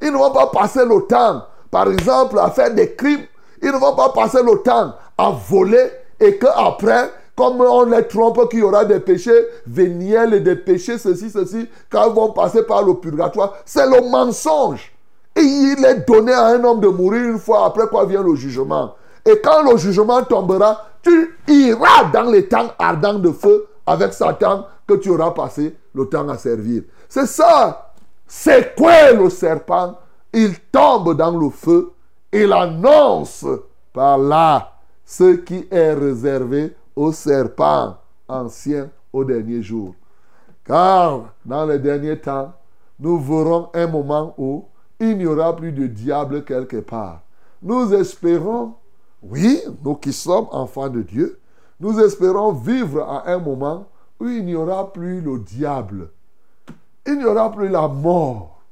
Ils 0.00 0.12
ne 0.12 0.16
vont 0.16 0.30
pas 0.30 0.46
passer 0.46 0.82
le 0.82 1.02
temps, 1.02 1.44
par 1.70 1.90
exemple, 1.92 2.38
à 2.38 2.50
faire 2.50 2.72
des 2.72 2.94
crimes. 2.94 3.26
Ils 3.62 3.70
ne 3.70 3.78
vont 3.78 3.94
pas 3.94 4.10
passer 4.10 4.42
le 4.42 4.58
temps 4.62 4.94
à 5.16 5.30
voler 5.30 5.90
et 6.18 6.36
qu'après, 6.36 7.10
comme 7.36 7.60
on 7.60 7.84
les 7.84 8.06
trompe 8.06 8.48
qu'il 8.50 8.58
y 8.60 8.62
aura 8.62 8.84
des 8.84 9.00
péchés 9.00 9.46
véniels 9.66 10.34
et 10.34 10.40
des 10.40 10.56
péchés 10.56 10.98
ceci, 10.98 11.30
ceci, 11.30 11.68
quand 11.88 12.08
ils 12.08 12.14
vont 12.14 12.32
passer 12.32 12.64
par 12.64 12.82
le 12.82 12.94
purgatoire, 12.94 13.54
c'est 13.64 13.86
le 13.86 14.10
mensonge. 14.10 14.92
Et 15.34 15.40
il 15.40 15.84
est 15.84 16.06
donné 16.06 16.32
à 16.32 16.46
un 16.46 16.64
homme 16.64 16.80
de 16.80 16.88
mourir 16.88 17.22
une 17.22 17.38
fois 17.38 17.64
après 17.66 17.86
quoi 17.86 18.04
vient 18.04 18.22
le 18.22 18.34
jugement. 18.34 18.94
Et 19.24 19.40
quand 19.40 19.62
le 19.70 19.78
jugement 19.78 20.22
tombera, 20.24 20.84
tu 21.02 21.38
iras 21.48 22.10
dans 22.12 22.30
les 22.30 22.48
temps 22.48 22.72
ardents 22.78 23.18
de 23.18 23.30
feu 23.30 23.66
avec 23.86 24.12
Satan 24.12 24.66
que 24.86 24.94
tu 24.94 25.10
auras 25.10 25.30
passé 25.30 25.76
le 25.94 26.06
temps 26.06 26.28
à 26.28 26.36
servir. 26.36 26.82
C'est 27.08 27.26
ça. 27.26 27.92
C'est 28.26 28.74
quoi 28.76 29.12
le 29.12 29.30
serpent? 29.30 29.98
Il 30.32 30.58
tombe 30.72 31.16
dans 31.16 31.36
le 31.36 31.50
feu. 31.50 31.92
Il 32.32 32.52
annonce 32.52 33.44
par 33.92 34.16
là 34.16 34.72
ce 35.04 35.36
qui 35.36 35.66
est 35.70 35.92
réservé 35.92 36.74
au 36.96 37.12
serpent 37.12 37.98
ancien 38.26 38.90
au 39.12 39.24
dernier 39.24 39.62
jour. 39.62 39.94
Car 40.64 41.34
dans 41.44 41.66
les 41.66 41.78
derniers 41.78 42.18
temps, 42.18 42.52
nous 42.98 43.18
verrons 43.18 43.68
un 43.74 43.86
moment 43.86 44.34
où 44.38 44.64
il 44.98 45.18
n'y 45.18 45.26
aura 45.26 45.54
plus 45.54 45.72
de 45.72 45.86
diable 45.86 46.44
quelque 46.44 46.78
part. 46.78 47.20
Nous 47.60 47.92
espérons, 47.92 48.74
oui, 49.22 49.60
nous 49.84 49.96
qui 49.96 50.12
sommes 50.12 50.46
enfants 50.52 50.88
de 50.88 51.02
Dieu, 51.02 51.38
nous 51.80 51.98
espérons 52.00 52.52
vivre 52.52 53.02
à 53.02 53.30
un 53.30 53.38
moment 53.38 53.88
où 54.20 54.28
il 54.28 54.44
n'y 54.44 54.54
aura 54.54 54.92
plus 54.92 55.20
le 55.20 55.38
diable. 55.40 56.10
Il 57.06 57.18
n'y 57.18 57.24
aura 57.24 57.50
plus 57.50 57.68
la 57.68 57.88
mort. 57.88 58.62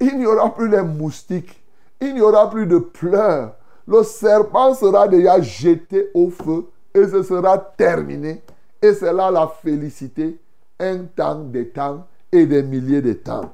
Il 0.00 0.18
n'y 0.18 0.26
aura 0.26 0.54
plus 0.54 0.68
les 0.68 0.82
moustiques. 0.82 1.63
Il 2.00 2.14
n'y 2.14 2.20
aura 2.20 2.50
plus 2.50 2.66
de 2.66 2.78
pleurs. 2.78 3.54
Le 3.86 4.02
serpent 4.02 4.74
sera 4.74 5.08
déjà 5.08 5.40
jeté 5.40 6.10
au 6.14 6.30
feu 6.30 6.66
et 6.94 7.06
ce 7.06 7.22
sera 7.22 7.58
terminé. 7.58 8.42
Et 8.80 8.92
c'est 8.94 9.12
là 9.12 9.30
la 9.30 9.46
félicité, 9.46 10.38
un 10.78 11.04
temps, 11.04 11.40
des 11.40 11.68
temps 11.68 12.06
et 12.30 12.46
des 12.46 12.62
milliers 12.62 13.02
de 13.02 13.12
temps. 13.12 13.52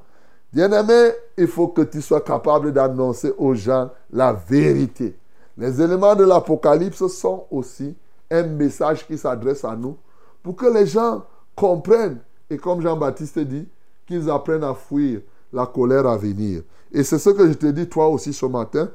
Bien-aimé, 0.52 1.12
il 1.36 1.46
faut 1.46 1.68
que 1.68 1.82
tu 1.82 2.02
sois 2.02 2.20
capable 2.20 2.72
d'annoncer 2.72 3.32
aux 3.38 3.54
gens 3.54 3.90
la 4.12 4.32
vérité. 4.32 5.16
Les 5.56 5.80
éléments 5.80 6.16
de 6.16 6.24
l'Apocalypse 6.24 7.06
sont 7.06 7.46
aussi 7.50 7.94
un 8.30 8.42
message 8.44 9.06
qui 9.06 9.16
s'adresse 9.18 9.64
à 9.64 9.76
nous 9.76 9.96
pour 10.42 10.56
que 10.56 10.66
les 10.66 10.86
gens 10.86 11.24
comprennent 11.54 12.20
et 12.50 12.56
comme 12.56 12.80
Jean-Baptiste 12.80 13.38
dit, 13.38 13.68
qu'ils 14.06 14.28
apprennent 14.28 14.64
à 14.64 14.74
fuir 14.74 15.20
la 15.52 15.66
colère 15.66 16.06
à 16.06 16.16
venir. 16.16 16.62
Et 16.92 17.04
c'est 17.04 17.18
ce 17.18 17.30
que 17.30 17.48
je 17.48 17.54
te 17.54 17.66
dis 17.66 17.88
toi 17.88 18.08
aussi 18.08 18.32
ce 18.32 18.46
matin. 18.46 18.88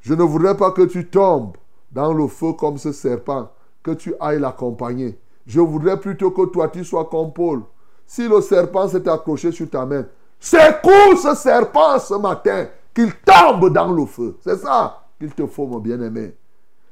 Je 0.00 0.14
ne 0.14 0.22
voudrais 0.22 0.56
pas 0.56 0.70
que 0.70 0.82
tu 0.82 1.08
tombes 1.08 1.56
dans 1.90 2.12
le 2.12 2.26
feu 2.26 2.52
comme 2.52 2.78
ce 2.78 2.92
serpent, 2.92 3.50
que 3.82 3.92
tu 3.92 4.14
ailles 4.20 4.40
l'accompagner. 4.40 5.18
Je 5.46 5.60
voudrais 5.60 5.98
plutôt 5.98 6.30
que 6.30 6.46
toi 6.46 6.68
tu 6.68 6.84
sois 6.84 7.04
comme 7.06 7.32
Paul. 7.32 7.62
Si 8.06 8.28
le 8.28 8.40
serpent 8.40 8.88
s'est 8.88 9.08
accroché 9.08 9.52
sur 9.52 9.68
ta 9.68 9.84
main, 9.84 10.06
secoue 10.38 11.16
ce 11.22 11.34
serpent 11.34 11.98
ce 11.98 12.14
matin, 12.14 12.66
qu'il 12.94 13.12
tombe 13.24 13.72
dans 13.72 13.92
le 13.92 14.06
feu. 14.06 14.36
C'est 14.42 14.56
ça 14.56 15.02
qu'il 15.18 15.32
te 15.32 15.46
faut, 15.46 15.66
mon 15.66 15.78
bien-aimé. 15.78 16.34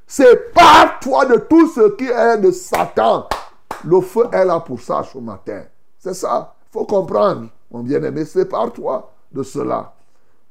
Sépare-toi 0.07 1.25
de 1.25 1.35
tout 1.37 1.67
ce 1.69 1.95
qui 1.95 2.05
est 2.05 2.37
de 2.37 2.51
Satan. 2.51 3.27
Le 3.85 4.01
feu 4.01 4.27
est 4.31 4.45
là 4.45 4.59
pour 4.59 4.79
ça 4.79 5.03
ce 5.03 5.17
matin. 5.17 5.63
C'est 5.97 6.13
ça. 6.13 6.55
Il 6.69 6.71
faut 6.73 6.85
comprendre, 6.85 7.47
mon 7.71 7.81
bien-aimé. 7.81 8.25
Sépare-toi 8.25 9.11
de 9.31 9.43
cela. 9.43 9.93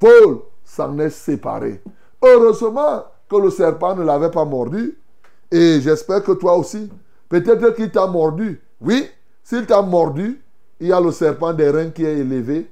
Paul 0.00 0.40
s'en 0.64 0.98
est 0.98 1.10
séparé. 1.10 1.80
Heureusement 2.22 3.04
que 3.28 3.36
le 3.36 3.50
serpent 3.50 3.94
ne 3.94 4.02
l'avait 4.02 4.30
pas 4.30 4.44
mordu. 4.44 4.98
Et 5.52 5.80
j'espère 5.80 6.24
que 6.24 6.32
toi 6.32 6.56
aussi, 6.56 6.90
peut-être 7.28 7.74
qu'il 7.76 7.90
t'a 7.90 8.06
mordu. 8.06 8.60
Oui, 8.80 9.08
s'il 9.44 9.66
t'a 9.66 9.82
mordu, 9.82 10.42
il 10.80 10.88
y 10.88 10.92
a 10.92 11.00
le 11.00 11.12
serpent 11.12 11.52
des 11.52 11.70
reins 11.70 11.90
qui 11.90 12.04
est 12.04 12.18
élevé, 12.18 12.70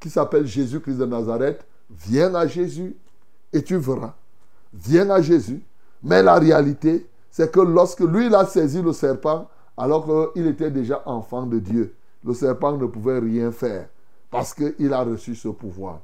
qui 0.00 0.08
s'appelle 0.08 0.46
Jésus-Christ 0.46 0.96
de 0.96 1.06
Nazareth. 1.06 1.64
Viens 1.90 2.34
à 2.34 2.46
Jésus 2.46 2.96
et 3.52 3.62
tu 3.62 3.76
verras. 3.76 4.14
Viens 4.72 5.10
à 5.10 5.20
Jésus. 5.20 5.62
Mais 6.02 6.22
la 6.22 6.36
réalité, 6.36 7.06
c'est 7.30 7.52
que 7.52 7.60
lorsque 7.60 8.00
lui, 8.00 8.26
il 8.26 8.34
a 8.34 8.46
saisi 8.46 8.80
le 8.80 8.92
serpent, 8.92 9.48
alors 9.76 10.32
qu'il 10.32 10.46
était 10.46 10.70
déjà 10.70 11.02
enfant 11.04 11.46
de 11.46 11.58
Dieu, 11.58 11.94
le 12.24 12.32
serpent 12.32 12.76
ne 12.76 12.86
pouvait 12.86 13.18
rien 13.18 13.50
faire 13.50 13.88
parce 14.30 14.54
qu'il 14.54 14.92
a 14.92 15.02
reçu 15.02 15.34
ce 15.34 15.48
pouvoir. 15.48 16.00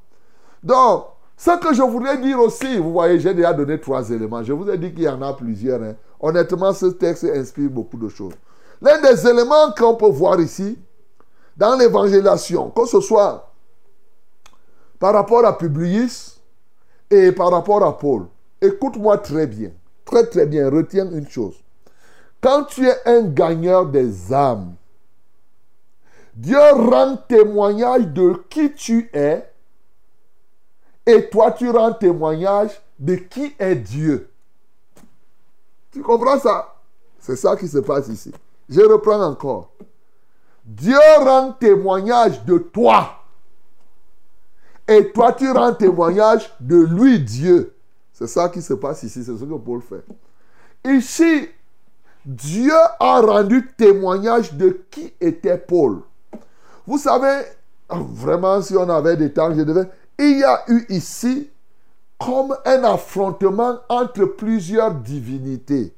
Donc, 0.67 1.05
ce 1.37 1.57
que 1.57 1.73
je 1.73 1.81
voudrais 1.81 2.17
dire 2.17 2.41
aussi, 2.41 2.77
vous 2.77 2.91
voyez, 2.91 3.21
j'ai 3.21 3.33
déjà 3.33 3.53
donné 3.53 3.79
trois 3.79 4.09
éléments. 4.09 4.43
Je 4.43 4.51
vous 4.51 4.69
ai 4.69 4.77
dit 4.77 4.93
qu'il 4.93 5.03
y 5.03 5.07
en 5.07 5.21
a 5.21 5.31
plusieurs. 5.33 5.81
hein. 5.81 5.95
Honnêtement, 6.19 6.73
ce 6.73 6.87
texte 6.87 7.23
inspire 7.23 7.69
beaucoup 7.69 7.95
de 7.95 8.09
choses. 8.09 8.33
L'un 8.81 8.99
des 9.01 9.25
éléments 9.25 9.71
qu'on 9.71 9.95
peut 9.95 10.09
voir 10.09 10.41
ici, 10.41 10.77
dans 11.55 11.77
l'évangélisation, 11.77 12.69
que 12.71 12.85
ce 12.85 12.99
soit 12.99 13.49
par 14.99 15.13
rapport 15.13 15.45
à 15.45 15.57
Publius 15.57 16.41
et 17.09 17.31
par 17.31 17.49
rapport 17.51 17.81
à 17.85 17.97
Paul, 17.97 18.25
écoute-moi 18.61 19.19
très 19.19 19.47
bien, 19.47 19.71
très 20.03 20.25
très 20.25 20.45
bien, 20.45 20.69
retiens 20.69 21.09
une 21.09 21.29
chose. 21.29 21.55
Quand 22.41 22.65
tu 22.65 22.85
es 22.85 22.97
un 23.05 23.21
gagneur 23.21 23.85
des 23.85 24.33
âmes, 24.33 24.73
Dieu 26.35 26.59
rend 26.59 27.15
témoignage 27.29 28.07
de 28.07 28.33
qui 28.49 28.73
tu 28.73 29.09
es 29.13 29.49
et 31.07 31.29
toi 31.29 31.51
tu 31.51 31.69
rends 31.71 31.93
témoignage 31.93 32.79
de 32.99 33.15
qui 33.15 33.55
est 33.57 33.75
Dieu. 33.75 34.29
Tu 35.91 36.01
comprends 36.01 36.37
ça? 36.37 36.75
C'est 37.19 37.35
ça 37.35 37.55
qui 37.55 37.67
se 37.67 37.79
passe 37.79 38.07
ici. 38.09 38.31
Je 38.69 38.81
reprends 38.81 39.21
encore. 39.23 39.71
Dieu 40.63 40.97
rend 41.19 41.53
témoignage 41.53 42.43
de 42.45 42.57
toi. 42.57 43.23
Et 44.87 45.11
toi, 45.11 45.33
tu 45.33 45.49
rends 45.51 45.73
témoignage 45.73 46.53
de 46.59 46.77
lui, 46.77 47.19
Dieu. 47.19 47.73
C'est 48.13 48.27
ça 48.27 48.49
qui 48.49 48.61
se 48.61 48.73
passe 48.73 49.03
ici. 49.03 49.23
C'est 49.23 49.37
ce 49.37 49.43
que 49.43 49.53
Paul 49.55 49.81
fait. 49.81 50.05
Ici, 50.89 51.49
Dieu 52.25 52.73
a 52.99 53.21
rendu 53.21 53.67
témoignage 53.77 54.53
de 54.53 54.85
qui 54.89 55.13
était 55.19 55.57
Paul. 55.57 56.01
Vous 56.85 56.97
savez, 56.97 57.43
vraiment, 57.89 58.61
si 58.61 58.75
on 58.77 58.89
avait 58.89 59.17
des 59.17 59.31
temps, 59.31 59.53
je 59.53 59.61
devais. 59.61 59.87
Il 60.19 60.39
y 60.39 60.43
a 60.43 60.63
eu 60.67 60.85
ici 60.89 61.49
comme 62.17 62.57
un 62.65 62.83
affrontement 62.83 63.79
entre 63.89 64.25
plusieurs 64.25 64.91
divinités. 64.91 65.93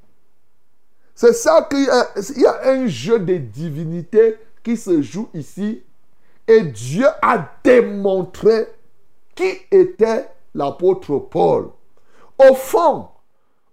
C'est 1.16 1.34
ça 1.34 1.68
qu'il 1.70 1.80
y 1.84 2.42
y 2.42 2.46
a 2.46 2.60
un 2.66 2.88
jeu 2.88 3.20
de 3.20 3.38
divinités 3.38 4.38
qui 4.64 4.78
se 4.78 5.02
joue 5.02 5.30
ici. 5.34 5.84
Et 6.48 6.62
Dieu 6.64 7.08
a 7.22 7.46
démontré 7.64 8.68
qui 9.36 9.52
était 9.72 10.30
l'apôtre 10.54 11.18
Paul. 11.18 11.70
Au 12.38 12.54
fond, 12.56 13.10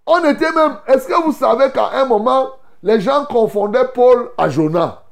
on 0.07 0.24
était 0.24 0.53
même... 0.53 0.78
Est-ce 0.86 1.09
que 1.09 1.22
vous 1.22 1.32
savez 1.32 1.70
qu'à 1.72 1.90
un 2.01 2.05
moment, 2.05 2.51
les 2.82 3.01
gens 3.01 3.24
confondaient 3.24 3.88
Paul 3.94 4.30
à 4.38 4.49
Jonas? 4.49 5.03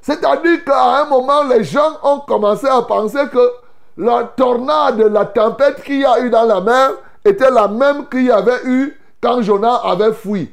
C'est-à-dire 0.00 0.64
qu'à 0.64 1.02
un 1.02 1.04
moment, 1.04 1.44
les 1.44 1.62
gens 1.62 1.98
ont 2.02 2.20
commencé 2.20 2.66
à 2.66 2.82
penser 2.82 3.28
que 3.32 3.52
la 3.96 4.24
tornade, 4.36 5.00
la 5.00 5.26
tempête 5.26 5.82
qu'il 5.82 6.00
y 6.00 6.04
a 6.04 6.20
eu 6.20 6.30
dans 6.30 6.44
la 6.44 6.60
mer 6.60 6.92
était 7.24 7.50
la 7.50 7.68
même 7.68 8.08
qu'il 8.08 8.24
y 8.24 8.30
avait 8.30 8.64
eu 8.64 8.98
quand 9.20 9.42
Jonas 9.42 9.80
avait 9.84 10.12
fui. 10.12 10.50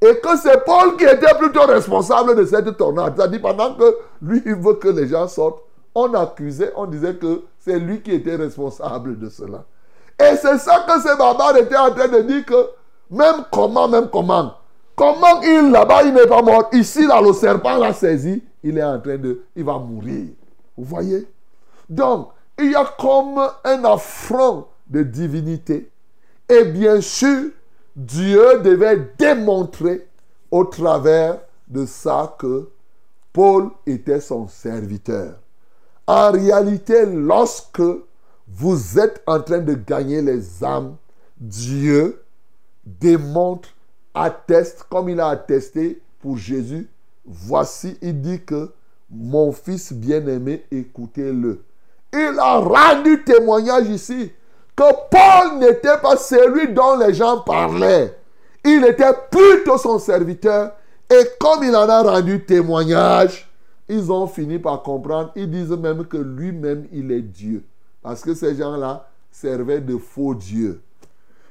Et 0.00 0.16
que 0.20 0.36
c'est 0.36 0.64
Paul 0.64 0.96
qui 0.96 1.04
était 1.04 1.34
plutôt 1.38 1.62
responsable 1.62 2.36
de 2.36 2.44
cette 2.44 2.76
tornade. 2.76 3.14
C'est-à-dire 3.16 3.42
pendant 3.42 3.74
que 3.74 3.96
lui, 4.22 4.42
veut 4.46 4.74
que 4.74 4.88
les 4.88 5.08
gens 5.08 5.26
sortent, 5.26 5.62
on 5.94 6.14
accusait, 6.14 6.72
on 6.76 6.86
disait 6.86 7.14
que 7.14 7.42
c'est 7.58 7.78
lui 7.78 8.00
qui 8.00 8.12
était 8.12 8.36
responsable 8.36 9.18
de 9.18 9.28
cela. 9.28 9.64
Et 10.20 10.36
c'est 10.36 10.58
ça 10.58 10.84
que 10.86 11.00
ces 11.00 11.16
barbares 11.16 11.56
étaient 11.56 11.76
en 11.76 11.90
train 11.90 12.08
de 12.08 12.22
dire 12.22 12.44
que 12.44 12.68
même 13.10 13.44
comment, 13.50 13.88
même 13.88 14.08
comment, 14.08 14.54
comment 14.94 15.40
il 15.42 15.70
là-bas, 15.70 16.04
il 16.04 16.14
n'est 16.14 16.26
pas 16.26 16.42
mort. 16.42 16.68
Ici, 16.72 17.06
là, 17.06 17.20
le 17.20 17.32
serpent 17.32 17.76
l'a 17.76 17.92
saisi, 17.92 18.42
il 18.62 18.78
est 18.78 18.84
en 18.84 19.00
train 19.00 19.16
de, 19.16 19.42
il 19.56 19.64
va 19.64 19.78
mourir. 19.78 20.26
Vous 20.76 20.84
voyez? 20.84 21.26
Donc, 21.88 22.28
il 22.58 22.72
y 22.72 22.74
a 22.74 22.84
comme 22.98 23.38
un 23.64 23.84
affront 23.84 24.66
de 24.88 25.02
divinité. 25.02 25.90
Et 26.48 26.64
bien 26.64 27.00
sûr, 27.00 27.50
Dieu 27.94 28.60
devait 28.60 29.12
démontrer 29.18 30.08
au 30.50 30.64
travers 30.64 31.40
de 31.68 31.84
ça 31.84 32.34
que 32.38 32.68
Paul 33.32 33.70
était 33.86 34.20
son 34.20 34.48
serviteur. 34.48 35.38
En 36.06 36.32
réalité, 36.32 37.04
lorsque 37.06 37.82
vous 38.48 38.98
êtes 38.98 39.22
en 39.26 39.40
train 39.40 39.58
de 39.58 39.74
gagner 39.74 40.22
les 40.22 40.64
âmes, 40.64 40.96
Dieu 41.38 42.22
démontre, 42.84 43.68
atteste, 44.14 44.86
comme 44.88 45.10
il 45.10 45.20
a 45.20 45.28
attesté 45.28 46.00
pour 46.20 46.38
Jésus, 46.38 46.88
voici, 47.26 47.98
il 48.00 48.20
dit 48.20 48.42
que 48.42 48.72
mon 49.10 49.52
fils 49.52 49.92
bien-aimé, 49.92 50.64
écoutez-le. 50.70 51.62
Il 52.12 52.38
a 52.38 52.58
rendu 52.58 53.22
témoignage 53.24 53.88
ici 53.88 54.32
que 54.74 54.82
Paul 55.10 55.58
n'était 55.58 55.98
pas 55.98 56.16
celui 56.16 56.72
dont 56.72 56.96
les 56.96 57.12
gens 57.12 57.40
parlaient. 57.40 58.16
Il 58.64 58.84
était 58.84 59.14
plutôt 59.30 59.78
son 59.78 59.98
serviteur. 59.98 60.72
Et 61.10 61.24
comme 61.40 61.64
il 61.64 61.74
en 61.74 61.88
a 61.88 62.02
rendu 62.02 62.44
témoignage, 62.44 63.48
ils 63.88 64.12
ont 64.12 64.26
fini 64.26 64.58
par 64.58 64.82
comprendre. 64.82 65.32
Ils 65.36 65.50
disent 65.50 65.70
même 65.70 66.06
que 66.06 66.18
lui-même, 66.18 66.86
il 66.92 67.10
est 67.10 67.22
Dieu. 67.22 67.64
Parce 68.02 68.22
que 68.22 68.34
ces 68.34 68.54
gens-là 68.56 69.06
servaient 69.30 69.80
de 69.80 69.96
faux 69.96 70.34
dieux. 70.34 70.80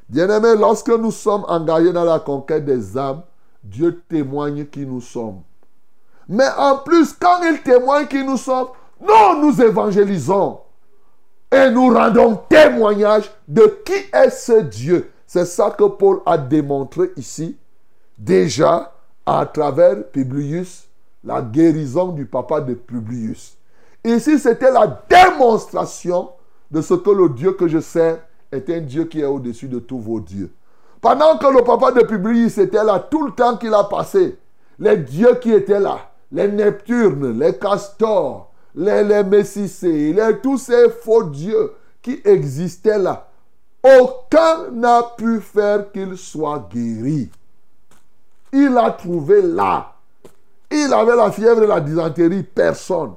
Bien-aimés, 0.10 0.56
lorsque 0.58 0.90
nous 0.90 1.12
sommes 1.12 1.44
engagés 1.48 1.92
dans 1.92 2.06
la 2.06 2.20
conquête 2.20 2.66
des 2.66 2.98
âmes, 2.98 3.24
Dieu 3.64 4.02
témoigne 4.08 4.66
qui 4.66 4.86
nous 4.86 5.02
sommes. 5.02 5.42
Mais 6.30 6.48
en 6.58 6.78
plus, 6.78 7.14
quand 7.14 7.42
il 7.44 7.62
témoigne 7.62 8.08
qui 8.08 8.24
nous 8.24 8.38
sommes, 8.38 8.68
nous 9.02 9.42
nous 9.42 9.62
évangélisons. 9.62 10.60
Et 11.52 11.70
nous 11.70 11.94
rendons 11.94 12.36
témoignage 12.50 13.32
de 13.48 13.82
qui 13.86 13.94
est 14.14 14.30
ce 14.30 14.62
Dieu. 14.62 15.12
C'est 15.26 15.46
ça 15.46 15.72
que 15.72 15.86
Paul 15.86 16.20
a 16.26 16.38
démontré 16.38 17.12
ici, 17.16 17.58
déjà 18.18 18.94
à 19.26 19.46
travers 19.46 20.04
Publius, 20.12 20.88
la 21.24 21.42
guérison 21.42 22.10
du 22.10 22.26
papa 22.26 22.62
de 22.62 22.74
Publius. 22.74 23.58
Ici, 24.04 24.40
c'était 24.40 24.72
la 24.72 25.02
démonstration 25.10 26.30
de 26.72 26.82
ce 26.82 26.94
que 26.94 27.10
le 27.10 27.30
Dieu 27.30 27.54
que 27.54 27.68
je 27.68 27.80
sers 27.80 28.20
est 28.52 28.70
un 28.70 28.80
Dieu 28.80 29.06
qui 29.06 29.22
est 29.22 29.26
au-dessus 29.26 29.68
de 29.68 29.80
tous 29.80 30.00
vos 30.00 30.20
dieux. 30.20 30.52
Pendant 31.02 31.38
que 31.38 31.48
le 31.48 31.64
papa 31.64 31.92
de 31.92 32.02
Publius 32.02 32.58
était 32.58 32.84
là 32.84 33.00
tout 33.00 33.26
le 33.26 33.32
temps 33.32 33.58
qu'il 33.58 33.74
a 33.74 33.84
passé, 33.84 34.38
les 34.80 34.98
dieux 34.98 35.36
qui 35.42 35.52
étaient 35.52 35.80
là, 35.80 36.12
les 36.32 36.48
Neptunes, 36.48 37.38
les 37.40 37.58
castors, 37.58 38.47
les, 38.78 39.04
les 39.04 39.24
Messicées, 39.24 40.14
les, 40.14 40.40
tous 40.42 40.60
ces 40.60 40.90
faux 40.90 41.24
dieux 41.24 41.74
qui 42.02 42.22
existaient 42.24 43.00
là, 43.00 43.28
aucun 43.84 44.70
n'a 44.72 45.04
pu 45.18 45.42
faire 45.42 45.92
qu'il 45.92 46.16
soit 46.18 46.70
guéri. 46.72 47.30
Il 48.54 48.78
a 48.78 48.92
trouvé 48.92 49.42
là. 49.42 49.94
Il 50.70 50.94
avait 50.94 51.16
la 51.16 51.32
fièvre 51.32 51.64
et 51.64 51.68
la 51.68 51.82
dysenterie, 51.82 52.44
personne. 52.44 53.14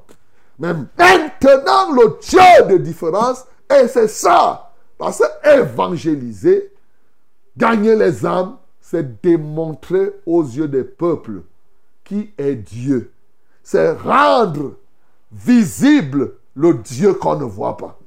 Mais 0.59 0.73
maintenant, 0.73 1.93
le 1.93 2.19
Dieu 2.21 2.67
de 2.69 2.79
différence, 2.79 3.45
et 3.71 3.87
c'est 3.89 4.09
ça. 4.09 4.71
Parce 4.99 5.19
que 5.19 5.61
évangéliser, 5.61 6.73
gagner 7.57 7.97
les 7.97 8.25
âmes, 8.25 8.57
c'est 8.81 9.21
démontrer 9.23 10.13
aux 10.27 10.43
yeux 10.43 10.69
des 10.69 10.85
peuples 10.85 11.43
qui 12.05 12.33
est 12.39 12.57
Dieu. 12.57 13.13
C'est 13.63 13.93
rendre 13.93 14.73
visible 15.33 16.35
le 16.55 16.75
Dieu 16.75 17.15
qu'on 17.15 17.37
ne 17.37 17.45
voit 17.45 17.77
pas. 17.77 17.99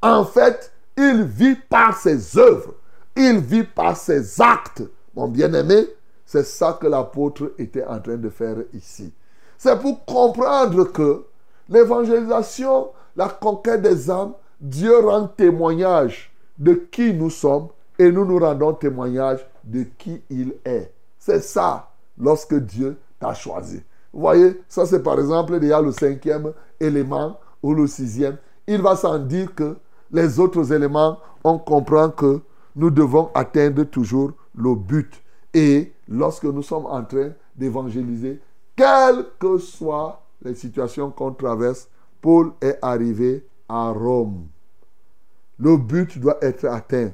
En 0.00 0.24
fait, 0.24 0.72
il 0.96 1.22
vit 1.22 1.56
par 1.56 1.96
ses 1.96 2.38
œuvres. 2.38 2.74
Il 3.16 3.38
vit 3.38 3.64
par 3.64 3.96
ses 3.96 4.40
actes. 4.40 4.82
Mon 5.14 5.28
bien-aimé, 5.28 5.86
c'est 6.24 6.44
ça 6.44 6.78
que 6.80 6.86
l'apôtre 6.86 7.52
était 7.58 7.84
en 7.84 8.00
train 8.00 8.16
de 8.16 8.28
faire 8.28 8.56
ici. 8.72 9.12
C'est 9.58 9.78
pour 9.78 10.04
comprendre 10.04 10.84
que 10.84 11.24
l'évangélisation, 11.68 12.88
la 13.16 13.28
conquête 13.28 13.82
des 13.82 14.10
âmes, 14.10 14.32
Dieu 14.60 14.98
rend 14.98 15.26
témoignage 15.28 16.32
de 16.58 16.74
qui 16.74 17.12
nous 17.12 17.30
sommes 17.30 17.68
et 17.98 18.10
nous 18.10 18.24
nous 18.24 18.38
rendons 18.38 18.72
témoignage 18.72 19.46
de 19.64 19.84
qui 19.98 20.22
il 20.30 20.54
est. 20.64 20.92
C'est 21.18 21.42
ça 21.42 21.90
lorsque 22.18 22.54
Dieu 22.54 22.96
t'a 23.20 23.34
choisi. 23.34 23.82
Vous 24.12 24.20
voyez, 24.20 24.60
ça 24.68 24.84
c'est 24.86 25.02
par 25.02 25.18
exemple 25.18 25.58
déjà 25.58 25.80
le 25.80 25.92
cinquième 25.92 26.52
élément 26.78 27.38
ou 27.62 27.74
le 27.74 27.86
sixième. 27.86 28.36
Il 28.66 28.82
va 28.82 28.96
sans 28.96 29.18
dire 29.18 29.54
que 29.54 29.76
les 30.10 30.38
autres 30.38 30.72
éléments, 30.72 31.18
on 31.42 31.58
comprend 31.58 32.10
que 32.10 32.40
nous 32.76 32.90
devons 32.90 33.30
atteindre 33.34 33.84
toujours 33.84 34.32
le 34.54 34.74
but. 34.74 35.22
Et 35.54 35.92
lorsque 36.08 36.44
nous 36.44 36.62
sommes 36.62 36.86
en 36.86 37.02
train 37.04 37.30
d'évangéliser, 37.56 38.40
quelles 38.76 39.26
que 39.38 39.58
soient 39.58 40.22
les 40.42 40.54
situations 40.54 41.10
qu'on 41.10 41.32
traverse, 41.32 41.88
Paul 42.20 42.52
est 42.60 42.78
arrivé 42.82 43.46
à 43.68 43.90
Rome. 43.90 44.46
Le 45.58 45.76
but 45.76 46.18
doit 46.18 46.38
être 46.42 46.66
atteint. 46.66 47.12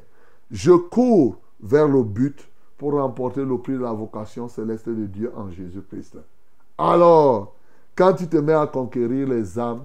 Je 0.50 0.72
cours 0.72 1.36
vers 1.60 1.88
le 1.88 2.02
but 2.02 2.48
pour 2.76 2.92
remporter 2.92 3.44
le 3.44 3.58
prix 3.58 3.74
de 3.74 3.80
la 3.80 3.92
vocation 3.92 4.48
céleste 4.48 4.88
de 4.88 5.06
Dieu 5.06 5.32
en 5.36 5.50
Jésus-Christ. 5.50 6.16
Alors, 6.78 7.54
quand 7.96 8.14
tu 8.14 8.28
te 8.28 8.36
mets 8.36 8.52
à 8.52 8.68
conquérir 8.68 9.28
les 9.28 9.58
âmes, 9.58 9.84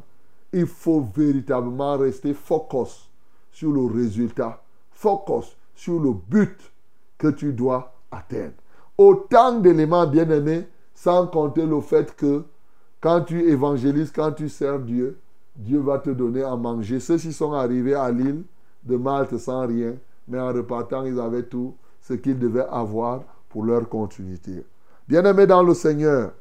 il 0.54 0.68
faut 0.68 1.02
véritablement 1.16 1.98
rester 1.98 2.36
focus 2.36 3.10
sur 3.52 3.72
le 3.72 3.86
résultat, 3.86 4.62
focus 4.92 5.58
sur 5.76 6.00
le 6.00 6.12
but 6.12 6.72
que 7.18 7.30
tu 7.30 7.52
dois 7.52 7.94
atteindre. 8.12 8.54
Autant 8.96 9.60
d'éléments 9.60 10.06
bien 10.06 10.30
aimés, 10.30 10.68
sans 10.94 11.26
compter 11.26 11.66
le 11.66 11.82
fait 11.82 12.16
que 12.16 12.44
quand 13.02 13.22
tu 13.22 13.50
évangélises, 13.50 14.12
quand 14.12 14.32
tu 14.32 14.48
sers 14.48 14.80
Dieu, 14.80 15.18
Dieu 15.56 15.80
va 15.80 15.98
te 15.98 16.12
donner 16.12 16.44
à 16.44 16.56
manger. 16.56 17.00
Ceux-ci 17.00 17.34
sont 17.34 17.54
arrivés 17.54 17.96
à 17.96 18.12
l'île 18.12 18.44
de 18.84 18.96
Malte 18.96 19.38
sans 19.38 19.66
rien, 19.66 19.96
mais 20.28 20.40
en 20.40 20.54
repartant, 20.54 21.04
ils 21.04 21.20
avaient 21.20 21.44
tout 21.44 21.74
ce 22.02 22.14
qu'ils 22.14 22.38
devaient 22.38 22.68
avoir 22.70 23.22
pour 23.50 23.66
leur 23.66 23.90
continuité. 23.90 24.64
Bien-aimés 25.08 25.48
dans 25.48 25.64
le 25.64 25.74
Seigneur, 25.74 26.32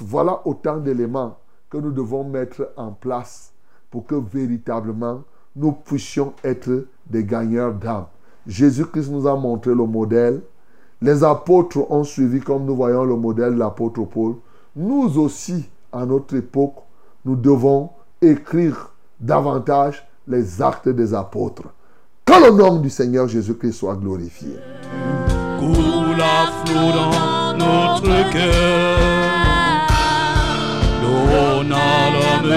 voilà 0.00 0.40
autant 0.44 0.78
d'éléments 0.78 1.36
que 1.70 1.78
nous 1.78 1.90
devons 1.90 2.24
mettre 2.24 2.72
en 2.76 2.92
place 2.92 3.52
pour 3.90 4.06
que 4.06 4.14
véritablement 4.14 5.22
nous 5.56 5.72
puissions 5.72 6.32
être 6.44 6.86
des 7.06 7.24
gagneurs 7.24 7.74
d'âme. 7.74 8.06
Jésus-Christ 8.46 9.10
nous 9.10 9.26
a 9.26 9.36
montré 9.36 9.70
le 9.74 9.86
modèle. 9.86 10.40
Les 11.00 11.24
apôtres 11.24 11.90
ont 11.90 12.04
suivi 12.04 12.40
comme 12.40 12.64
nous 12.64 12.76
voyons 12.76 13.04
le 13.04 13.16
modèle 13.16 13.54
de 13.54 13.58
l'apôtre 13.58 14.04
Paul. 14.04 14.36
Nous 14.76 15.18
aussi, 15.18 15.68
à 15.92 16.06
notre 16.06 16.36
époque, 16.36 16.76
nous 17.24 17.36
devons 17.36 17.90
écrire 18.20 18.90
davantage 19.20 20.06
les 20.26 20.62
actes 20.62 20.88
des 20.88 21.14
apôtres. 21.14 21.64
Que 22.24 22.50
le 22.50 22.56
nom 22.56 22.78
du 22.78 22.88
Seigneur 22.88 23.28
Jésus-Christ 23.28 23.72
soit 23.72 23.96
glorifié. 23.96 24.56
Coule 25.58 26.20
à 26.20 26.46
flot 26.64 26.92
dans 26.92 27.56
notre 27.58 28.30
cœur. 28.32 29.21
N'a 31.72 32.10
l'homme 32.12 32.54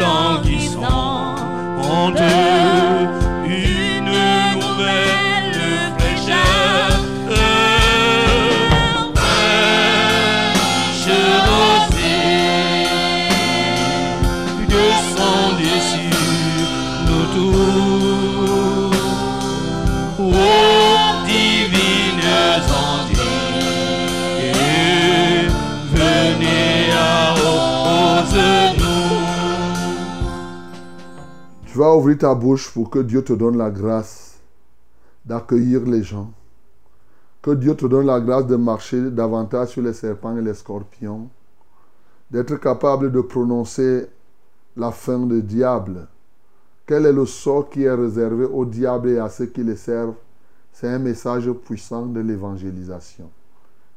languissant. 0.00 1.36
En 1.80 2.10
Tu 31.78 31.84
vas 31.84 31.94
ouvrir 31.94 32.18
ta 32.18 32.34
bouche 32.34 32.74
pour 32.74 32.90
que 32.90 32.98
Dieu 32.98 33.22
te 33.22 33.32
donne 33.32 33.56
la 33.56 33.70
grâce 33.70 34.40
d'accueillir 35.24 35.84
les 35.84 36.02
gens. 36.02 36.32
Que 37.40 37.52
Dieu 37.52 37.76
te 37.76 37.86
donne 37.86 38.06
la 38.06 38.18
grâce 38.18 38.48
de 38.48 38.56
marcher 38.56 39.12
davantage 39.12 39.68
sur 39.68 39.82
les 39.82 39.92
serpents 39.92 40.36
et 40.36 40.42
les 40.42 40.54
scorpions. 40.54 41.28
D'être 42.32 42.56
capable 42.56 43.12
de 43.12 43.20
prononcer 43.20 44.08
la 44.76 44.90
fin 44.90 45.20
du 45.20 45.40
diable. 45.40 46.08
Quel 46.84 47.06
est 47.06 47.12
le 47.12 47.26
sort 47.26 47.70
qui 47.70 47.84
est 47.84 47.94
réservé 47.94 48.44
au 48.46 48.64
diable 48.64 49.10
et 49.10 49.18
à 49.18 49.28
ceux 49.28 49.46
qui 49.46 49.62
le 49.62 49.76
servent? 49.76 50.16
C'est 50.72 50.88
un 50.88 50.98
message 50.98 51.48
puissant 51.52 52.06
de 52.06 52.18
l'évangélisation. 52.18 53.30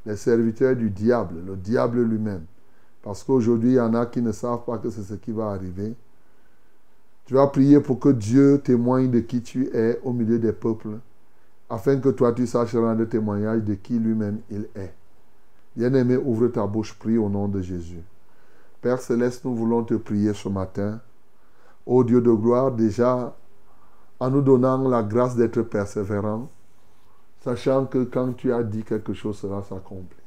Les 0.05 0.17
serviteurs 0.17 0.75
du 0.75 0.91
diable, 0.91 1.38
le 1.47 1.55
diable 1.55 2.03
lui-même. 2.03 2.45
Parce 3.01 3.23
qu'aujourd'hui, 3.23 3.71
il 3.71 3.75
y 3.77 3.79
en 3.79 3.95
a 3.95 4.05
qui 4.05 4.21
ne 4.21 4.34
savent 4.34 4.65
pas 4.65 4.77
que 4.77 4.91
c'est 4.91 5.01
ce 5.01 5.15
qui 5.15 5.32
va 5.32 5.49
arriver. 5.49 5.95
Tu 7.26 7.34
vas 7.34 7.47
prier 7.47 7.80
pour 7.80 7.99
que 7.99 8.09
Dieu 8.09 8.61
témoigne 8.63 9.09
de 9.09 9.19
qui 9.19 9.41
tu 9.41 9.69
es 9.76 9.99
au 10.03 10.11
milieu 10.11 10.39
des 10.39 10.53
peuples, 10.53 10.99
afin 11.69 11.97
que 11.97 12.09
toi 12.09 12.34
tu 12.34 12.45
saches 12.45 12.76
rendre 12.76 13.05
témoignage 13.05 13.61
de 13.61 13.76
qui 13.76 13.97
lui-même 13.97 14.39
il 14.49 14.67
est. 14.76 14.93
Bien-aimé, 15.76 16.17
ouvre 16.17 16.47
ta 16.47 16.67
bouche, 16.67 16.93
prie 16.93 17.17
au 17.17 17.30
nom 17.30 17.47
de 17.47 17.61
Jésus. 17.61 18.01
Père 18.82 18.99
céleste, 18.99 19.45
nous 19.45 19.55
voulons 19.55 19.84
te 19.84 19.93
prier 19.93 20.34
ce 20.34 20.49
matin. 20.49 20.99
Ô 21.86 22.03
Dieu 22.03 22.19
de 22.19 22.32
gloire, 22.32 22.72
déjà 22.72 23.36
en 24.19 24.30
nous 24.30 24.41
donnant 24.41 24.88
la 24.88 25.01
grâce 25.01 25.36
d'être 25.36 25.61
persévérant, 25.61 26.49
sachant 27.43 27.86
que 27.86 28.03
quand 28.03 28.34
tu 28.34 28.51
as 28.53 28.63
dit 28.63 28.84
quelque 28.84 29.13
chose, 29.13 29.38
cela 29.38 29.63
s'accomplit. 29.63 30.17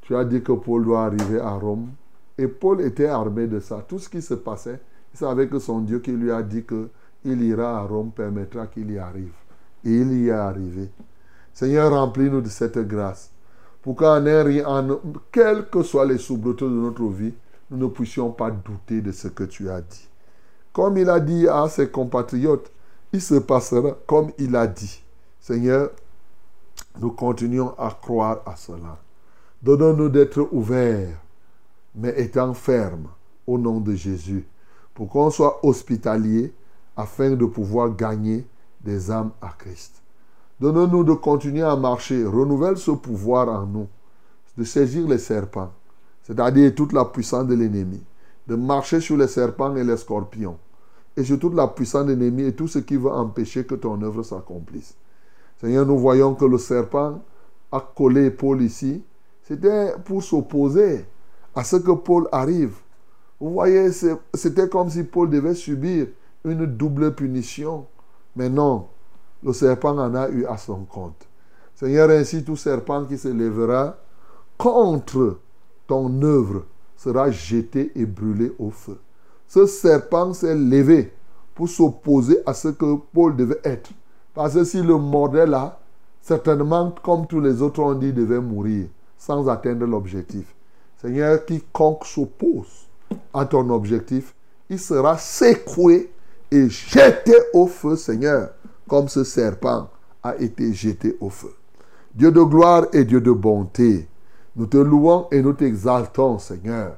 Tu 0.00 0.16
as 0.16 0.24
dit 0.24 0.42
que 0.42 0.52
Paul 0.52 0.84
doit 0.84 1.04
arriver 1.04 1.40
à 1.40 1.50
Rome, 1.50 1.90
et 2.38 2.48
Paul 2.48 2.80
était 2.80 3.06
armé 3.06 3.46
de 3.46 3.60
ça. 3.60 3.84
Tout 3.86 3.98
ce 3.98 4.08
qui 4.08 4.22
se 4.22 4.34
passait, 4.34 4.80
savait 5.16 5.48
que 5.48 5.58
son 5.58 5.80
Dieu 5.80 5.98
qui 6.00 6.12
lui 6.12 6.30
a 6.30 6.42
dit 6.42 6.64
qu'il 6.64 7.42
ira 7.42 7.78
à 7.78 7.82
Rome 7.82 8.10
permettra 8.10 8.66
qu'il 8.66 8.90
y 8.90 8.98
arrive. 8.98 9.32
Et 9.84 9.90
il 9.90 10.12
y 10.12 10.28
est 10.28 10.32
arrivé. 10.32 10.90
Seigneur, 11.52 11.90
remplis-nous 11.90 12.40
de 12.40 12.48
cette 12.48 12.78
grâce. 12.78 13.30
Pour 13.82 13.96
qu'en 13.96 14.22
rien, 14.22 14.66
en, 14.66 15.00
quels 15.30 15.68
que 15.70 15.82
soient 15.82 16.04
les 16.04 16.18
soubretons 16.18 16.68
de 16.68 16.74
notre 16.74 17.06
vie, 17.06 17.32
nous 17.70 17.78
ne 17.78 17.86
puissions 17.86 18.30
pas 18.30 18.50
douter 18.50 19.00
de 19.00 19.12
ce 19.12 19.28
que 19.28 19.44
tu 19.44 19.70
as 19.70 19.80
dit. 19.80 20.08
Comme 20.72 20.98
il 20.98 21.08
a 21.08 21.20
dit 21.20 21.48
à 21.48 21.68
ses 21.68 21.88
compatriotes, 21.88 22.70
il 23.12 23.22
se 23.22 23.36
passera 23.36 23.96
comme 24.06 24.32
il 24.38 24.54
a 24.56 24.66
dit. 24.66 25.02
Seigneur, 25.40 25.90
nous 27.00 27.12
continuons 27.12 27.74
à 27.78 27.90
croire 27.90 28.42
à 28.44 28.56
cela. 28.56 28.98
Donne-nous 29.62 30.08
d'être 30.08 30.48
ouverts, 30.52 31.18
mais 31.94 32.14
étant 32.20 32.52
fermes 32.54 33.08
au 33.46 33.56
nom 33.56 33.80
de 33.80 33.94
Jésus, 33.94 34.46
pour 34.96 35.10
qu'on 35.10 35.30
soit 35.30 35.60
hospitalier 35.62 36.52
afin 36.96 37.30
de 37.30 37.44
pouvoir 37.44 37.94
gagner 37.94 38.46
des 38.80 39.10
âmes 39.10 39.30
à 39.42 39.50
Christ. 39.56 40.02
Donne-nous 40.58 41.04
de 41.04 41.12
continuer 41.12 41.62
à 41.62 41.76
marcher. 41.76 42.24
Renouvelle 42.24 42.78
ce 42.78 42.92
pouvoir 42.92 43.48
en 43.48 43.66
nous, 43.66 43.86
de 44.56 44.64
saisir 44.64 45.06
les 45.06 45.18
serpents, 45.18 45.70
c'est-à-dire 46.22 46.74
toute 46.74 46.94
la 46.94 47.04
puissance 47.04 47.46
de 47.46 47.54
l'ennemi, 47.54 48.02
de 48.46 48.56
marcher 48.56 49.00
sur 49.00 49.18
les 49.18 49.28
serpents 49.28 49.76
et 49.76 49.84
les 49.84 49.98
scorpions, 49.98 50.56
et 51.14 51.24
sur 51.24 51.38
toute 51.38 51.54
la 51.54 51.68
puissance 51.68 52.06
de 52.06 52.14
l'ennemi 52.14 52.44
et 52.44 52.54
tout 52.54 52.66
ce 52.66 52.78
qui 52.78 52.96
veut 52.96 53.10
empêcher 53.10 53.66
que 53.66 53.74
ton 53.74 54.00
œuvre 54.00 54.22
s'accomplisse. 54.22 54.94
Seigneur, 55.60 55.84
nous 55.84 55.98
voyons 55.98 56.34
que 56.34 56.46
le 56.46 56.56
serpent 56.56 57.20
a 57.70 57.80
collé 57.80 58.30
Paul 58.30 58.62
ici. 58.62 59.02
C'était 59.42 59.92
pour 60.06 60.22
s'opposer 60.22 61.04
à 61.54 61.64
ce 61.64 61.76
que 61.76 61.92
Paul 61.92 62.28
arrive. 62.32 62.76
Vous 63.38 63.52
voyez, 63.52 63.90
c'était 64.34 64.68
comme 64.68 64.88
si 64.88 65.04
Paul 65.04 65.28
devait 65.28 65.54
subir 65.54 66.06
une 66.44 66.64
double 66.64 67.14
punition. 67.14 67.86
Mais 68.34 68.48
non, 68.48 68.86
le 69.42 69.52
serpent 69.52 69.98
en 69.98 70.14
a 70.14 70.28
eu 70.28 70.46
à 70.46 70.56
son 70.56 70.84
compte. 70.84 71.26
Seigneur, 71.74 72.08
ainsi 72.10 72.44
tout 72.44 72.56
serpent 72.56 73.04
qui 73.04 73.18
se 73.18 73.28
lèvera 73.28 73.96
contre 74.56 75.38
ton 75.86 76.22
œuvre 76.22 76.64
sera 76.96 77.30
jeté 77.30 77.92
et 77.94 78.06
brûlé 78.06 78.52
au 78.58 78.70
feu. 78.70 78.98
Ce 79.46 79.66
serpent 79.66 80.32
s'est 80.32 80.54
levé 80.54 81.12
pour 81.54 81.68
s'opposer 81.68 82.38
à 82.46 82.54
ce 82.54 82.68
que 82.68 82.96
Paul 83.12 83.36
devait 83.36 83.60
être. 83.64 83.90
Parce 84.34 84.54
que 84.54 84.64
s'il 84.64 84.86
le 84.86 84.96
mordait 84.96 85.46
là, 85.46 85.78
certainement, 86.22 86.94
comme 87.02 87.26
tous 87.26 87.40
les 87.40 87.60
autres 87.60 87.82
ont 87.82 87.94
dit, 87.94 88.08
il 88.08 88.14
devait 88.14 88.40
mourir 88.40 88.88
sans 89.18 89.48
atteindre 89.48 89.86
l'objectif. 89.86 90.54
Seigneur, 91.00 91.44
quiconque 91.44 92.04
s'oppose 92.06 92.85
à 93.32 93.44
ton 93.44 93.68
objectif, 93.70 94.34
il 94.68 94.78
sera 94.78 95.16
secoué 95.18 96.12
et 96.50 96.68
jeté 96.68 97.34
au 97.52 97.66
feu, 97.66 97.96
Seigneur, 97.96 98.50
comme 98.88 99.08
ce 99.08 99.24
serpent 99.24 99.88
a 100.22 100.36
été 100.36 100.72
jeté 100.72 101.16
au 101.20 101.30
feu. 101.30 101.54
Dieu 102.14 102.32
de 102.32 102.42
gloire 102.42 102.86
et 102.92 103.04
Dieu 103.04 103.20
de 103.20 103.30
bonté, 103.30 104.08
nous 104.56 104.66
te 104.66 104.76
louons 104.76 105.26
et 105.30 105.42
nous 105.42 105.52
t'exaltons, 105.52 106.38
Seigneur. 106.38 106.96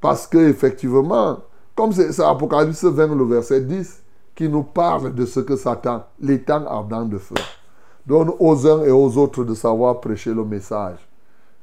Parce 0.00 0.26
que 0.26 0.38
effectivement, 0.38 1.40
comme 1.74 1.92
c'est 1.92 2.18
Apocalypse 2.20 2.84
20, 2.84 3.14
le 3.14 3.24
verset 3.24 3.60
10, 3.62 4.02
qui 4.34 4.48
nous 4.48 4.62
parle 4.62 5.14
de 5.14 5.26
ce 5.26 5.40
que 5.40 5.56
Satan, 5.56 6.04
l'étang 6.20 6.64
ardent 6.66 7.04
de 7.04 7.18
feu, 7.18 7.34
donne 8.06 8.30
aux 8.38 8.66
uns 8.66 8.82
et 8.84 8.90
aux 8.90 9.16
autres 9.18 9.44
de 9.44 9.54
savoir 9.54 10.00
prêcher 10.00 10.32
le 10.32 10.44
message 10.44 10.98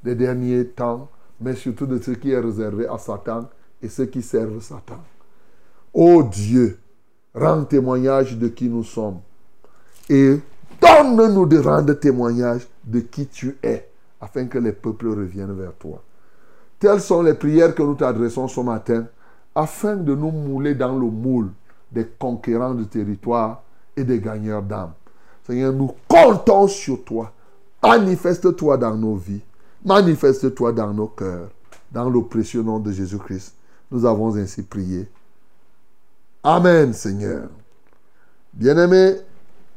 des 0.03 0.15
derniers 0.15 0.65
temps, 0.67 1.09
mais 1.41 1.55
surtout 1.55 1.85
de 1.85 1.97
ce 1.99 2.11
qui 2.11 2.31
est 2.31 2.39
réservé 2.39 2.87
à 2.87 2.97
Satan 2.97 3.49
et 3.81 3.89
ceux 3.89 4.05
qui 4.05 4.21
servent 4.21 4.61
Satan. 4.61 4.99
Ô 5.93 6.23
Dieu, 6.23 6.79
rends 7.33 7.63
témoignage 7.63 8.37
de 8.37 8.47
qui 8.47 8.67
nous 8.67 8.83
sommes 8.83 9.19
et 10.09 10.39
donne-nous 10.81 11.45
de 11.45 11.59
rendre 11.59 11.93
témoignage 11.93 12.67
de 12.83 12.99
qui 12.99 13.27
tu 13.27 13.57
es, 13.61 13.87
afin 14.19 14.45
que 14.45 14.57
les 14.57 14.71
peuples 14.71 15.09
reviennent 15.09 15.53
vers 15.53 15.73
toi. 15.73 16.01
Telles 16.79 17.01
sont 17.01 17.21
les 17.21 17.33
prières 17.33 17.75
que 17.75 17.83
nous 17.83 17.95
t'adressons 17.95 18.47
ce 18.47 18.61
matin, 18.61 19.05
afin 19.53 19.95
de 19.95 20.15
nous 20.15 20.31
mouler 20.31 20.75
dans 20.75 20.97
le 20.97 21.05
moule 21.05 21.51
des 21.91 22.05
conquérants 22.05 22.73
de 22.73 22.83
territoire 22.85 23.63
et 23.95 24.03
des 24.03 24.19
gagneurs 24.19 24.61
d'âme. 24.63 24.93
Seigneur, 25.45 25.73
nous 25.73 25.91
comptons 26.07 26.67
sur 26.67 27.03
toi. 27.03 27.31
Manifeste-toi 27.83 28.77
dans 28.77 28.95
nos 28.95 29.15
vies. 29.15 29.41
Manifeste-toi 29.85 30.71
dans 30.71 30.93
nos 30.93 31.07
cœurs. 31.07 31.49
Dans 31.91 32.09
le 32.09 32.21
précieux 32.23 32.61
nom 32.61 32.79
de 32.79 32.91
Jésus-Christ, 32.91 33.55
nous 33.91 34.05
avons 34.05 34.35
ainsi 34.35 34.63
prié. 34.63 35.09
Amen, 36.43 36.93
Seigneur. 36.93 37.49
Bien-aimés, 38.53 39.15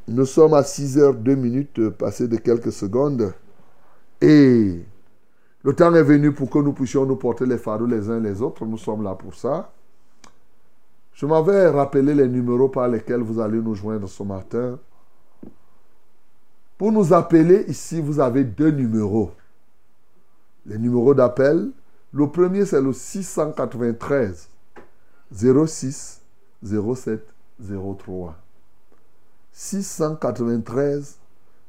nous 0.08 0.26
sommes 0.26 0.54
à 0.54 0.62
6 0.62 0.98
heures 0.98 1.14
2 1.14 1.34
minutes 1.34 1.88
passées 1.90 2.28
de 2.28 2.36
quelques 2.36 2.72
secondes. 2.72 3.32
Et 4.20 4.84
le 5.62 5.72
temps 5.74 5.94
est 5.94 6.02
venu 6.02 6.32
pour 6.32 6.50
que 6.50 6.58
nous 6.58 6.72
puissions 6.72 7.06
nous 7.06 7.16
porter 7.16 7.46
les 7.46 7.58
fardeaux 7.58 7.86
les 7.86 8.10
uns 8.10 8.20
les 8.20 8.42
autres. 8.42 8.64
Nous 8.64 8.78
sommes 8.78 9.02
là 9.02 9.14
pour 9.14 9.34
ça. 9.34 9.72
Je 11.12 11.26
m'avais 11.26 11.68
rappelé 11.68 12.14
les 12.14 12.28
numéros 12.28 12.68
par 12.68 12.88
lesquels 12.88 13.20
vous 13.20 13.40
allez 13.40 13.60
nous 13.60 13.74
joindre 13.74 14.08
ce 14.08 14.22
matin. 14.22 14.78
Pour 16.78 16.90
nous 16.90 17.12
appeler, 17.12 17.64
ici, 17.68 18.00
vous 18.00 18.18
avez 18.18 18.44
deux 18.44 18.70
numéros. 18.70 19.30
Les 20.66 20.78
numéros 20.78 21.14
d'appel. 21.14 21.70
Le 22.12 22.30
premier, 22.30 22.66
c'est 22.66 22.80
le 22.80 22.92
693 22.92 24.48
06 25.32 26.20
07 26.62 27.26
03. 27.58 28.36
693 29.52 31.18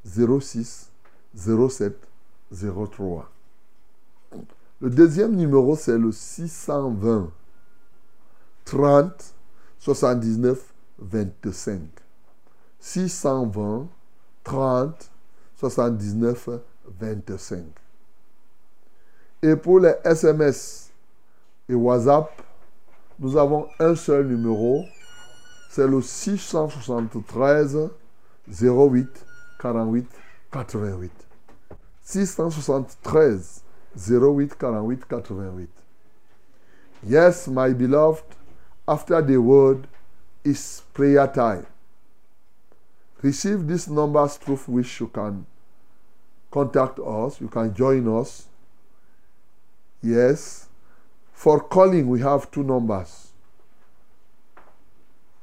06 0.06 0.92
07 1.36 1.96
03. 2.52 3.30
Le 4.82 4.90
deuxième 4.90 5.36
numéro, 5.36 5.76
c'est 5.78 5.98
le 5.98 6.12
620 6.12 7.32
30 8.66 9.34
79 9.80 10.74
25. 11.00 11.82
620 12.80 13.88
30 14.44 15.12
79 15.56 16.50
25. 17.00 17.64
Et 19.44 19.58
pour 19.58 19.82
les 19.82 19.94
SMS 20.06 20.90
et 21.68 21.76
WhatsApp, 21.76 22.32
nous 23.20 23.36
avons 23.36 23.68
un 23.78 23.94
seul 23.94 24.26
numéro, 24.28 24.86
c'est 25.70 25.86
le 25.86 26.02
673 26.02 27.90
08 28.48 29.26
48 29.60 30.08
88. 30.50 31.12
673 32.04 33.64
08 34.10 34.56
48 34.58 35.06
88. 35.10 35.70
Yes, 37.06 37.50
my 37.50 37.74
beloved, 37.74 38.24
after 38.88 39.22
the 39.22 39.36
word 39.36 39.88
is 40.46 40.84
prayer 40.94 41.28
time. 41.28 41.66
Receive 43.22 43.68
these 43.68 43.90
numbers 43.90 44.38
through 44.38 44.60
which 44.68 45.02
you 45.02 45.08
can 45.08 45.46
contact 46.50 46.98
us, 47.00 47.42
you 47.42 47.50
can 47.50 47.74
join 47.74 48.08
us. 48.08 48.48
Yes. 50.04 50.68
For 51.32 51.62
calling, 51.62 52.10
we 52.10 52.20
have 52.20 52.52
two 52.52 52.64
numbers. 52.64 53.30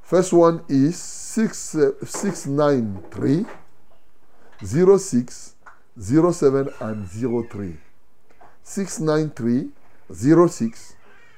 First 0.02 0.32
one 0.32 0.62
is 0.68 0.98
6, 0.98 1.74
uh, 1.76 1.90
693 2.04 3.46
06 4.62 5.54
07 5.98 6.68
and 6.80 7.08
03. 7.08 7.76
693 8.62 9.70
06 10.14 10.94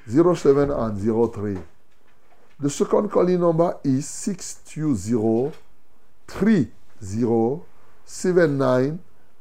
07 0.09 0.71
and 0.71 1.33
03. 1.33 1.59
The 2.59 2.71
second 2.71 3.09
calling 3.11 3.41
number 3.41 3.79
is 3.85 4.09
620 4.09 5.53
30 6.27 6.71
79 8.05 8.99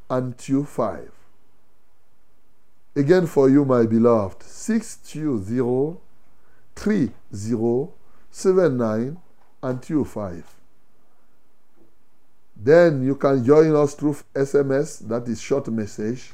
and 0.10 0.38
25. 0.38 1.21
Again 2.96 3.26
for 3.26 3.50
you, 3.50 3.64
my 3.64 3.86
beloved, 3.86 4.44
620 4.44 5.98
30 6.76 7.12
79 8.30 9.18
and 9.64 9.84
25. 9.84 10.56
Then 12.56 13.04
you 13.04 13.16
can 13.16 13.44
join 13.44 13.76
us 13.76 13.94
through 13.94 14.18
SMS, 14.36 15.08
that 15.08 15.28
is 15.28 15.42
short 15.42 15.68
message, 15.70 16.32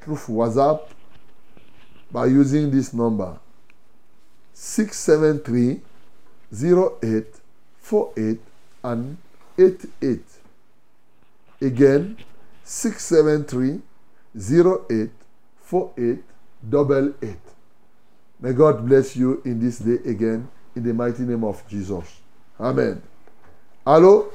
through 0.00 0.16
WhatsApp 0.16 0.88
by 2.10 2.26
using 2.26 2.70
this 2.70 2.94
number 2.94 3.38
673 4.54 5.80
08 7.02 7.26
48 7.78 8.40
and 8.84 9.16
88. 9.58 10.20
Again, 11.60 12.16
673 12.64 13.82
08 14.90 15.10
48 15.70 16.18
double 16.68 17.14
eight. 17.22 17.38
May 18.40 18.52
God 18.52 18.84
bless 18.86 19.14
you 19.16 19.40
in 19.44 19.60
this 19.60 19.78
day 19.78 19.98
again 20.10 20.48
in 20.74 20.82
the 20.82 20.92
mighty 20.92 21.22
name 21.22 21.44
of 21.44 21.62
Jesus. 21.68 22.20
Amen. 22.58 23.00
Allô? 23.86 24.32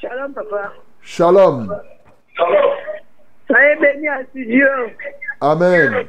Shalom, 0.00 0.32
papa. 0.32 0.72
Shalom. 1.02 1.68
Soyez 3.46 3.76
bénis 3.80 4.08
à 4.08 4.22
Dieu. 4.32 4.96
Amen. 5.42 6.08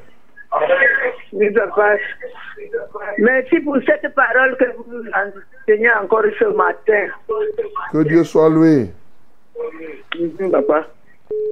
Oui, 1.33 1.51
papa. 1.51 1.97
Merci 3.17 3.59
pour 3.59 3.77
cette 3.85 4.15
parole 4.15 4.55
que 4.57 4.65
vous 4.77 4.85
nous 4.87 5.09
enseignez 5.11 5.91
encore 6.01 6.23
ce 6.39 6.45
matin. 6.55 7.07
Que 7.91 8.03
Dieu 8.03 8.23
soit 8.23 8.49
loué. 8.49 8.93
Mhm, 10.19 10.51
Papa. 10.51 10.87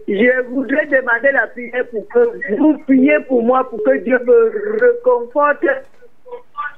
Je 0.07 0.41
voudrais 0.49 0.85
demander 0.87 1.31
la 1.31 1.47
prière 1.47 1.85
pour 1.89 2.07
que 2.09 2.55
vous 2.57 2.77
priez 2.79 3.19
pour 3.27 3.43
moi, 3.43 3.69
pour 3.69 3.81
que 3.83 3.97
Dieu 3.99 4.19
me 4.25 4.77
réconforte 4.79 5.65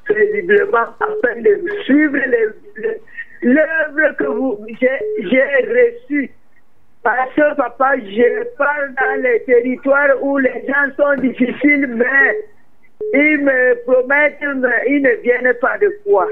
paisiblement 0.08 0.88
afin 1.00 1.42
de 1.42 1.70
suivre 1.84 2.18
l'œuvre 3.42 4.16
que 4.18 4.26
j'ai 5.30 5.40
reçue. 5.68 6.32
Parce 7.04 7.34
que 7.34 7.56
papa, 7.56 7.98
je 7.98 8.44
parle 8.58 8.94
dans 8.96 9.22
les 9.22 9.44
territoires 9.44 10.22
où 10.22 10.38
les 10.38 10.66
gens 10.68 10.96
sont 10.96 11.22
difficiles, 11.22 11.88
mais 11.88 12.38
ils 13.14 13.40
me 13.44 13.84
promettent, 13.84 14.40
mais 14.42 14.84
ils 14.88 15.02
ne 15.02 15.22
viennent 15.22 15.54
pas 15.60 15.78
de 15.80 15.94
quoi. 16.06 16.28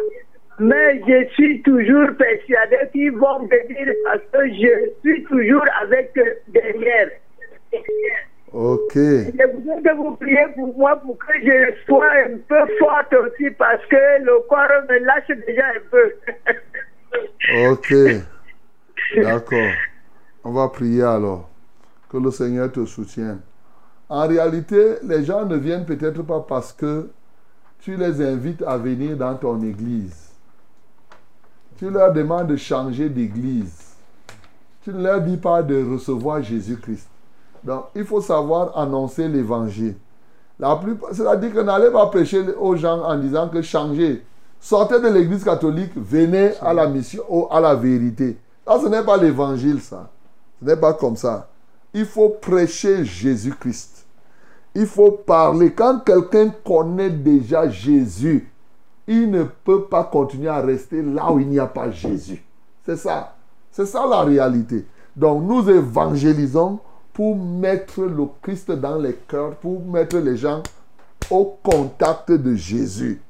Mais 0.62 1.02
je 1.08 1.28
suis 1.34 1.60
toujours 1.64 2.10
persuadé 2.20 2.78
qu'ils 2.92 3.14
vont 3.14 3.40
venir 3.48 3.96
parce 4.04 4.22
que 4.32 4.48
je 4.48 4.92
suis 5.02 5.24
toujours 5.24 5.66
avec 5.82 6.16
eux 6.20 6.38
derrière. 6.50 7.10
Ok. 8.54 8.94
Je 8.94 9.52
voudrais 9.56 9.82
que 9.82 9.96
vous 9.96 10.16
priez 10.18 10.46
pour 10.54 10.78
moi 10.78 10.98
pour 10.98 11.18
que 11.18 11.34
je 11.44 11.84
sois 11.88 12.12
un 12.28 12.38
peu 12.48 12.78
forte 12.78 13.12
aussi 13.12 13.50
parce 13.58 13.84
que 13.88 14.24
le 14.24 14.40
corps 14.48 14.84
me 14.88 15.00
lâche 15.00 15.36
déjà 15.48 15.66
un 15.66 15.82
peu. 15.90 16.14
Ok. 17.72 17.94
D'accord. 19.24 19.74
On 20.44 20.52
va 20.52 20.68
prier 20.68 21.02
alors. 21.02 21.50
Que 22.08 22.18
le 22.18 22.30
Seigneur 22.30 22.72
te 22.72 22.86
soutienne. 22.86 23.40
En 24.10 24.28
réalité, 24.28 24.98
les 25.02 25.24
gens 25.24 25.44
ne 25.44 25.56
viennent 25.56 25.86
peut-être 25.86 26.22
pas 26.22 26.46
parce 26.48 26.72
que 26.72 27.10
tu 27.80 27.96
les 27.96 28.22
invites 28.22 28.62
à 28.62 28.78
venir 28.78 29.18
dans 29.18 29.34
ton 29.36 29.60
église. 29.64 30.31
Tu 31.82 31.90
leur 31.90 32.14
demandes 32.14 32.46
de 32.46 32.58
changer 32.58 33.10
d'église. 33.10 33.74
Tu 34.84 34.92
ne 34.92 35.02
leur 35.02 35.20
dis 35.20 35.38
pas 35.38 35.64
de 35.64 35.84
recevoir 35.84 36.44
Jésus-Christ. 36.44 37.08
Donc, 37.64 37.86
il 37.96 38.06
faut 38.06 38.22
savoir 38.22 38.78
annoncer 38.78 39.28
l'évangile. 39.28 39.96
C'est-à-dire 41.12 41.52
que 41.52 41.60
n'allez 41.62 41.90
pas 41.90 42.06
prêcher 42.06 42.46
aux 42.60 42.76
gens 42.76 43.02
en 43.02 43.18
disant 43.18 43.50
que 43.50 43.64
changez. 43.64 44.24
Sortez 44.60 45.00
de 45.00 45.08
l'église 45.08 45.44
catholique, 45.44 45.94
venez 45.96 46.52
à 46.62 46.72
la 46.72 46.86
mission, 46.86 47.24
au- 47.28 47.48
à 47.50 47.60
la 47.60 47.74
vérité. 47.74 48.38
Ça, 48.68 48.80
ce 48.80 48.88
n'est 48.88 49.04
pas 49.04 49.18
l'évangile, 49.18 49.82
ça. 49.82 50.08
Ce 50.62 50.66
n'est 50.68 50.78
pas 50.78 50.94
comme 50.94 51.16
ça. 51.16 51.50
Il 51.96 52.06
faut 52.06 52.30
prêcher 52.30 53.04
Jésus-Christ. 53.04 54.06
Il 54.76 54.86
faut 54.86 55.14
parler. 55.14 55.72
Quand 55.74 55.98
quelqu'un 56.06 56.54
connaît 56.64 57.10
déjà 57.10 57.68
Jésus, 57.68 58.51
il 59.12 59.30
ne 59.30 59.44
peut 59.44 59.84
pas 59.84 60.06
continuer 60.06 60.48
à 60.48 60.62
rester 60.62 61.02
là 61.02 61.32
où 61.32 61.40
il 61.40 61.50
n'y 61.50 61.60
a 61.60 61.68
pas 61.68 61.92
Jésus. 61.92 62.42
C'est 62.86 62.96
ça. 62.96 63.36
C'est 63.70 63.86
ça 63.86 64.08
la 64.08 64.22
réalité. 64.22 64.86
Donc 65.18 65.44
nous 65.44 65.70
évangélisons 65.70 66.80
pour 67.12 67.36
mettre 67.36 68.02
le 68.04 68.24
Christ 68.42 68.72
dans 68.72 68.98
les 68.98 69.14
cœurs, 69.28 69.56
pour 69.56 69.84
mettre 69.84 70.18
les 70.18 70.38
gens 70.38 70.64
au 71.30 71.58
contact 71.62 72.32
de 72.32 72.56
Jésus. 72.56 73.22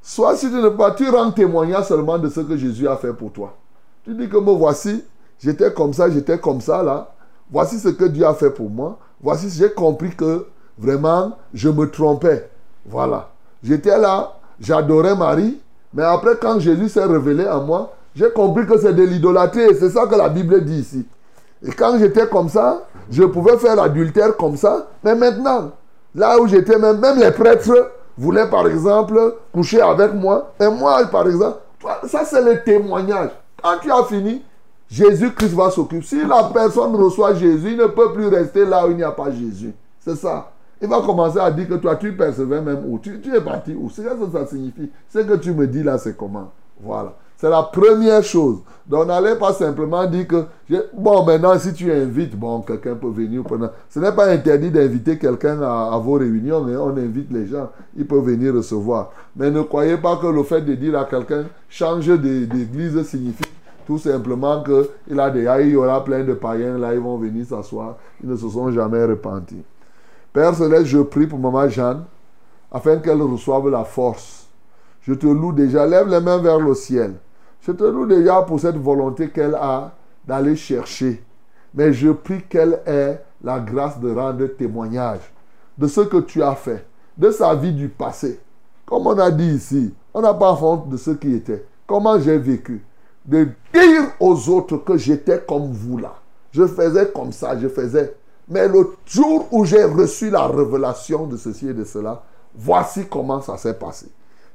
Soit 0.00 0.36
si 0.36 0.48
tu 0.48 0.54
ne 0.54 0.68
pas, 0.68 0.92
tu 0.92 1.08
rends 1.08 1.32
témoignage 1.32 1.86
seulement 1.86 2.18
de 2.18 2.28
ce 2.28 2.40
que 2.40 2.56
Jésus 2.56 2.86
a 2.86 2.96
fait 2.96 3.12
pour 3.12 3.32
toi. 3.32 3.56
Tu 4.04 4.14
dis 4.14 4.28
que 4.28 4.36
me 4.36 4.52
voici, 4.52 5.02
j'étais 5.40 5.72
comme 5.72 5.92
ça, 5.92 6.08
j'étais 6.08 6.38
comme 6.38 6.60
ça 6.60 6.82
là. 6.82 7.12
Voici 7.50 7.80
ce 7.80 7.88
que 7.88 8.04
Dieu 8.04 8.24
a 8.24 8.34
fait 8.34 8.50
pour 8.50 8.70
moi. 8.70 8.98
Voici, 9.20 9.48
j'ai 9.50 9.72
compris 9.72 10.14
que 10.14 10.46
vraiment, 10.78 11.36
je 11.52 11.68
me 11.68 11.90
trompais. 11.90 12.48
Voilà. 12.86 13.30
J'étais 13.62 13.98
là, 13.98 14.36
j'adorais 14.64 15.14
Marie, 15.14 15.60
mais 15.92 16.02
après, 16.02 16.36
quand 16.40 16.58
Jésus 16.58 16.88
s'est 16.88 17.04
révélé 17.04 17.46
à 17.46 17.58
moi, 17.60 17.94
j'ai 18.16 18.30
compris 18.30 18.66
que 18.66 18.78
c'est 18.78 18.92
de 18.94 19.02
l'idolâtrie. 19.02 19.76
C'est 19.78 19.90
ça 19.90 20.06
que 20.06 20.14
la 20.14 20.28
Bible 20.28 20.64
dit 20.64 20.80
ici. 20.80 21.06
Et 21.66 21.70
quand 21.70 21.98
j'étais 21.98 22.26
comme 22.26 22.48
ça, 22.48 22.82
je 23.10 23.22
pouvais 23.24 23.56
faire 23.58 23.76
l'adultère 23.76 24.36
comme 24.36 24.56
ça. 24.56 24.88
Mais 25.02 25.14
maintenant, 25.14 25.72
là 26.14 26.38
où 26.38 26.46
j'étais, 26.46 26.78
même, 26.78 26.98
même 26.98 27.18
les 27.18 27.30
prêtres 27.30 27.92
voulaient 28.16 28.48
par 28.48 28.66
exemple 28.66 29.36
coucher 29.52 29.80
avec 29.80 30.14
moi. 30.14 30.52
Et 30.60 30.68
moi, 30.68 31.04
par 31.06 31.26
exemple, 31.26 31.58
ça 32.06 32.24
c'est 32.24 32.42
le 32.42 32.62
témoignage. 32.62 33.30
Quand 33.62 33.78
tu 33.80 33.90
as 33.90 34.04
fini, 34.04 34.42
Jésus-Christ 34.90 35.54
va 35.54 35.70
s'occuper. 35.70 36.04
Si 36.04 36.24
la 36.24 36.50
personne 36.52 36.94
reçoit 36.94 37.34
Jésus, 37.34 37.72
il 37.72 37.76
ne 37.78 37.86
peut 37.86 38.12
plus 38.12 38.28
rester 38.28 38.64
là 38.64 38.86
où 38.86 38.90
il 38.90 38.96
n'y 38.96 39.02
a 39.02 39.10
pas 39.10 39.30
Jésus. 39.30 39.74
C'est 40.00 40.16
ça. 40.16 40.50
Il 40.84 40.90
va 40.90 41.00
commencer 41.00 41.38
à 41.38 41.50
dire 41.50 41.66
que 41.66 41.74
toi, 41.76 41.96
tu 41.96 42.12
percevais 42.12 42.60
même 42.60 42.82
où. 42.86 42.98
Tu, 42.98 43.18
es 43.34 43.40
parti 43.40 43.74
où 43.74 43.88
C'est 43.88 44.02
ça 44.02 44.10
que 44.10 44.30
ça 44.30 44.44
signifie. 44.44 44.90
Ce 45.08 45.20
que 45.20 45.32
tu 45.36 45.54
me 45.54 45.66
dis 45.66 45.82
là, 45.82 45.96
c'est 45.96 46.14
comment 46.14 46.52
Voilà. 46.78 47.14
C'est 47.38 47.48
la 47.48 47.62
première 47.62 48.22
chose. 48.22 48.58
Donc, 48.86 49.06
n'allez 49.06 49.34
pas 49.36 49.54
simplement 49.54 50.04
dire 50.04 50.26
que, 50.28 50.44
bon, 50.92 51.24
maintenant, 51.24 51.58
si 51.58 51.72
tu 51.72 51.90
invites, 51.90 52.36
bon, 52.36 52.60
quelqu'un 52.60 52.96
peut 52.96 53.08
venir. 53.08 53.42
Ce 53.88 53.98
n'est 53.98 54.12
pas 54.12 54.26
interdit 54.26 54.70
d'inviter 54.70 55.16
quelqu'un 55.16 55.62
à, 55.62 55.96
vos 55.96 56.18
réunions, 56.18 56.62
mais 56.62 56.76
on 56.76 56.90
invite 56.90 57.32
les 57.32 57.46
gens. 57.46 57.70
Ils 57.96 58.06
peuvent 58.06 58.24
venir 58.24 58.54
recevoir. 58.54 59.10
Mais 59.36 59.50
ne 59.50 59.62
croyez 59.62 59.96
pas 59.96 60.16
que 60.16 60.26
le 60.26 60.42
fait 60.42 60.60
de 60.60 60.74
dire 60.74 60.98
à 60.98 61.06
quelqu'un, 61.06 61.44
change 61.70 62.08
d'église 62.08 63.02
signifie 63.04 63.44
tout 63.86 63.98
simplement 63.98 64.62
qu'il 64.62 65.20
a 65.20 65.30
des, 65.30 65.46
il 65.62 65.70
y 65.70 65.76
aura 65.76 66.02
plein 66.02 66.24
de 66.24 66.32
païens 66.32 66.78
là, 66.78 66.94
ils 66.94 67.00
vont 67.00 67.18
venir 67.18 67.44
s'asseoir. 67.46 67.96
Ils 68.22 68.28
ne 68.28 68.36
se 68.36 68.48
sont 68.48 68.70
jamais 68.70 69.04
repentis. 69.04 69.62
Père 70.34 70.52
Céleste, 70.52 70.86
je 70.86 70.98
prie 70.98 71.28
pour 71.28 71.38
maman 71.38 71.68
Jeanne, 71.68 72.06
afin 72.72 72.96
qu'elle 72.96 73.22
reçoive 73.22 73.70
la 73.70 73.84
force. 73.84 74.48
Je 75.02 75.14
te 75.14 75.28
loue 75.28 75.52
déjà, 75.52 75.86
lève 75.86 76.08
les 76.08 76.18
mains 76.18 76.38
vers 76.38 76.58
le 76.58 76.74
ciel. 76.74 77.14
Je 77.60 77.70
te 77.70 77.84
loue 77.84 78.04
déjà 78.04 78.42
pour 78.42 78.58
cette 78.58 78.76
volonté 78.76 79.30
qu'elle 79.30 79.54
a 79.54 79.92
d'aller 80.26 80.56
chercher. 80.56 81.22
Mais 81.72 81.92
je 81.92 82.10
prie 82.10 82.42
qu'elle 82.42 82.80
ait 82.84 83.22
la 83.44 83.60
grâce 83.60 84.00
de 84.00 84.12
rendre 84.12 84.44
témoignage 84.48 85.20
de 85.78 85.86
ce 85.86 86.00
que 86.00 86.16
tu 86.16 86.42
as 86.42 86.56
fait, 86.56 86.84
de 87.16 87.30
sa 87.30 87.54
vie 87.54 87.72
du 87.72 87.88
passé. 87.88 88.40
Comme 88.86 89.06
on 89.06 89.16
a 89.16 89.30
dit 89.30 89.54
ici, 89.54 89.94
on 90.12 90.20
n'a 90.20 90.34
pas 90.34 90.58
honte 90.60 90.88
de 90.88 90.96
ce 90.96 91.12
qui 91.12 91.32
était. 91.32 91.64
Comment 91.86 92.18
j'ai 92.18 92.38
vécu. 92.38 92.84
De 93.24 93.50
dire 93.72 94.02
aux 94.18 94.48
autres 94.48 94.78
que 94.78 94.96
j'étais 94.96 95.44
comme 95.46 95.70
vous 95.70 95.98
là. 95.98 96.16
Je 96.50 96.66
faisais 96.66 97.12
comme 97.14 97.30
ça, 97.30 97.56
je 97.56 97.68
faisais. 97.68 98.16
Mais 98.48 98.68
le 98.68 98.96
jour 99.06 99.46
où 99.50 99.64
j'ai 99.64 99.84
reçu 99.84 100.30
la 100.30 100.46
révélation 100.46 101.26
de 101.26 101.36
ceci 101.36 101.68
et 101.68 101.74
de 101.74 101.84
cela, 101.84 102.22
voici 102.54 103.06
comment 103.08 103.40
ça 103.40 103.56
s'est 103.56 103.74
passé. 103.74 104.06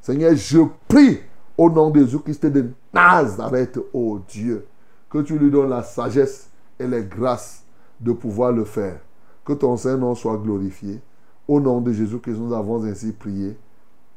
Seigneur, 0.02 0.36
je 0.36 0.60
prie 0.88 1.20
au 1.58 1.70
nom 1.70 1.90
de 1.90 2.00
Jésus-Christ 2.00 2.46
de 2.46 2.70
Nazareth, 2.94 3.80
ô 3.94 4.20
Dieu, 4.28 4.66
que 5.10 5.20
tu 5.20 5.38
lui 5.38 5.50
donnes 5.52 5.70
la 5.70 5.84
sagesse 5.84 6.50
et 6.80 6.88
les 6.88 7.04
grâces 7.04 7.64
de 8.00 8.14
pouvoir 8.14 8.52
le 8.52 8.64
faire. 8.64 9.00
Que 9.44 9.54
ton 9.54 9.76
Saint-Nom 9.76 10.16
soit 10.16 10.38
glorifié. 10.38 11.02
Au 11.48 11.60
nom 11.60 11.82
de 11.82 11.92
Jésus-Christ, 11.92 12.38
nous 12.38 12.54
avons 12.54 12.84
ainsi 12.84 13.12
prié. 13.12 13.58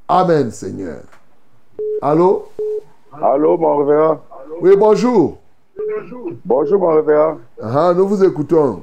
Amen, 0.07 0.51
Seigneur. 0.51 1.01
Allô? 2.03 2.49
Allô, 3.11 3.57
mon 3.57 3.79
révérend. 3.79 4.21
Oui, 4.61 4.76
bonjour. 4.76 5.38
Bonjour, 6.45 6.79
mon 6.79 6.95
révérend. 6.95 7.38
Ah, 7.61 7.95
nous 7.96 8.07
vous 8.07 8.22
écoutons. 8.22 8.83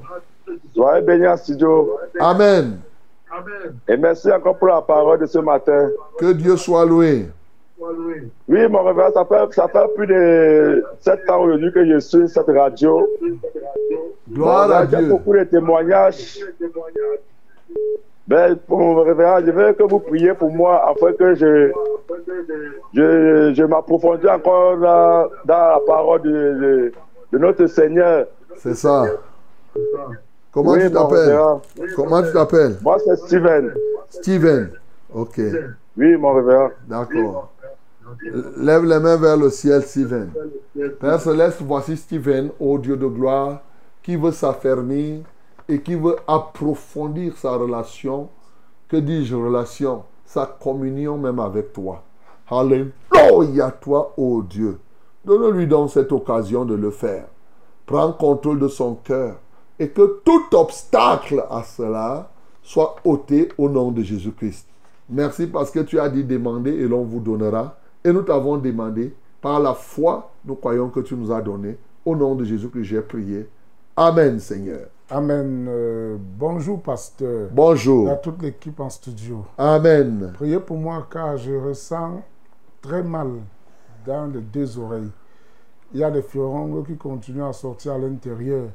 Soyez 0.75 1.01
bénis 1.01 1.27
en 1.27 1.37
studio. 1.37 1.97
Amen. 2.19 2.79
Et 3.87 3.97
merci 3.97 4.31
encore 4.31 4.57
pour 4.57 4.67
la 4.67 4.81
parole 4.81 5.19
de 5.19 5.25
ce 5.25 5.39
matin. 5.39 5.89
Que 6.17 6.31
Dieu 6.33 6.57
soit 6.57 6.85
loué. 6.85 7.27
Oui, 8.49 8.67
mon 8.67 8.83
révérend, 8.83 9.11
ça 9.13 9.23
fait, 9.25 9.53
ça 9.53 9.67
fait 9.69 9.93
plus 9.95 10.07
de 10.07 10.83
sept 10.99 11.29
ans 11.29 11.43
aujourd'hui 11.43 11.71
que 11.71 11.85
je 11.85 11.99
suis 11.99 12.27
cette 12.27 12.47
radio. 12.47 13.07
Gloire 14.29 14.67
Bon, 14.67 14.73
à 14.73 14.85
Dieu. 14.85 15.07
beaucoup 15.07 15.33
de 15.33 15.43
témoignages. 15.45 16.39
Ben, 18.27 18.55
pour 18.67 18.79
mon 18.79 19.01
révérend, 19.03 19.39
je 19.45 19.51
veux 19.51 19.73
que 19.73 19.83
vous 19.83 19.99
priez 19.99 20.33
pour 20.33 20.51
moi 20.51 20.87
afin 20.89 21.13
que 21.13 21.33
je, 21.35 21.71
je, 22.93 23.53
je 23.55 23.63
m'approfondisse 23.63 24.29
encore 24.29 24.77
dans, 24.77 25.29
dans 25.45 25.67
la 25.69 25.79
parole 25.87 26.21
de, 26.23 26.29
de, 26.29 26.91
de 27.31 27.37
notre 27.37 27.65
Seigneur. 27.67 28.25
C'est 28.57 28.75
ça. 28.75 29.05
Comment 30.51 30.71
Oui, 30.71 30.79
tu 30.81 30.91
t'appelles. 30.91 31.39
Comment 31.95 32.23
tu 32.23 32.33
t'appelles 32.33 32.77
Moi, 32.81 32.97
c'est 33.05 33.15
Steven. 33.17 33.73
Steven. 34.09 34.71
Ok. 35.13 35.41
Oui, 35.97 36.15
mon 36.17 36.33
révérend. 36.33 36.69
D'accord. 36.87 37.51
Lève 38.57 38.85
les 38.85 38.99
mains 38.99 39.17
vers 39.17 39.37
le 39.37 39.49
ciel, 39.49 39.83
Steven. 39.83 40.31
Père 40.99 41.21
Céleste, 41.21 41.59
voici 41.61 41.95
Steven, 41.95 42.49
ô 42.59 42.77
Dieu 42.79 42.97
de 42.97 43.05
gloire, 43.05 43.61
qui 44.01 44.15
veut 44.15 44.31
s'affermir 44.31 45.19
et 45.67 45.79
qui 45.79 45.93
veut 45.93 46.15
approfondir 46.27 47.37
sa 47.37 47.51
relation, 47.51 48.29
que 48.87 48.97
dis-je, 48.97 49.35
relation, 49.35 50.03
sa 50.25 50.47
communion 50.47 51.17
même 51.17 51.39
avec 51.39 51.73
toi. 51.73 52.01
Alléluia, 52.49 53.71
toi, 53.79 54.13
ô 54.17 54.41
Dieu. 54.41 54.79
Donne-lui 55.23 55.67
donc 55.67 55.91
cette 55.91 56.11
occasion 56.11 56.65
de 56.65 56.73
le 56.73 56.89
faire. 56.89 57.25
Prends 57.85 58.11
contrôle 58.13 58.59
de 58.59 58.67
son 58.67 58.95
cœur 58.95 59.35
et 59.79 59.89
que 59.89 60.21
tout 60.23 60.55
obstacle 60.55 61.43
à 61.49 61.63
cela 61.63 62.29
soit 62.61 62.97
ôté 63.03 63.49
au 63.57 63.69
nom 63.69 63.91
de 63.91 64.03
Jésus-Christ. 64.03 64.67
Merci 65.09 65.47
parce 65.47 65.71
que 65.71 65.79
tu 65.79 65.99
as 65.99 66.09
dit 66.09 66.23
demander 66.23 66.71
et 66.71 66.87
l'on 66.87 67.03
vous 67.03 67.19
donnera. 67.19 67.77
Et 68.03 68.11
nous 68.11 68.21
t'avons 68.21 68.57
demandé. 68.57 69.13
Par 69.41 69.59
la 69.59 69.73
foi, 69.73 70.31
nous 70.45 70.55
croyons 70.55 70.89
que 70.89 70.99
tu 70.99 71.15
nous 71.15 71.31
as 71.31 71.41
donné. 71.41 71.77
Au 72.05 72.15
nom 72.15 72.35
de 72.35 72.43
Jésus 72.43 72.69
que 72.69 72.83
j'ai 72.83 73.01
prié. 73.01 73.47
Amen, 73.95 74.39
Seigneur. 74.39 74.87
Amen. 75.09 75.65
Euh, 75.67 76.17
bonjour, 76.19 76.81
pasteur. 76.81 77.49
Bonjour. 77.51 78.09
À 78.09 78.15
toute 78.15 78.41
l'équipe 78.41 78.79
en 78.79 78.89
studio. 78.89 79.45
Amen. 79.57 80.31
Priez 80.35 80.59
pour 80.59 80.77
moi 80.77 81.07
car 81.09 81.37
je 81.37 81.53
ressens 81.53 82.21
très 82.81 83.01
mal 83.01 83.29
dans 84.05 84.27
les 84.27 84.41
deux 84.41 84.77
oreilles. 84.77 85.09
Il 85.93 86.01
y 86.01 86.03
a 86.03 86.11
des 86.11 86.21
fleurons 86.21 86.83
qui 86.83 86.95
continuent 86.95 87.43
à 87.43 87.53
sortir 87.53 87.93
à 87.93 87.97
l'intérieur. 87.97 88.67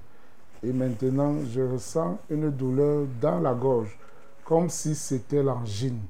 Et 0.65 0.73
maintenant, 0.73 1.35
je 1.53 1.61
ressens 1.61 2.19
une 2.31 2.51
douleur 2.51 3.07
dans 3.21 3.39
la 3.39 3.53
gorge, 3.53 3.99
comme 4.45 4.71
si 4.71 4.95
c'était 4.95 5.43
l'angine. 5.43 6.01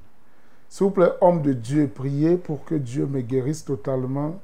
S'il 0.69 0.85
vous 0.85 0.91
plaît, 0.91 1.11
homme 1.19 1.41
de 1.41 1.53
Dieu, 1.53 1.91
priez 1.93 2.37
pour 2.37 2.63
que 2.63 2.75
Dieu 2.75 3.05
me 3.05 3.21
guérisse 3.21 3.65
totalement. 3.65 4.39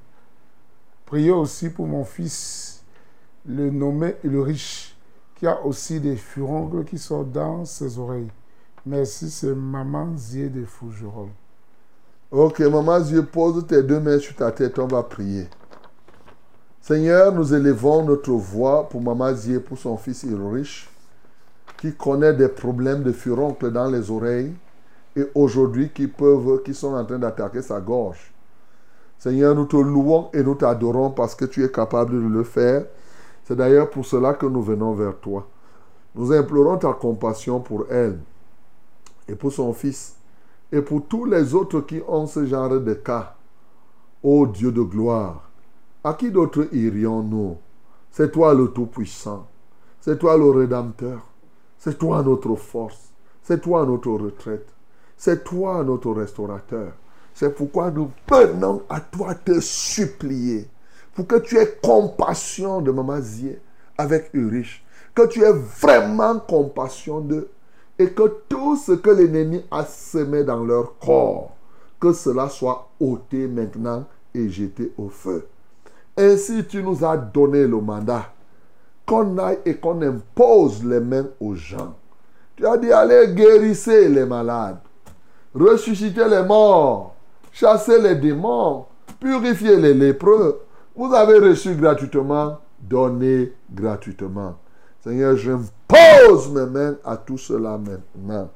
Priez 1.05 1.31
aussi 1.31 1.69
pour 1.69 1.88
mon 1.88 2.03
fils, 2.03 2.83
le 3.45 3.69
nommé 3.69 4.15
Ulrich, 4.23 4.95
qu'il 5.35 5.45
y 5.45 5.49
a 5.49 5.65
aussi 5.65 5.99
des 5.99 6.17
furoncles 6.17 6.83
qui 6.83 6.97
sont 6.97 7.23
dans 7.23 7.65
ses 7.65 7.97
oreilles. 7.97 8.31
Merci, 8.85 9.29
c'est 9.29 9.55
Maman 9.55 10.17
Zier 10.17 10.49
de 10.49 10.65
Fougerolles. 10.65 11.31
Ok, 12.31 12.59
maman 12.61 12.99
Dieu, 13.01 13.25
pose 13.25 13.65
tes 13.67 13.83
deux 13.83 13.99
mains 13.99 14.19
sur 14.19 14.35
ta 14.35 14.51
tête, 14.51 14.79
on 14.79 14.88
va 14.88 15.03
prier. 15.03 15.47
Seigneur, 16.84 17.32
nous 17.32 17.53
élevons 17.53 18.03
notre 18.03 18.32
voix 18.32 18.90
pour 18.90 19.03
maman 19.03 19.32
Dieu, 19.34 19.60
pour 19.60 19.78
son 19.78 19.98
fils 19.98 20.24
Ulrich, 20.24 20.90
qui 21.78 21.94
connaît 21.94 22.34
des 22.34 22.48
problèmes 22.48 23.03
de 23.03 23.12
furoncle 23.12 23.72
dans 23.72 23.88
les 23.88 24.10
oreilles 24.10 24.52
et 25.16 25.28
aujourd'hui 25.36 25.91
qui 25.94 26.08
peuvent, 26.08 26.64
qui 26.64 26.74
sont 26.74 26.95
en 26.95 27.06
train 27.06 27.20
d'attaquer 27.20 27.62
sa 27.62 27.80
gorge. 27.80 28.34
Seigneur, 29.20 29.53
nous 29.53 29.66
te 29.66 29.78
louons 29.78 30.30
et 30.34 30.41
nous 30.41 30.56
t'adorons 30.56 31.12
parce 31.12 31.36
que 31.36 31.45
tu 31.45 31.64
es 31.64 31.70
capable 31.70 32.14
de 32.14 32.28
le 32.28 32.44
faire. 32.44 32.86
C'est 33.44 33.56
d'ailleurs 33.56 33.91
pour 33.91 34.03
cela 34.03 34.34
que 34.34 34.48
nous 34.48 34.64
venons 34.64 34.94
vers 34.94 35.20
toi. 35.20 35.48
Nous 36.16 36.34
implorons 36.34 36.78
ta 36.78 36.94
compassion 36.94 37.60
pour 37.60 37.86
elle 37.91 38.18
et 39.28 39.36
pour 39.36 39.52
son 39.52 39.72
fils 39.74 40.16
et 40.72 40.82
pour 40.82 41.06
tous 41.08 41.26
les 41.26 41.53
autres 41.53 41.82
qui 41.82 42.02
ont 42.08 42.26
ce 42.26 42.44
genre 42.48 42.70
de 42.70 42.94
cas. 42.95 43.36
Ô 44.24 44.48
Dieu 44.48 44.72
de 44.72 44.82
gloire, 44.82 45.51
à 46.03 46.14
qui 46.14 46.32
d'autre 46.32 46.68
irions-nous? 46.72 47.57
C'est 48.11 48.32
toi 48.32 48.53
le 48.53 48.68
Tout-Puissant, 48.69 49.48
c'est 49.99 50.19
toi 50.19 50.38
le 50.38 50.49
Rédempteur, 50.49 51.22
c'est 51.78 51.98
toi 51.98 52.22
notre 52.23 52.56
force, 52.56 53.14
c'est 53.41 53.61
toi 53.61 53.86
notre 53.86 54.11
retraite, 54.11 54.68
c'est 55.15 55.44
toi 55.44 55.84
notre 55.84 56.11
restaurateur. 56.11 56.94
C'est 57.34 57.56
pourquoi 57.56 57.91
nous 57.91 58.11
venons 58.30 58.84
à 58.90 58.99
toi 58.99 59.34
te 59.34 59.60
supplier 59.61 60.68
pour 61.14 61.28
que 61.28 61.38
tu 61.38 61.57
aies 61.57 61.78
compassion 61.82 62.82
de 62.82 62.91
Maman 62.91 63.22
Zier 63.22 63.61
avec 63.98 64.30
Urich, 64.34 64.84
que 65.15 65.26
tu 65.28 65.44
aies 65.44 65.53
vraiment 65.53 66.40
compassion 66.40 67.22
d'eux 67.22 67.49
et 67.98 68.11
que 68.11 68.28
tout 68.49 68.76
ce 68.76 68.94
que 68.94 69.10
l'ennemi 69.10 69.64
a 69.72 69.86
semé 69.86 70.44
dans 70.44 70.64
leur 70.64 70.98
corps, 70.99 71.56
que 71.99 72.11
cela 72.14 72.49
soit 72.49 72.90
ôté 72.99 73.48
maintenant 73.48 74.06
et 74.34 74.49
jeté 74.49 74.91
au 74.98 75.07
feu. 75.07 75.48
Ainsi, 76.17 76.65
tu 76.65 76.83
nous 76.83 77.03
as 77.05 77.17
donné 77.17 77.65
le 77.65 77.79
mandat 77.79 78.25
qu'on 79.05 79.38
aille 79.38 79.59
et 79.65 79.75
qu'on 79.75 80.01
impose 80.01 80.83
les 80.85 80.99
mains 80.99 81.27
aux 81.39 81.55
gens. 81.55 81.95
Tu 82.55 82.65
as 82.65 82.77
dit, 82.77 82.91
allez 82.91 83.33
guérissez 83.33 84.07
les 84.07 84.25
malades, 84.25 84.79
ressuscitez 85.53 86.27
les 86.29 86.43
morts, 86.43 87.15
chassez 87.51 87.99
les 88.01 88.15
démons, 88.15 88.85
purifiez 89.19 89.77
les 89.77 89.93
lépreux. 89.93 90.61
Vous 90.95 91.13
avez 91.13 91.39
reçu 91.39 91.75
gratuitement, 91.75 92.59
donnez 92.79 93.53
gratuitement. 93.73 94.55
Seigneur, 95.03 95.35
j'impose 95.35 96.49
mes 96.51 96.65
mains 96.67 96.95
à 97.03 97.17
tout 97.17 97.38
cela 97.38 97.77
maintenant. 97.77 98.49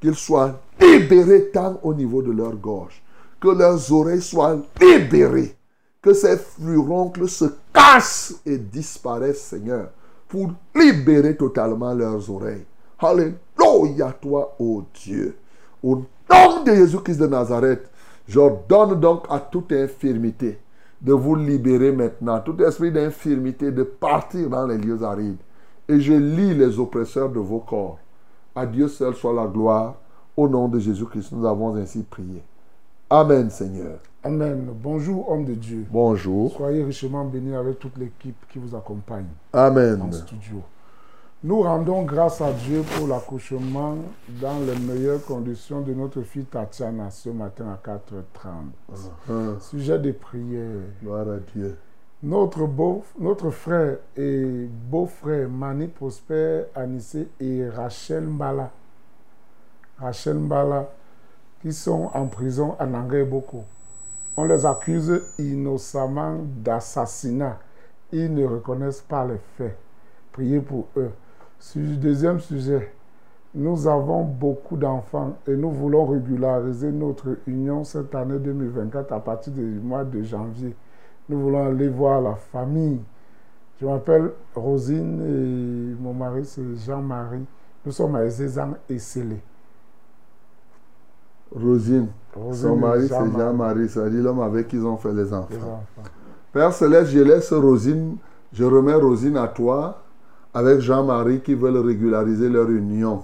Qu'ils 0.00 0.14
soient 0.14 0.60
libérés 0.80 1.50
tant 1.50 1.78
au 1.82 1.94
niveau 1.94 2.22
de 2.22 2.32
leur 2.32 2.54
gorge. 2.54 3.02
Que 3.40 3.48
leurs 3.48 3.92
oreilles 3.92 4.20
soient 4.20 4.58
libérées. 4.80 5.55
Que 6.06 6.14
ces 6.14 6.36
furoncles 6.36 7.28
se 7.28 7.46
cassent 7.72 8.40
et 8.46 8.58
disparaissent, 8.58 9.42
Seigneur, 9.42 9.88
pour 10.28 10.52
libérer 10.72 11.36
totalement 11.36 11.92
leurs 11.94 12.30
oreilles. 12.30 12.64
Alléluia, 13.00 14.12
toi, 14.12 14.54
ô 14.60 14.84
Dieu. 14.94 15.36
Au 15.82 15.96
nom 15.96 16.62
de 16.64 16.72
Jésus-Christ 16.72 17.18
de 17.18 17.26
Nazareth, 17.26 17.90
j'ordonne 18.28 19.00
donc 19.00 19.24
à 19.28 19.40
toute 19.40 19.72
infirmité 19.72 20.60
de 21.00 21.12
vous 21.12 21.34
libérer 21.34 21.90
maintenant, 21.90 22.38
tout 22.38 22.56
esprit 22.62 22.92
d'infirmité 22.92 23.72
de 23.72 23.82
partir 23.82 24.48
dans 24.48 24.64
les 24.64 24.78
lieux 24.78 25.02
arides. 25.02 25.40
Et 25.88 25.98
je 25.98 26.12
lis 26.12 26.54
les 26.54 26.78
oppresseurs 26.78 27.30
de 27.30 27.40
vos 27.40 27.58
corps. 27.58 27.98
À 28.54 28.64
Dieu 28.64 28.86
seul 28.86 29.16
soit 29.16 29.34
la 29.34 29.48
gloire. 29.48 29.96
Au 30.36 30.48
nom 30.48 30.68
de 30.68 30.78
Jésus-Christ, 30.78 31.32
nous 31.32 31.44
avons 31.44 31.74
ainsi 31.74 32.04
prié. 32.04 32.44
Amen, 33.10 33.50
Seigneur. 33.50 33.98
Amen. 34.24 34.66
Bonjour, 34.82 35.30
homme 35.30 35.44
de 35.44 35.54
Dieu. 35.54 35.86
Bonjour. 35.90 36.52
Soyez 36.56 36.82
richement 36.82 37.24
bénis 37.24 37.54
avec 37.54 37.78
toute 37.78 37.96
l'équipe 37.96 38.36
qui 38.48 38.58
vous 38.58 38.74
accompagne 38.74 39.26
Amen. 39.52 40.02
en 40.02 40.10
studio. 40.10 40.62
Nous 41.44 41.60
rendons 41.62 42.02
grâce 42.02 42.40
à 42.40 42.50
Dieu 42.52 42.82
pour 42.96 43.06
l'accouchement 43.06 43.94
dans 44.40 44.58
les 44.66 44.76
meilleures 44.80 45.24
conditions 45.24 45.82
de 45.82 45.94
notre 45.94 46.22
fille 46.22 46.46
Tatiana 46.46 47.10
ce 47.10 47.28
matin 47.30 47.66
à 47.68 47.88
4h30. 47.88 48.48
Ah, 49.28 49.32
Sujet 49.60 49.98
de 50.00 50.10
prière. 50.10 50.80
gloire 51.00 51.28
à 51.28 51.36
Dieu. 51.54 51.76
Notre, 52.24 52.66
beau, 52.66 53.04
notre 53.20 53.50
frère 53.50 53.98
et 54.16 54.66
beau-frère 54.90 55.48
Mani 55.48 55.86
Prosper 55.86 56.62
Anissé 56.74 57.28
et 57.38 57.68
Rachel 57.68 58.24
Mbala, 58.24 58.70
Rachel 59.98 60.38
Mbala, 60.38 60.90
qui 61.60 61.72
sont 61.72 62.10
en 62.14 62.26
prison 62.26 62.76
à 62.78 62.86
Nangai 62.86 63.24
Boko. 63.24 63.64
On 64.36 64.44
les 64.44 64.66
accuse 64.66 65.22
innocemment 65.38 66.38
d'assassinat. 66.62 67.58
Ils 68.12 68.32
ne 68.32 68.44
reconnaissent 68.46 69.00
pas 69.00 69.26
les 69.26 69.38
faits. 69.56 69.76
Priez 70.32 70.60
pour 70.60 70.86
eux. 70.96 71.10
Deuxième 71.74 72.38
sujet, 72.38 72.92
nous 73.54 73.88
avons 73.88 74.22
beaucoup 74.22 74.76
d'enfants 74.76 75.38
et 75.48 75.56
nous 75.56 75.70
voulons 75.70 76.04
régulariser 76.04 76.92
notre 76.92 77.38
union 77.46 77.82
cette 77.84 78.14
année 78.14 78.38
2024 78.38 79.12
à 79.12 79.20
partir 79.20 79.54
du 79.54 79.62
mois 79.62 80.04
de 80.04 80.22
janvier. 80.22 80.76
Nous 81.28 81.40
voulons 81.40 81.66
aller 81.66 81.88
voir 81.88 82.20
la 82.20 82.34
famille. 82.34 83.00
Je 83.80 83.86
m'appelle 83.86 84.30
Rosine 84.54 85.22
et 85.22 86.02
mon 86.02 86.12
mari 86.12 86.44
c'est 86.44 86.76
Jean-Marie. 86.76 87.46
Nous 87.84 87.92
sommes 87.92 88.16
à 88.16 88.24
Ezezan 88.24 88.74
et 88.90 88.98
Célé. 88.98 89.40
Rosine, 91.56 92.08
Rosine 92.34 92.68
son 92.68 92.76
mari, 92.76 93.08
c'est 93.08 93.32
Jean-Marie. 93.32 93.88
C'est-à-dire 93.88 94.22
l'homme 94.22 94.40
avec 94.40 94.68
qui 94.68 94.76
ils 94.76 94.84
ont 94.84 94.96
fait 94.96 95.12
les 95.12 95.24
Les 95.24 95.32
enfants. 95.32 95.84
Père 96.52 96.72
Céleste, 96.72 97.10
je 97.10 97.20
laisse 97.20 97.52
Rosine, 97.52 98.16
je 98.52 98.64
remets 98.64 98.94
Rosine 98.94 99.36
à 99.36 99.48
toi 99.48 100.02
avec 100.52 100.80
Jean-Marie 100.80 101.40
qui 101.40 101.54
veulent 101.54 101.78
régulariser 101.78 102.48
leur 102.48 102.70
union. 102.70 103.22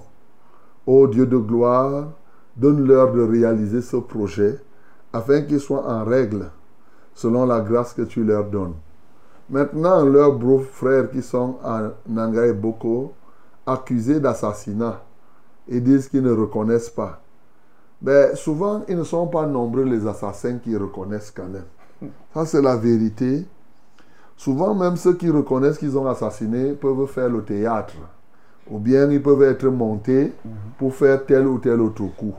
Ô 0.85 1.07
Dieu 1.07 1.25
de 1.25 1.37
gloire, 1.37 2.09
donne-leur 2.55 3.13
de 3.13 3.21
réaliser 3.21 3.81
ce 3.81 3.97
projet 3.97 4.59
afin 5.11 5.41
qu'ils 5.41 5.59
soient 5.59 5.87
en 5.87 6.03
règle 6.03 6.49
selon 7.15 7.45
la 7.45 7.61
grâce 7.61 7.93
que 7.93 8.01
tu 8.01 8.23
leur 8.23 8.45
donnes. 8.45 8.73
Maintenant, 9.49 10.03
leurs 10.03 10.33
beaux-frères 10.33 11.11
qui 11.11 11.21
sont 11.21 11.57
à 11.63 11.91
Nanga 12.07 12.45
et 12.45 12.53
Boko, 12.53 13.13
accusés 13.65 14.19
d'assassinat, 14.19 15.01
et 15.67 15.79
disent 15.79 16.07
qu'ils 16.07 16.23
ne 16.23 16.31
reconnaissent 16.31 16.89
pas. 16.89 17.22
Ben, 18.03 18.35
souvent, 18.35 18.81
ils 18.89 18.97
ne 18.97 19.03
sont 19.03 19.27
pas 19.27 19.45
nombreux 19.45 19.85
les 19.85 20.05
assassins 20.05 20.57
qui 20.57 20.75
reconnaissent 20.75 21.31
quand 21.31 21.47
même. 21.47 22.11
Ça, 22.33 22.45
c'est 22.45 22.61
la 22.61 22.75
vérité. 22.75 23.45
Souvent, 24.35 24.75
même 24.75 24.97
ceux 24.97 25.13
qui 25.13 25.29
reconnaissent 25.29 25.77
qu'ils 25.77 25.97
ont 25.97 26.05
assassiné 26.07 26.73
peuvent 26.73 27.07
faire 27.07 27.29
le 27.29 27.43
théâtre. 27.43 27.93
Ou 28.69 28.77
bien 28.77 29.09
ils 29.09 29.21
peuvent 29.21 29.43
être 29.43 29.67
montés 29.67 30.33
pour 30.77 30.93
faire 30.93 31.25
tel 31.25 31.47
ou 31.47 31.59
tel 31.59 31.79
autre 31.79 32.03
coup. 32.17 32.33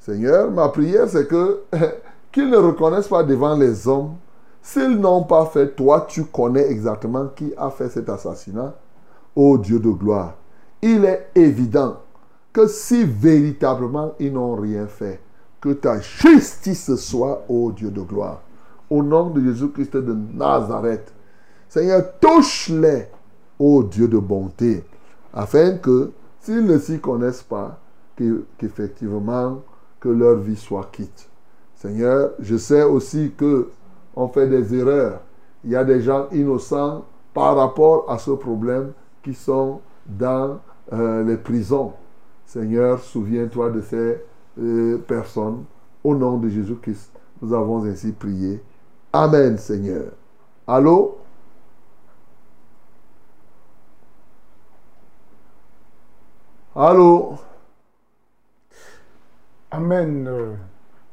Seigneur, 0.00 0.50
ma 0.50 0.68
prière, 0.70 1.08
c'est 1.08 1.28
que 1.28 1.60
qu'ils 2.32 2.48
ne 2.48 2.56
reconnaissent 2.56 3.08
pas 3.08 3.22
devant 3.22 3.54
les 3.54 3.86
hommes. 3.86 4.14
S'ils 4.62 4.98
n'ont 4.98 5.24
pas 5.24 5.44
fait, 5.46 5.76
toi, 5.76 6.06
tu 6.08 6.24
connais 6.24 6.70
exactement 6.70 7.28
qui 7.36 7.52
a 7.56 7.70
fait 7.70 7.90
cet 7.90 8.08
assassinat. 8.08 8.74
Ô 9.34 9.58
Dieu 9.58 9.78
de 9.78 9.90
gloire, 9.90 10.34
il 10.80 11.04
est 11.04 11.28
évident 11.34 11.98
que 12.56 12.66
si 12.68 13.04
véritablement 13.04 14.14
ils 14.18 14.32
n'ont 14.32 14.54
rien 14.54 14.86
fait, 14.86 15.20
que 15.60 15.74
ta 15.74 16.00
justice 16.00 16.94
soit, 16.96 17.44
ô 17.50 17.70
Dieu 17.70 17.90
de 17.90 18.00
gloire. 18.00 18.40
Au 18.88 19.02
nom 19.02 19.28
de 19.28 19.42
Jésus-Christ 19.42 19.94
de 19.94 20.16
Nazareth. 20.32 21.12
Seigneur, 21.68 22.02
touche-les, 22.18 23.08
ô 23.58 23.82
Dieu 23.82 24.08
de 24.08 24.16
bonté, 24.16 24.86
afin 25.34 25.76
que, 25.76 26.12
s'ils 26.40 26.64
ne 26.64 26.78
s'y 26.78 26.98
connaissent 26.98 27.42
pas, 27.42 27.78
que- 28.16 28.46
qu'effectivement, 28.56 29.60
que 30.00 30.08
leur 30.08 30.36
vie 30.36 30.56
soit 30.56 30.88
quitte. 30.90 31.28
Seigneur, 31.74 32.30
je 32.40 32.56
sais 32.56 32.84
aussi 32.84 33.32
que 33.36 33.68
on 34.14 34.28
fait 34.28 34.48
des 34.48 34.74
erreurs. 34.74 35.20
Il 35.62 35.72
y 35.72 35.76
a 35.76 35.84
des 35.84 36.00
gens 36.00 36.26
innocents 36.32 37.04
par 37.34 37.54
rapport 37.54 38.10
à 38.10 38.16
ce 38.16 38.30
problème 38.30 38.92
qui 39.22 39.34
sont 39.34 39.80
dans 40.06 40.58
euh, 40.94 41.22
les 41.22 41.36
prisons. 41.36 41.92
Seigneur, 42.46 43.00
souviens-toi 43.00 43.70
de 43.70 43.80
ces 43.80 44.22
euh, 44.58 44.98
personnes. 44.98 45.64
Au 46.02 46.14
nom 46.14 46.38
de 46.38 46.48
Jésus-Christ, 46.48 47.10
nous 47.42 47.52
avons 47.52 47.84
ainsi 47.84 48.12
prié. 48.12 48.62
Amen, 49.12 49.58
Seigneur. 49.58 50.12
Allô? 50.66 51.18
Allô? 56.74 57.34
Amen. 59.70 60.26
Euh, 60.28 60.54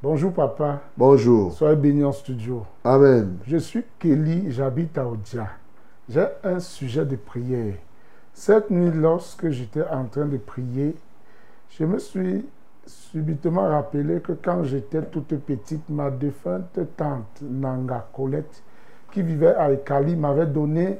Bonjour 0.03 0.33
papa. 0.33 0.81
Bonjour. 0.97 1.53
Soyez 1.53 1.77
bénis 1.77 2.03
en 2.03 2.11
studio. 2.11 2.65
Amen. 2.83 3.37
Je 3.47 3.55
suis 3.55 3.85
Kelly, 3.99 4.51
j'habite 4.51 4.97
à 4.97 5.07
Odia. 5.07 5.47
J'ai 6.09 6.27
un 6.43 6.59
sujet 6.59 7.05
de 7.05 7.15
prière. 7.15 7.75
Cette 8.33 8.69
nuit, 8.69 8.91
lorsque 8.93 9.49
j'étais 9.49 9.87
en 9.87 10.03
train 10.03 10.25
de 10.25 10.35
prier, 10.35 10.97
je 11.79 11.85
me 11.85 11.97
suis 11.97 12.45
subitement 12.85 13.67
rappelé 13.67 14.19
que 14.21 14.33
quand 14.33 14.63
j'étais 14.63 15.01
toute 15.03 15.35
petite, 15.39 15.89
ma 15.89 16.11
défunte 16.11 16.79
tante 16.95 17.41
Nanga 17.41 18.07
Colette, 18.13 18.61
qui 19.11 19.21
vivait 19.21 19.55
à 19.55 19.71
Ekali, 19.71 20.15
m'avait 20.15 20.45
donné 20.45 20.99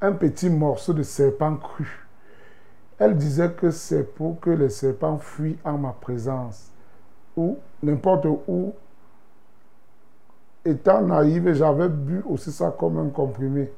un 0.00 0.12
petit 0.12 0.50
morceau 0.50 0.92
de 0.92 1.02
serpent 1.02 1.56
cru. 1.56 2.06
Elle 2.98 3.16
disait 3.16 3.50
que 3.52 3.70
c'est 3.70 4.04
pour 4.14 4.38
que 4.38 4.50
les 4.50 4.68
serpents 4.68 5.18
fuient 5.18 5.58
en 5.64 5.78
ma 5.78 5.92
présence, 5.92 6.70
ou 7.36 7.56
n'importe 7.82 8.26
où. 8.46 8.72
Étant 10.64 11.02
naïve, 11.02 11.52
j'avais 11.54 11.88
bu 11.88 12.22
aussi 12.28 12.52
ça 12.52 12.72
comme 12.78 12.98
un 12.98 13.08
comprimé. 13.08 13.72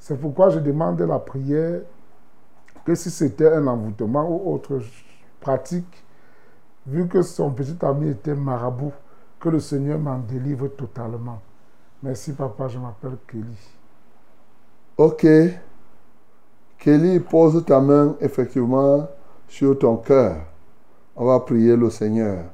C'est 0.00 0.20
pourquoi 0.20 0.50
je 0.50 0.58
demandais 0.58 1.06
la 1.06 1.20
prière 1.20 1.82
que 2.84 2.94
si 2.96 3.10
c'était 3.10 3.52
un 3.52 3.68
envoûtement 3.68 4.28
ou 4.28 4.54
autre 4.54 4.80
vu 6.86 7.08
que 7.08 7.22
son 7.22 7.50
petit 7.50 7.76
ami 7.84 8.10
était 8.10 8.34
marabout, 8.34 8.92
que 9.38 9.48
le 9.48 9.60
Seigneur 9.60 9.98
m'en 9.98 10.18
délivre 10.18 10.68
totalement. 10.68 11.40
Merci 12.02 12.32
papa, 12.32 12.68
je 12.68 12.78
m'appelle 12.78 13.16
Kelly. 13.26 13.56
Ok. 14.96 15.26
Kelly, 16.78 17.20
pose 17.20 17.64
ta 17.64 17.80
main 17.80 18.16
effectivement 18.20 19.08
sur 19.48 19.78
ton 19.78 19.96
cœur. 19.96 20.36
On 21.16 21.26
va 21.26 21.40
prier 21.40 21.76
le 21.76 21.90
Seigneur. 21.90 22.44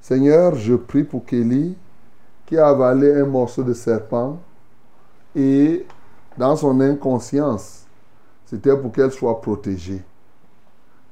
Seigneur, 0.00 0.54
je 0.54 0.74
prie 0.74 1.04
pour 1.04 1.24
Kelly 1.24 1.76
qui 2.46 2.56
a 2.56 2.68
avalé 2.68 3.14
un 3.14 3.26
morceau 3.26 3.62
de 3.62 3.74
serpent 3.74 4.38
et 5.34 5.86
dans 6.36 6.56
son 6.56 6.80
inconscience, 6.80 7.84
c'était 8.46 8.76
pour 8.76 8.92
qu'elle 8.92 9.12
soit 9.12 9.40
protégée. 9.40 10.02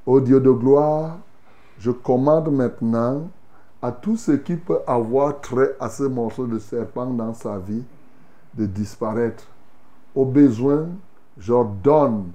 Ô 0.07 0.20
Dieu 0.20 0.39
de 0.39 0.53
gloire, 0.53 1.19
je 1.81 1.91
commande 1.91 2.53
maintenant 2.53 3.28
à 3.83 3.91
tout 3.91 4.16
ce 4.16 4.31
qui 4.31 4.55
peut 4.55 4.78
avoir 4.87 5.41
trait 5.41 5.74
à 5.81 5.89
ce 5.89 6.05
morceau 6.05 6.47
de 6.47 6.61
serpent 6.61 7.07
dans 7.07 7.35
sa 7.35 7.59
vie 7.59 7.83
de 8.55 8.66
disparaître. 8.66 9.45
Au 10.15 10.24
besoin, 10.24 10.87
j'ordonne 11.37 12.31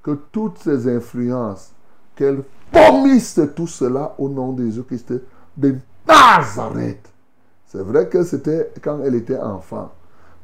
que 0.00 0.12
toutes 0.30 0.58
ces 0.58 0.88
influences, 0.88 1.72
qu'elle 2.14 2.44
vomisse 2.72 3.40
tout 3.56 3.66
cela 3.66 4.14
au 4.16 4.28
nom 4.28 4.52
de 4.52 4.64
Jésus-Christ 4.64 5.14
de 5.56 5.74
Nazareth. 6.06 7.12
C'est 7.66 7.82
vrai 7.82 8.08
que 8.08 8.22
c'était 8.22 8.72
quand 8.80 9.00
elle 9.04 9.16
était 9.16 9.38
enfant. 9.38 9.90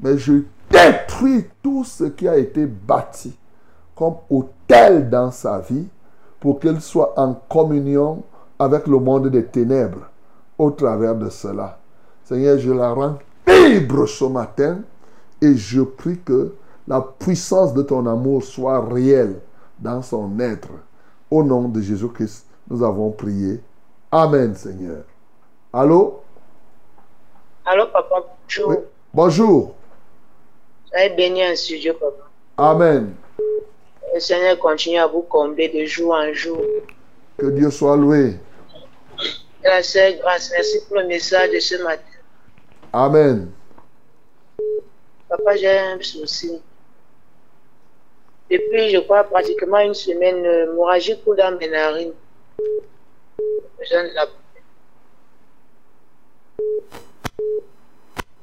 Mais 0.00 0.18
je 0.18 0.42
détruis 0.70 1.46
tout 1.62 1.84
ce 1.84 2.04
qui 2.04 2.26
a 2.26 2.36
été 2.36 2.66
bâti 2.66 3.38
comme 3.94 4.16
hôtel 4.28 5.08
dans 5.08 5.30
sa 5.30 5.60
vie 5.60 5.86
pour 6.44 6.60
qu'elle 6.60 6.82
soit 6.82 7.18
en 7.18 7.32
communion 7.48 8.22
avec 8.58 8.86
le 8.86 8.98
monde 8.98 9.28
des 9.28 9.46
ténèbres 9.46 10.10
au 10.58 10.70
travers 10.70 11.14
de 11.14 11.30
cela. 11.30 11.78
Seigneur, 12.22 12.58
je 12.58 12.70
la 12.70 12.92
rends 12.92 13.18
libre 13.46 14.04
ce 14.04 14.26
matin 14.26 14.82
et 15.40 15.56
je 15.56 15.80
prie 15.80 16.20
que 16.20 16.52
la 16.86 17.00
puissance 17.00 17.72
de 17.72 17.80
ton 17.80 18.06
amour 18.06 18.42
soit 18.42 18.86
réelle 18.86 19.40
dans 19.78 20.02
son 20.02 20.38
être. 20.38 20.68
Au 21.30 21.42
nom 21.42 21.66
de 21.66 21.80
Jésus-Christ, 21.80 22.46
nous 22.68 22.82
avons 22.82 23.10
prié. 23.10 23.62
Amen, 24.12 24.54
Seigneur. 24.54 25.04
Allô? 25.72 26.20
Allô, 27.64 27.86
papa, 27.86 28.16
bonjour. 28.42 28.68
Oui. 28.68 28.76
Bonjour. 29.14 29.74
Soyez 30.90 31.08
béni 31.16 31.42
en 31.42 31.56
studio, 31.56 31.94
papa. 31.94 32.28
Amen. 32.58 33.14
Le 34.14 34.20
Seigneur 34.20 34.56
continue 34.60 34.98
à 34.98 35.08
vous 35.08 35.22
combler 35.22 35.68
de 35.68 35.84
jour 35.86 36.14
en 36.14 36.32
jour. 36.32 36.62
Que 37.36 37.46
Dieu 37.46 37.68
soit 37.68 37.96
loué. 37.96 38.36
Sœur 39.82 40.12
Grâce, 40.20 40.52
merci 40.52 40.78
pour 40.86 40.98
le 40.98 41.06
message 41.08 41.50
de 41.50 41.58
ce 41.58 41.82
matin. 41.82 42.02
Amen. 42.92 43.50
Papa, 45.28 45.56
j'ai 45.56 45.78
un 45.78 46.00
souci. 46.00 46.62
Depuis, 48.48 48.90
je 48.90 49.00
crois, 49.00 49.24
pratiquement 49.24 49.80
une 49.80 49.94
semaine, 49.94 50.44
l'hémorragie 50.44 51.20
coule 51.24 51.36
dans 51.36 51.58
mes 51.58 51.68
narines. 51.68 52.12
Je 53.80 53.96
ne 53.96 54.14
la 54.14 54.26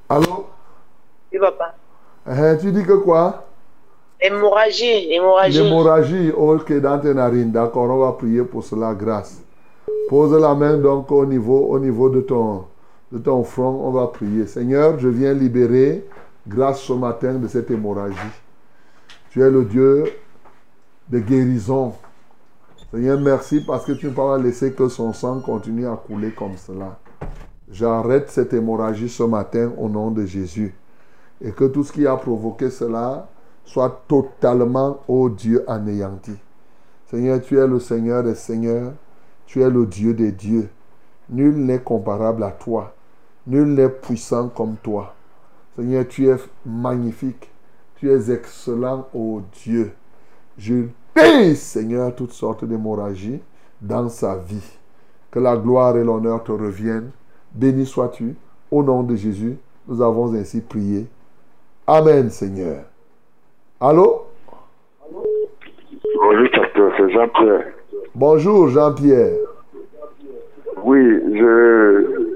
Allô? 0.10 0.48
Oui, 1.32 1.40
papa. 1.40 1.76
Hein, 2.26 2.58
tu 2.58 2.74
dis 2.74 2.84
que 2.84 2.98
quoi? 2.98 3.46
Hémorragie, 4.24 5.12
hémorragie. 5.14 5.64
L'hémorragie, 5.64 6.32
ok, 6.32 6.80
dans 6.80 7.00
tes 7.00 7.14
narines. 7.14 7.52
D'accord, 7.52 7.90
on 7.90 7.98
va 7.98 8.12
prier 8.12 8.44
pour 8.44 8.64
cela, 8.64 8.94
grâce. 8.94 9.42
Pose 10.10 10.40
la 10.40 10.54
main 10.54 10.78
donc 10.78 11.12
au 11.12 11.26
niveau, 11.26 11.66
au 11.70 11.80
niveau 11.80 12.08
de, 12.08 12.22
ton, 12.22 12.66
de 13.12 13.18
ton 13.18 13.44
front, 13.44 13.82
on 13.84 13.90
va 13.90 14.06
prier. 14.08 14.46
Seigneur, 14.46 15.00
je 15.00 15.08
viens 15.08 15.34
libérer, 15.34 16.06
grâce 16.48 16.82
ce 16.82 16.94
matin, 16.94 17.34
de 17.34 17.48
cette 17.48 17.72
hémorragie. 17.72 18.16
Tu 19.32 19.42
es 19.42 19.50
le 19.50 19.66
Dieu 19.66 20.04
de 21.10 21.18
guérison. 21.18 21.94
Seigneur, 22.92 23.20
merci 23.20 23.62
parce 23.66 23.86
que 23.86 23.94
tu 23.94 24.06
ne 24.06 24.12
peux 24.12 24.18
pas 24.18 24.38
laisser 24.38 24.74
que 24.74 24.88
son 24.88 25.14
sang 25.14 25.40
continue 25.40 25.88
à 25.88 25.96
couler 25.96 26.30
comme 26.30 26.58
cela. 26.58 27.00
J'arrête 27.72 28.30
cette 28.30 28.54
hémorragie 28.54 29.10
ce 29.10 29.24
matin 29.24 29.72
au 29.80 29.90
nom 29.90 30.12
de 30.12 30.26
Jésus. 30.28 30.76
Et 31.44 31.52
que 31.52 31.64
tout 31.64 31.84
ce 31.84 31.92
qui 31.92 32.06
a 32.06 32.16
provoqué 32.18 32.70
cela 32.70 33.28
soit 33.66 34.04
totalement, 34.08 35.00
ô 35.08 35.30
Dieu, 35.30 35.64
anéanti. 35.70 36.34
Seigneur, 37.12 37.42
tu 37.42 37.58
es 37.58 37.68
le 37.68 37.80
Seigneur 37.80 38.24
des 38.24 38.36
Seigneurs. 38.36 38.94
Tu 39.46 39.62
es 39.62 39.70
le 39.70 39.86
Dieu 39.86 40.14
des 40.14 40.32
dieux. 40.32 40.70
Nul 41.30 41.56
n'est 41.58 41.82
comparable 41.82 42.44
à 42.44 42.52
toi. 42.52 42.94
Nul 43.46 43.74
n'est 43.74 43.90
puissant 43.90 44.50
comme 44.50 44.76
toi. 44.78 45.14
Seigneur, 45.76 46.08
tu 46.08 46.30
es 46.30 46.38
magnifique. 46.66 47.50
Tu 47.96 48.10
es 48.10 48.32
excellent, 48.32 49.08
ô 49.14 49.42
Dieu. 49.64 49.94
Je 50.58 50.86
paie, 51.14 51.56
Seigneur, 51.56 52.16
toutes 52.16 52.34
sortes 52.34 52.66
d'hémorragies 52.66 53.42
dans 53.82 54.08
sa 54.10 54.38
vie. 54.38 54.78
Que 55.30 55.40
la 55.40 55.58
gloire 55.58 55.98
et 55.98 56.04
l'honneur 56.04 56.44
te 56.44 56.52
reviennent. 56.52 57.12
Béni 57.54 57.86
sois-tu. 57.86 58.36
Au 58.70 58.84
nom 58.84 59.04
de 59.04 59.16
Jésus, 59.16 59.58
nous 59.88 60.02
avons 60.02 60.34
ainsi 60.34 60.62
prié. 60.62 61.08
Amen, 61.86 62.30
Seigneur. 62.30 62.86
Allô? 63.82 64.26
Bonjour, 66.16 66.48
c'est 66.98 67.10
Jean-Pierre. 67.12 67.66
Bonjour, 68.14 68.68
Jean-Pierre. 68.70 69.38
Oui, 70.84 71.20
je. 71.34 72.28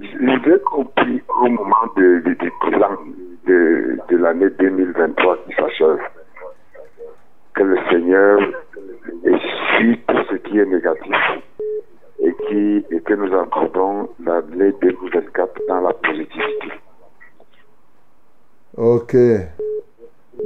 J'ai 0.00 0.58
compris 0.64 1.22
au 1.42 1.48
moment 1.48 1.86
de, 1.96 2.20
de- 2.24 2.34
du 2.34 2.52
bilan 2.64 2.96
de, 3.46 3.98
de 4.08 4.16
l'année 4.16 4.50
2023 4.58 5.36
qui 5.46 5.54
s'achève 5.54 5.98
que 7.54 7.62
le 7.62 7.76
Seigneur 7.90 8.40
essuie 9.24 10.00
tout 10.08 10.16
ce 10.30 10.34
qui 10.36 10.58
est 10.58 10.66
négatif 10.66 11.14
et, 12.20 12.34
qui, 12.48 12.84
et 12.94 13.00
que 13.00 13.14
nous 13.14 13.32
encodons 13.34 14.08
l'année 14.24 14.72
2024 14.82 15.60
dans 15.68 15.80
la 15.80 15.92
positivité. 15.92 16.72
Ok. 18.76 19.14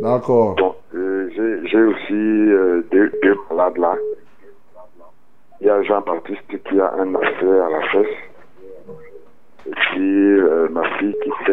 D'accord. 0.00 0.56
Euh, 0.94 1.28
J'ai 1.34 1.68
j'ai 1.68 1.82
aussi 1.82 2.12
euh, 2.12 2.82
deux, 2.90 3.12
deux 3.22 3.36
malades 3.50 3.78
là. 3.78 3.96
Il 5.60 5.66
y 5.66 5.70
a 5.70 5.82
Jean-Baptiste 5.82 6.62
qui 6.68 6.80
a 6.80 6.92
un 6.94 7.14
affaire 7.16 7.64
à 7.64 7.70
la 7.70 7.80
fesse. 7.88 8.16
Et 9.66 9.70
puis 9.70 10.22
euh, 10.38 10.68
ma 10.70 10.88
fille 10.98 11.16
qui 11.22 11.30
fait 11.44 11.52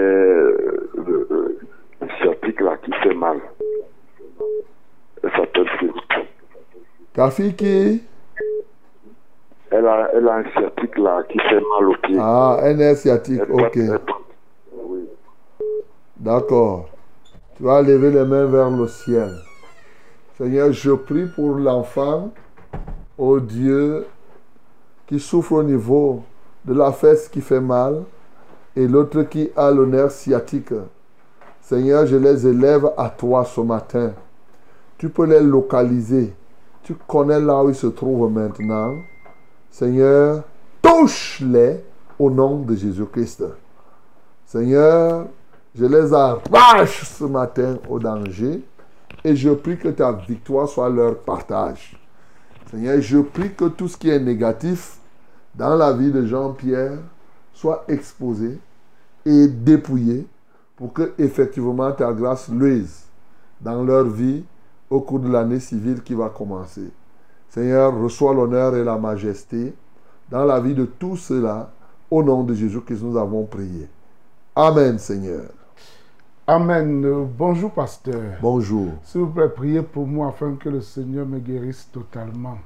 le, 0.95 1.57
sciatique 2.21 2.61
là, 2.61 2.77
qui 2.83 2.91
fait 3.03 3.15
mal. 3.15 3.39
Elle 5.23 5.31
s'appelle 5.31 5.69
Philippe. 5.79 6.27
Ta 7.13 7.31
fille 7.31 7.55
qui 7.55 8.03
Elle 9.71 9.87
a, 9.87 10.11
elle 10.13 10.27
a 10.27 10.35
un 10.35 10.43
sciatique 10.51 10.97
là 10.99 11.23
qui 11.29 11.39
fait 11.39 11.61
mal 11.61 11.89
au 11.89 11.95
pied. 12.03 12.17
Ah, 12.19 12.57
un 12.61 12.77
air 12.79 12.95
sciatique. 12.95 13.41
Elle 13.41 13.51
Ok. 13.51 13.77
elle 13.77 13.99
oui. 14.83 15.09
D'accord. 16.17 16.89
Tu 17.57 17.63
vas 17.63 17.81
lever 17.81 18.11
les 18.11 18.25
mains 18.25 18.45
vers 18.45 18.69
le 18.69 18.85
ciel. 18.87 19.33
Seigneur, 20.37 20.73
je 20.73 20.91
prie 20.91 21.25
pour 21.25 21.55
l'enfant, 21.55 22.31
ô 23.17 23.39
Dieu, 23.39 24.05
qui 25.07 25.21
souffre 25.21 25.53
au 25.53 25.63
niveau 25.63 26.23
de 26.65 26.73
la 26.73 26.91
fesse 26.91 27.29
qui 27.29 27.39
fait 27.39 27.61
mal 27.61 28.03
et 28.75 28.85
l'autre 28.87 29.23
qui 29.23 29.49
a 29.55 29.71
le 29.71 29.85
nerf 29.85 30.11
sciatique. 30.11 30.73
Seigneur, 31.61 32.05
je 32.05 32.17
les 32.17 32.45
élève 32.45 32.91
à 32.97 33.09
toi 33.09 33.45
ce 33.45 33.61
matin. 33.61 34.11
Tu 34.97 35.07
peux 35.07 35.25
les 35.25 35.39
localiser. 35.39 36.33
Tu 36.83 36.93
connais 37.07 37.39
là 37.39 37.63
où 37.63 37.69
ils 37.69 37.75
se 37.75 37.87
trouvent 37.87 38.29
maintenant. 38.29 38.95
Seigneur, 39.71 40.43
touche-les 40.81 41.83
au 42.19 42.29
nom 42.29 42.59
de 42.59 42.75
Jésus-Christ. 42.75 43.45
Seigneur, 44.45 45.27
je 45.77 45.85
les 45.85 46.13
arrache 46.13 47.03
ce 47.03 47.25
matin 47.25 47.77
au 47.89 47.99
danger 47.99 48.63
et 49.23 49.35
je 49.35 49.49
prie 49.49 49.77
que 49.77 49.89
ta 49.89 50.13
victoire 50.13 50.69
soit 50.69 50.89
leur 50.89 51.17
partage. 51.17 51.99
Seigneur, 52.71 53.01
je 53.01 53.17
prie 53.19 53.53
que 53.53 53.65
tout 53.65 53.87
ce 53.87 53.97
qui 53.97 54.09
est 54.09 54.19
négatif 54.19 54.97
dans 55.53 55.75
la 55.75 55.91
vie 55.93 56.11
de 56.11 56.25
Jean-Pierre 56.25 56.99
soit 57.53 57.83
exposé 57.87 58.59
et 59.25 59.47
dépouillé 59.47 60.27
pour 60.75 60.93
que 60.93 61.13
effectivement 61.17 61.91
ta 61.91 62.13
grâce 62.13 62.49
luise 62.49 63.03
dans 63.59 63.83
leur 63.83 64.05
vie 64.05 64.43
au 64.89 65.01
cours 65.01 65.19
de 65.19 65.29
l'année 65.29 65.59
civile 65.59 66.01
qui 66.03 66.13
va 66.13 66.29
commencer. 66.29 66.89
Seigneur, 67.49 67.97
reçois 67.97 68.33
l'honneur 68.33 68.75
et 68.75 68.83
la 68.83 68.97
majesté 68.97 69.73
dans 70.29 70.45
la 70.45 70.59
vie 70.59 70.73
de 70.73 70.85
tous 70.85 71.17
ceux-là. 71.17 71.71
Au 72.11 72.21
nom 72.21 72.43
de 72.43 72.53
Jésus 72.53 72.81
que 72.81 72.93
nous 72.93 73.17
avons 73.17 73.45
prié. 73.45 73.89
Amen, 74.55 74.99
Seigneur. 74.99 75.49
Amen. 76.47 77.27
Bonjour, 77.35 77.71
pasteur. 77.71 78.37
Bonjour. 78.39 78.89
S'il 79.01 79.21
vous 79.21 79.31
plaît, 79.31 79.49
priez 79.49 79.81
pour 79.81 80.05
moi 80.05 80.27
afin 80.27 80.53
que 80.53 80.69
le 80.69 80.79
Seigneur 80.79 81.25
me 81.25 81.39
guérisse 81.39 81.89
totalement. 81.91 82.59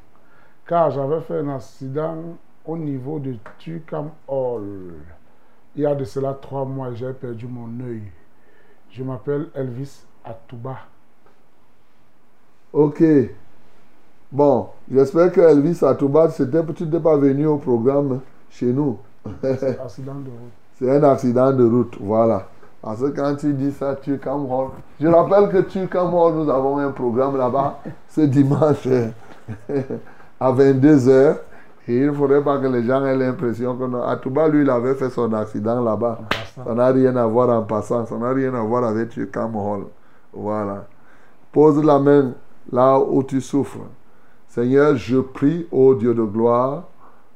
Car 0.68 0.91
j'avais 0.91 1.22
fait 1.22 1.38
un 1.38 1.56
accident 1.56 2.18
au 2.65 2.76
niveau 2.76 3.19
de 3.19 3.35
Tucam 3.57 4.10
Hall. 4.27 4.95
Il 5.77 5.84
y 5.84 5.85
a 5.85 5.95
de 5.95 6.03
cela 6.03 6.34
trois 6.34 6.65
mois, 6.65 6.93
j'ai 6.93 7.14
perdu 7.14 7.47
mon 7.47 7.69
œil. 7.85 8.01
Je 8.89 9.01
m'appelle 9.01 9.47
Elvis 9.56 10.03
Atouba. 10.26 10.80
Ok. 12.73 13.01
Bon, 14.30 14.68
j'espère 14.91 15.31
que 15.31 15.39
Elvis 15.39 15.80
Atouba, 15.85 16.30
c'était 16.31 16.65
tu 16.73 16.85
n'es 16.85 16.99
pas 16.99 17.15
venu 17.15 17.45
au 17.45 17.57
programme 17.57 18.19
chez 18.49 18.73
nous. 18.73 18.97
C'est 19.41 19.80
un 19.80 19.84
accident 19.85 20.15
de 20.15 20.30
route. 20.30 20.51
C'est 20.80 20.91
un 20.97 21.03
accident 21.03 21.53
de 21.53 21.64
route, 21.64 21.97
voilà. 22.01 22.45
Parce 22.81 23.01
que 23.01 23.07
quand 23.07 23.35
tu 23.35 23.53
dis 23.53 23.72
ça, 23.72 23.95
Tucam 23.95 24.49
Hall. 24.49 24.69
Je 24.99 25.07
rappelle 25.07 25.49
que 25.49 25.68
Tucam 25.68 26.14
Hall, 26.14 26.34
nous 26.35 26.49
avons 26.49 26.77
un 26.77 26.91
programme 26.91 27.38
là-bas 27.38 27.80
ce 28.07 28.22
dimanche 28.22 28.88
à 30.39 30.51
22h. 30.51 31.35
Et 31.88 31.97
il 31.97 32.06
ne 32.07 32.11
faudrait 32.11 32.43
pas 32.43 32.60
que 32.60 32.68
les 32.68 32.84
gens 32.84 33.03
aient 33.06 33.18
l'impression 33.18 33.76
que 33.76 33.84
non. 33.85 34.03
Atouba, 34.03 34.47
lui, 34.47 34.61
il 34.61 34.69
avait 34.69 34.93
fait 34.93 35.10
son 35.10 35.34
accident 35.34 35.81
là-bas. 35.84 36.19
Ça 36.56 36.73
n'a 36.73 36.88
rien 36.88 37.15
à 37.15 37.26
voir 37.26 37.49
en 37.49 37.64
passant. 37.64 38.06
Ça 38.06 38.15
n'a 38.15 38.30
rien 38.31 38.53
à 38.53 38.61
voir 38.61 38.84
avec 38.84 39.10
Tucam 39.10 39.56
Hall. 39.56 39.85
Voilà. 40.31 40.85
Pose 41.51 41.84
la 41.84 41.97
main 41.99 42.34
là 42.72 42.99
où 42.99 43.23
tu 43.23 43.41
souffres. 43.41 43.80
Seigneur, 44.47 44.95
je 44.95 45.18
prie, 45.18 45.68
ô 45.72 45.95
Dieu 45.95 46.14
de 46.14 46.23
gloire, 46.23 46.84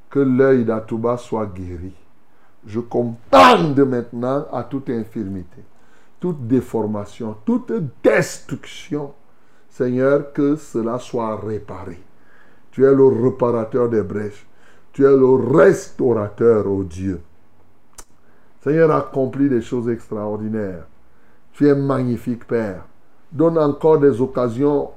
que 0.09 0.19
l'œil 0.19 0.65
d'Atouba 0.65 1.17
soit 1.17 1.47
guéri. 1.47 1.93
Je 2.65 2.79
commande 2.79 3.79
maintenant 3.79 4.45
à 4.51 4.63
toute 4.63 4.89
infirmité, 4.89 5.61
toute 6.19 6.47
déformation, 6.47 7.35
toute 7.45 7.71
destruction. 8.03 9.13
Seigneur, 9.69 10.31
que 10.33 10.55
cela 10.55 10.99
soit 10.99 11.35
réparé. 11.37 11.99
Tu 12.71 12.85
es 12.85 12.93
le 12.93 13.07
réparateur 13.07 13.89
des 13.89 14.03
brèches. 14.03 14.45
Tu 14.91 15.03
es 15.03 15.17
le 15.17 15.55
restaurateur, 15.55 16.67
ô 16.67 16.83
Dieu. 16.83 17.21
Seigneur, 18.63 18.91
accomplis 18.91 19.49
des 19.49 19.61
choses 19.61 19.89
extraordinaires. 19.89 20.85
Tu 21.53 21.67
es 21.67 21.75
magnifique, 21.75 22.45
Père. 22.45 22.85
Donne 23.31 23.57
encore 23.57 23.97
des 23.97 24.21
occasions 24.21 24.91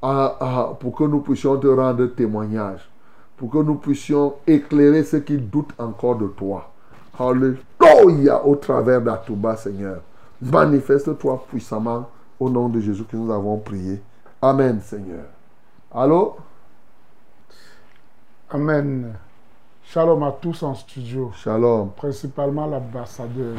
pour 0.00 0.94
que 0.96 1.04
nous 1.04 1.20
puissions 1.20 1.56
te 1.58 1.66
rendre 1.66 2.06
témoignage. 2.06 2.88
Pour 3.36 3.50
que 3.50 3.58
nous 3.58 3.74
puissions 3.74 4.34
éclairer 4.46 5.02
ceux 5.02 5.20
qui 5.20 5.36
doutent 5.36 5.74
encore 5.78 6.16
de 6.16 6.28
toi. 6.28 6.71
Alléluia 7.18 8.44
au 8.44 8.56
travers 8.56 9.00
d'Atouba, 9.00 9.56
Seigneur. 9.56 10.00
Manifeste-toi 10.40 11.44
puissamment 11.48 12.08
au 12.40 12.48
nom 12.48 12.68
de 12.68 12.80
Jésus 12.80 13.04
que 13.04 13.16
nous 13.16 13.30
avons 13.30 13.58
prié. 13.58 14.02
Amen, 14.40 14.80
Seigneur. 14.80 15.26
Allô? 15.92 16.36
Amen. 18.50 19.14
Shalom 19.84 20.22
à 20.22 20.32
tous 20.32 20.62
en 20.62 20.74
studio. 20.74 21.30
Shalom. 21.34 21.90
Principalement 21.90 22.66
l'ambassadeur. 22.66 23.56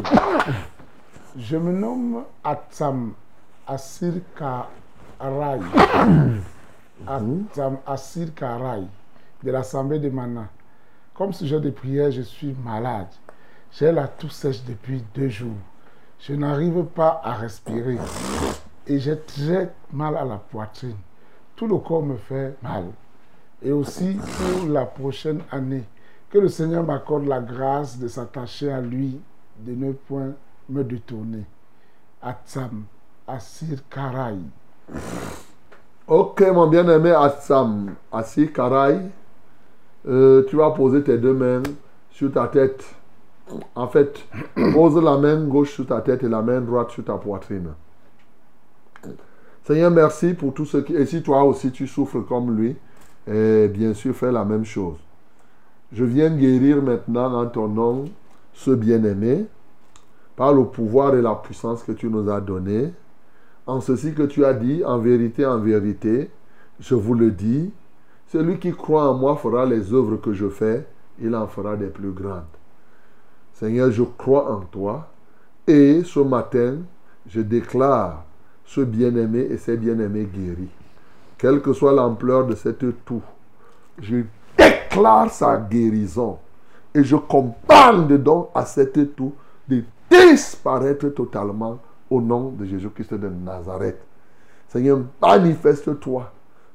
Je 1.37 1.57
me 1.57 1.71
nomme 1.71 2.23
Atsam 2.43 3.13
Assir 3.67 4.13
Karay. 4.35 5.61
Atsam 7.07 7.77
Assir 7.85 8.33
Karay 8.35 8.87
de 9.43 9.51
l'Assemblée 9.51 9.99
de 9.99 10.09
Mana. 10.09 10.47
Comme 11.13 11.33
sujet 11.33 11.59
de 11.59 11.69
prière, 11.69 12.11
je 12.11 12.21
suis 12.21 12.55
malade. 12.63 13.07
J'ai 13.75 13.91
la 13.91 14.07
toux 14.07 14.29
sèche 14.29 14.63
depuis 14.65 15.03
deux 15.15 15.29
jours. 15.29 15.55
Je 16.19 16.33
n'arrive 16.33 16.83
pas 16.83 17.21
à 17.23 17.33
respirer. 17.33 17.97
Et 18.85 18.99
j'ai 18.99 19.17
très 19.19 19.73
mal 19.91 20.15
à 20.15 20.23
la 20.23 20.37
poitrine. 20.37 20.95
Tout 21.55 21.67
le 21.67 21.77
corps 21.77 22.03
me 22.03 22.17
fait 22.17 22.55
mal. 22.61 22.85
Et 23.63 23.71
aussi 23.71 24.17
pour 24.37 24.69
la 24.69 24.85
prochaine 24.85 25.41
année, 25.51 25.85
que 26.29 26.37
le 26.37 26.49
Seigneur 26.49 26.83
m'accorde 26.83 27.25
la 27.25 27.39
grâce 27.39 27.97
de 27.97 28.07
s'attacher 28.07 28.71
à 28.71 28.81
lui, 28.81 29.19
de 29.59 29.73
ne 29.73 29.91
point 29.93 30.33
me 30.69 30.83
détourner. 30.83 31.45
Atsam, 32.21 32.83
Assir 33.27 33.79
Karay. 33.89 34.37
Ok, 36.05 36.41
mon 36.41 36.67
bien-aimé 36.67 37.11
Assam, 37.11 37.95
assis 38.11 38.51
Karaï, 38.51 39.09
euh, 40.05 40.43
tu 40.49 40.57
vas 40.57 40.71
poser 40.71 41.01
tes 41.01 41.17
deux 41.17 41.33
mains 41.33 41.63
sur 42.11 42.29
ta 42.29 42.47
tête. 42.47 42.83
En 43.75 43.87
fait, 43.87 44.25
pose 44.73 45.01
la 45.01 45.17
main 45.17 45.43
gauche 45.45 45.73
sur 45.73 45.85
ta 45.85 46.01
tête 46.01 46.23
et 46.23 46.29
la 46.29 46.41
main 46.41 46.61
droite 46.61 46.91
sur 46.91 47.03
ta 47.03 47.15
poitrine. 47.15 47.69
Seigneur, 49.63 49.91
merci 49.91 50.33
pour 50.33 50.53
tout 50.53 50.65
ce 50.65 50.77
qui... 50.77 50.95
Et 50.95 51.05
si 51.05 51.21
toi 51.21 51.43
aussi 51.43 51.71
tu 51.71 51.87
souffres 51.87 52.21
comme 52.21 52.55
lui, 52.55 52.75
et 53.27 53.67
bien 53.69 53.93
sûr, 53.93 54.15
fais 54.15 54.31
la 54.31 54.43
même 54.43 54.65
chose. 54.65 54.97
Je 55.91 56.03
viens 56.03 56.35
guérir 56.35 56.81
maintenant 56.81 57.33
en 57.41 57.45
ton 57.45 57.67
nom 57.67 58.05
ce 58.53 58.71
bien-aimé 58.71 59.45
par 60.35 60.53
le 60.53 60.65
pouvoir 60.65 61.15
et 61.15 61.21
la 61.21 61.35
puissance 61.35 61.83
que 61.83 61.91
tu 61.91 62.07
nous 62.07 62.29
as 62.29 62.41
donné. 62.41 62.91
En 63.65 63.79
ceci 63.79 64.13
que 64.13 64.23
tu 64.23 64.43
as 64.43 64.53
dit, 64.53 64.83
en 64.83 64.97
vérité, 64.97 65.45
en 65.45 65.59
vérité, 65.59 66.29
je 66.79 66.95
vous 66.95 67.13
le 67.13 67.31
dis, 67.31 67.71
celui 68.27 68.57
qui 68.57 68.71
croit 68.71 69.09
en 69.09 69.13
moi 69.13 69.37
fera 69.37 69.65
les 69.65 69.93
œuvres 69.93 70.17
que 70.17 70.33
je 70.33 70.49
fais, 70.49 70.85
il 71.21 71.35
en 71.35 71.47
fera 71.47 71.77
des 71.77 71.87
plus 71.87 72.11
grandes. 72.11 72.43
Seigneur, 73.63 73.91
je 73.91 74.03
crois 74.03 74.51
en 74.51 74.59
toi 74.59 75.07
et 75.65 76.03
ce 76.03 76.19
matin, 76.19 76.79
je 77.25 77.39
déclare 77.39 78.25
ce 78.65 78.81
bien-aimé 78.81 79.47
et 79.49 79.55
ces 79.55 79.77
bien-aimés 79.77 80.25
guéris. 80.25 80.67
Quelle 81.37 81.61
que 81.61 81.71
soit 81.71 81.93
l'ampleur 81.93 82.45
de 82.45 82.55
cette 82.55 83.05
toux, 83.05 83.21
je 84.01 84.17
déclare 84.57 85.31
sa 85.31 85.55
guérison 85.55 86.39
et 86.93 87.05
je 87.05 87.15
commande 87.15 88.11
donc 88.21 88.49
à 88.53 88.65
cette 88.65 89.15
toux 89.15 89.33
de 89.69 89.85
disparaître 90.11 91.07
totalement 91.07 91.79
au 92.09 92.19
nom 92.19 92.49
de 92.49 92.65
Jésus-Christ 92.65 93.13
de 93.13 93.29
Nazareth. 93.29 94.01
Seigneur, 94.67 94.99
manifeste-toi, 95.21 96.29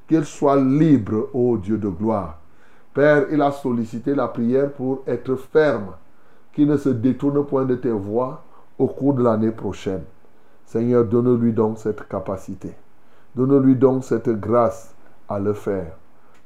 qu'il 0.09 0.25
soit 0.25 0.57
libre, 0.57 1.29
ô 1.35 1.59
Dieu 1.59 1.77
de 1.77 1.89
gloire. 1.89 2.39
Père, 2.95 3.27
il 3.31 3.43
a 3.43 3.53
sollicité 3.53 4.15
la 4.15 4.29
prière 4.29 4.73
pour 4.73 5.03
être 5.07 5.37
ferme, 5.37 5.93
qu'il 6.53 6.67
ne 6.67 6.77
se 6.77 6.89
détourne 6.89 7.45
point 7.45 7.65
de 7.65 7.75
tes 7.75 7.91
voies 7.91 8.43
au 8.79 8.87
cours 8.87 9.15
de 9.15 9.23
l'année 9.23 9.51
prochaine. 9.51 10.03
Seigneur, 10.65 11.05
donne-lui 11.05 11.53
donc 11.53 11.79
cette 11.79 12.07
capacité. 12.09 12.75
Donne-lui 13.35 13.77
donc 13.77 14.05
cette 14.05 14.29
grâce 14.29 14.95
à 15.29 15.39
le 15.39 15.55
faire. 15.55 15.97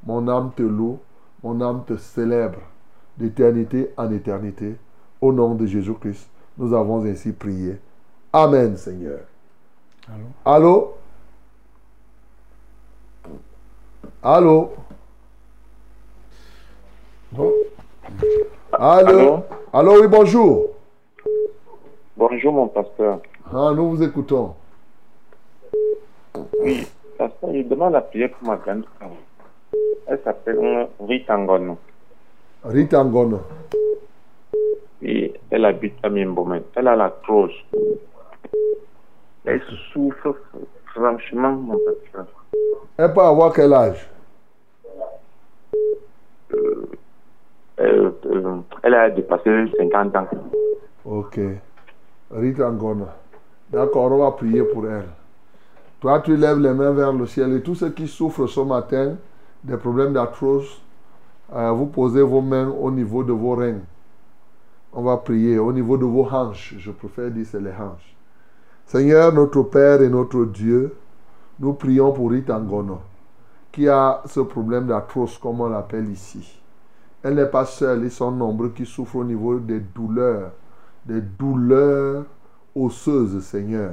Mon 0.04 0.28
âme 0.28 0.50
te 0.54 0.62
loue, 0.62 0.98
mon 1.42 1.60
âme 1.60 1.84
te 1.86 1.96
célèbre 1.96 2.60
d'éternité 3.16 3.92
en 3.96 4.10
éternité. 4.10 4.76
Au 5.20 5.32
nom 5.32 5.54
de 5.54 5.66
Jésus-Christ, 5.66 6.28
nous 6.58 6.74
avons 6.74 7.04
ainsi 7.04 7.32
prié. 7.32 7.78
Amen, 8.32 8.76
Seigneur. 8.76 9.20
Allô? 10.08 10.26
Allô? 10.44 10.94
Allô? 14.22 14.72
Bon. 17.32 17.52
Allô? 18.72 19.44
Allô, 19.72 20.00
oui, 20.00 20.08
bonjour. 20.08 20.70
Bonjour 22.16 22.52
mon 22.52 22.68
pasteur. 22.68 23.20
Ah, 23.52 23.70
nous 23.74 23.90
vous 23.90 24.02
écoutons. 24.02 24.54
Oui, 26.58 26.86
pasteur, 27.18 27.50
je 27.52 27.62
demande 27.62 27.92
la 27.92 28.00
prière 28.00 28.30
pour 28.30 28.48
ma 28.48 28.56
grande 28.56 28.84
femme. 28.98 29.10
Elle 30.06 30.20
s'appelle 30.24 30.58
euh, 30.58 30.86
Rita 31.06 31.36
Ngono. 31.36 31.76
Rita 32.64 33.04
Ngono. 33.04 33.40
Oui, 35.02 35.34
elle 35.50 35.64
habite 35.66 35.94
à 36.02 36.08
Mimbomen. 36.08 36.62
Elle 36.74 36.88
a 36.88 36.96
la 36.96 37.10
trousse. 37.10 37.52
Elle 39.44 39.62
souffre 39.92 40.34
franchement, 40.86 41.52
mon 41.52 41.78
pasteur. 41.78 42.26
Elle 42.96 43.12
peut 43.12 43.20
avoir 43.20 43.52
quel 43.52 43.72
âge? 43.74 44.08
Euh, 46.54 46.86
euh, 47.80 48.10
elle 48.82 48.94
a 48.94 49.10
dépassé 49.10 49.50
50 49.78 50.16
ans. 50.16 50.26
Ok. 51.04 51.40
Rita 52.30 52.70
Ngono. 52.70 53.06
D'accord, 53.70 54.12
on 54.12 54.18
va 54.18 54.30
prier 54.32 54.62
pour 54.62 54.86
elle. 54.86 55.08
Toi, 56.00 56.20
tu 56.20 56.36
lèves 56.36 56.58
les 56.58 56.72
mains 56.72 56.92
vers 56.92 57.12
le 57.12 57.26
ciel 57.26 57.52
et 57.54 57.62
tous 57.62 57.76
ceux 57.76 57.90
qui 57.90 58.06
souffrent 58.08 58.46
ce 58.46 58.60
matin 58.60 59.16
des 59.64 59.76
problèmes 59.76 60.12
d'arthrose, 60.12 60.80
euh, 61.54 61.70
vous 61.70 61.86
posez 61.86 62.22
vos 62.22 62.40
mains 62.40 62.68
au 62.68 62.90
niveau 62.90 63.22
de 63.22 63.32
vos 63.32 63.54
reins. 63.54 63.80
On 64.92 65.02
va 65.02 65.16
prier 65.16 65.58
au 65.58 65.72
niveau 65.72 65.96
de 65.96 66.04
vos 66.04 66.24
hanches. 66.24 66.74
Je 66.78 66.90
préfère 66.90 67.30
dire 67.30 67.46
c'est 67.48 67.60
les 67.60 67.70
hanches. 67.70 68.16
Seigneur, 68.86 69.32
notre 69.32 69.62
Père 69.62 70.02
et 70.02 70.08
notre 70.08 70.44
Dieu, 70.44 70.94
nous 71.60 71.72
prions 71.74 72.12
pour 72.12 72.30
Ritangono, 72.30 72.98
qui 73.70 73.88
a 73.88 74.22
ce 74.26 74.40
problème 74.40 74.86
d'arthrose, 74.86 75.38
comme 75.38 75.60
on 75.60 75.68
l'appelle 75.68 76.10
ici. 76.10 76.61
Elle 77.22 77.34
n'est 77.36 77.46
pas 77.46 77.64
seule, 77.64 78.04
ils 78.04 78.10
sont 78.10 78.32
nombreux 78.32 78.70
qui 78.70 78.84
souffrent 78.84 79.16
au 79.16 79.24
niveau 79.24 79.58
des 79.58 79.78
douleurs, 79.78 80.52
des 81.06 81.20
douleurs 81.20 82.24
osseuses, 82.74 83.44
Seigneur. 83.44 83.92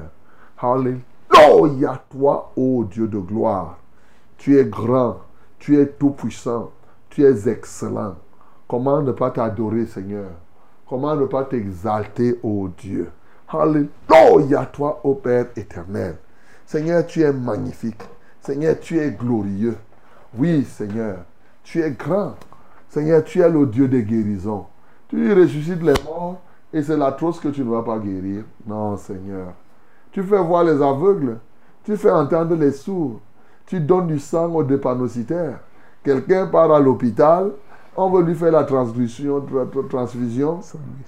Alléluia, 0.57 2.03
toi, 2.09 2.51
ô 2.55 2.83
Dieu 2.85 3.07
de 3.07 3.19
gloire. 3.19 3.77
Tu 4.37 4.57
es 4.57 4.65
grand, 4.65 5.19
tu 5.59 5.79
es 5.79 5.85
tout-puissant, 5.85 6.71
tu 7.09 7.23
es 7.23 7.47
excellent. 7.47 8.15
Comment 8.67 9.01
ne 9.01 9.11
pas 9.11 9.29
t'adorer, 9.31 9.85
Seigneur? 9.85 10.31
Comment 10.87 11.15
ne 11.15 11.25
pas 11.25 11.43
t'exalter, 11.43 12.39
ô 12.41 12.67
Dieu? 12.77 13.11
Alléluia, 13.47 14.65
toi, 14.65 15.01
ô 15.03 15.13
Père 15.15 15.47
éternel. 15.55 16.15
Seigneur, 16.65 17.05
tu 17.05 17.21
es 17.21 17.31
magnifique. 17.31 18.01
Seigneur, 18.41 18.79
tu 18.79 18.99
es 18.99 19.11
glorieux. 19.11 19.77
Oui, 20.37 20.63
Seigneur, 20.63 21.17
tu 21.63 21.81
es 21.81 21.91
grand. 21.91 22.35
Seigneur, 22.89 23.23
tu 23.23 23.39
es 23.41 23.49
le 23.49 23.65
Dieu 23.67 23.87
des 23.87 24.03
guérisons. 24.03 24.65
Tu 25.07 25.33
ressuscites 25.33 25.81
les 25.83 25.93
morts 26.05 26.41
et 26.73 26.81
c'est 26.81 26.97
l'atroce 26.97 27.39
que 27.39 27.49
tu 27.49 27.63
ne 27.63 27.69
vas 27.69 27.83
pas 27.83 27.99
guérir. 27.99 28.43
Non, 28.65 28.97
Seigneur. 28.97 29.53
Tu 30.11 30.23
fais 30.23 30.41
voir 30.41 30.63
les 30.63 30.81
aveugles. 30.81 31.37
Tu 31.83 31.95
fais 31.97 32.11
entendre 32.11 32.55
les 32.55 32.71
sourds. 32.71 33.19
Tu 33.67 33.79
donnes 33.79 34.07
du 34.07 34.19
sang 34.19 34.51
aux 34.53 34.63
dépanocitaires. 34.63 35.59
Quelqu'un 36.03 36.47
part 36.47 36.71
à 36.71 36.79
l'hôpital, 36.79 37.51
on 37.95 38.09
veut 38.09 38.23
lui 38.23 38.33
faire 38.33 38.51
la 38.51 38.63
transfusion, 38.63 39.45
transfusion. 39.89 40.59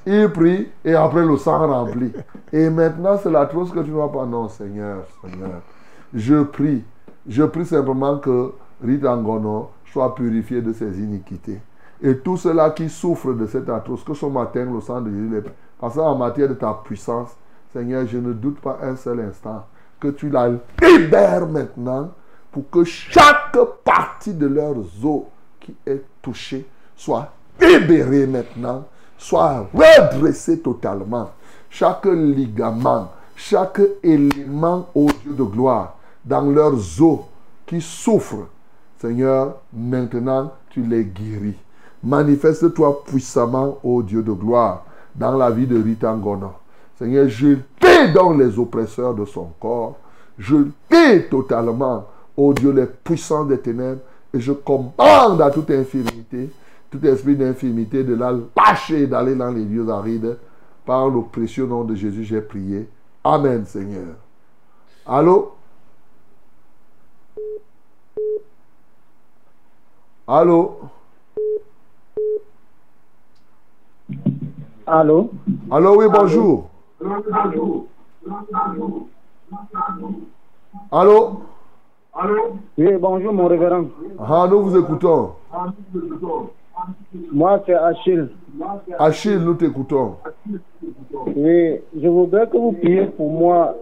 Il 0.06 0.30
prie 0.30 0.68
et 0.86 0.94
après 0.94 1.26
le 1.26 1.38
sang 1.38 1.68
rempli. 1.68 2.12
Et 2.54 2.70
maintenant, 2.70 3.18
c'est 3.22 3.32
l'atroce 3.32 3.72
que 3.72 3.80
tu 3.80 3.90
ne 3.90 3.96
vas 3.96 4.10
pas. 4.10 4.26
Non, 4.26 4.50
Seigneur, 4.50 5.04
Seigneur. 5.22 5.62
Je 6.14 6.44
prie. 6.44 6.84
Je 7.28 7.44
prie 7.44 7.66
simplement 7.66 8.18
que 8.20 8.52
Ritangono 8.84 9.70
soit 9.86 10.14
purifié 10.14 10.62
de 10.62 10.74
ses 10.74 11.00
iniquités. 11.00 11.60
Et 12.02 12.18
tous 12.18 12.38
ceux-là 12.38 12.72
qui 12.72 12.90
souffrent 12.90 13.34
de 13.34 13.46
cette 13.46 13.70
atroce, 13.70 14.04
que 14.04 14.14
ce 14.14 14.26
matin, 14.26 14.66
le 14.66 14.82
sang 14.82 15.02
de 15.02 15.12
Jésus, 15.12 15.44
parce 15.80 15.96
qu'en 15.96 16.16
matière 16.16 16.50
de 16.50 16.56
ta 16.56 16.74
puissance, 16.84 17.30
Seigneur, 17.72 18.06
je 18.08 18.18
ne 18.18 18.34
doute 18.34 18.60
pas 18.60 18.80
un 18.82 18.96
seul 18.96 19.20
instant 19.20 19.66
que 20.00 20.10
tu 20.10 20.30
la 20.30 20.50
libères 20.82 21.48
maintenant 21.48 22.12
pour 22.52 22.70
que 22.70 22.84
chaque 22.84 23.58
partie 23.86 24.34
de 24.34 24.48
leurs 24.48 24.78
os 25.04 25.24
qui 25.60 25.76
est 25.86 26.04
touchée 26.22 26.68
soit 26.96 27.32
libérée 27.60 28.28
maintenant, 28.28 28.86
soit 29.18 29.68
redressée 29.74 30.60
totalement. 30.60 31.32
Chaque 31.70 32.06
ligament, 32.06 33.12
chaque 33.36 33.82
élément 34.04 34.90
au 34.94 35.06
Dieu 35.24 35.34
de 35.34 35.44
gloire 35.44 35.96
dans 36.26 36.42
leurs 36.42 37.02
os 37.02 37.20
qui 37.66 37.80
souffrent, 37.80 38.48
Seigneur, 38.98 39.58
maintenant 39.72 40.52
tu 40.70 40.82
les 40.82 41.06
guéris. 41.06 41.58
Manifeste-toi 42.04 43.04
puissamment, 43.06 43.78
ô 43.84 44.02
Dieu 44.02 44.24
de 44.24 44.32
gloire, 44.32 44.86
dans 45.16 45.38
la 45.38 45.52
vie 45.52 45.68
de 45.68 45.82
Ritangono. 45.82 46.54
Seigneur, 46.98 47.28
je 47.30 47.56
paie 47.80 48.12
dans 48.12 48.32
les 48.34 48.58
oppresseurs 48.58 49.14
de 49.14 49.26
son 49.26 49.50
corps. 49.60 49.98
Je 50.38 50.56
paie 50.90 51.28
totalement, 51.30 52.08
ô 52.36 52.54
Dieu, 52.54 52.72
les 52.72 52.86
puissants 52.86 53.46
des 53.46 53.60
ténèbres. 53.60 54.02
Et 54.34 54.40
je 54.40 54.54
commande 54.54 55.42
à 55.42 55.52
toute 55.52 55.70
infirmité, 55.72 56.50
tout 56.90 57.06
esprit 57.06 57.36
d'infirmité 57.36 58.04
de 58.04 58.16
la 58.16 58.34
lâcher 58.56 59.02
et 59.04 59.08
d'aller 59.08 59.36
dans 59.36 59.52
les 59.52 59.66
lieux 59.66 59.90
arides. 59.90 60.38
Par 60.86 61.10
le 61.10 61.22
précieux 61.22 61.68
nom 61.68 61.84
de 61.84 61.94
Jésus, 61.94 62.24
j'ai 62.24 62.42
prié. 62.42 62.90
Amen, 63.24 63.66
Seigneur. 63.66 64.16
Allô? 65.06 65.54
Allô? 70.28 70.80
Allô? 74.86 75.30
Allô, 75.70 75.98
oui, 75.98 76.08
bonjour. 76.12 76.70
Allô? 80.92 81.42
Oui, 82.78 82.98
bonjour 83.00 83.34
mon 83.34 83.48
révérend. 83.48 83.86
Ah, 84.20 84.48
nous 84.50 84.62
vous 84.64 84.78
écoutons. 84.78 85.32
Moi, 87.32 87.62
c'est 87.66 87.74
Achille. 87.74 88.30
Achille, 88.98 89.38
nous 89.40 89.54
t'écoutons. 89.54 90.16
Oui, 91.36 91.80
je 91.96 92.08
voudrais 92.08 92.48
que 92.48 92.58
vous 92.58 92.74
priez 92.74 93.06
pour 93.06 93.32
moi. 93.32 93.76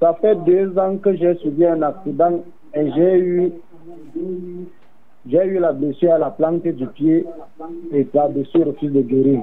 Ça 0.00 0.14
fait 0.14 0.34
deux 0.44 0.76
ans 0.78 0.96
que 0.98 1.14
j'ai 1.14 1.36
subi 1.36 1.64
un 1.64 1.82
accident 1.82 2.42
et 2.74 2.90
j'ai 2.92 3.18
eu, 3.18 3.52
j'ai 5.26 5.44
eu 5.46 5.58
la 5.58 5.72
blessure 5.72 6.12
à 6.12 6.18
la 6.18 6.30
plante 6.30 6.62
du 6.62 6.86
pied 6.88 7.24
et 7.92 8.06
la 8.12 8.28
blessure 8.28 8.66
refuse 8.66 8.92
de 8.92 9.02
guérir. 9.02 9.42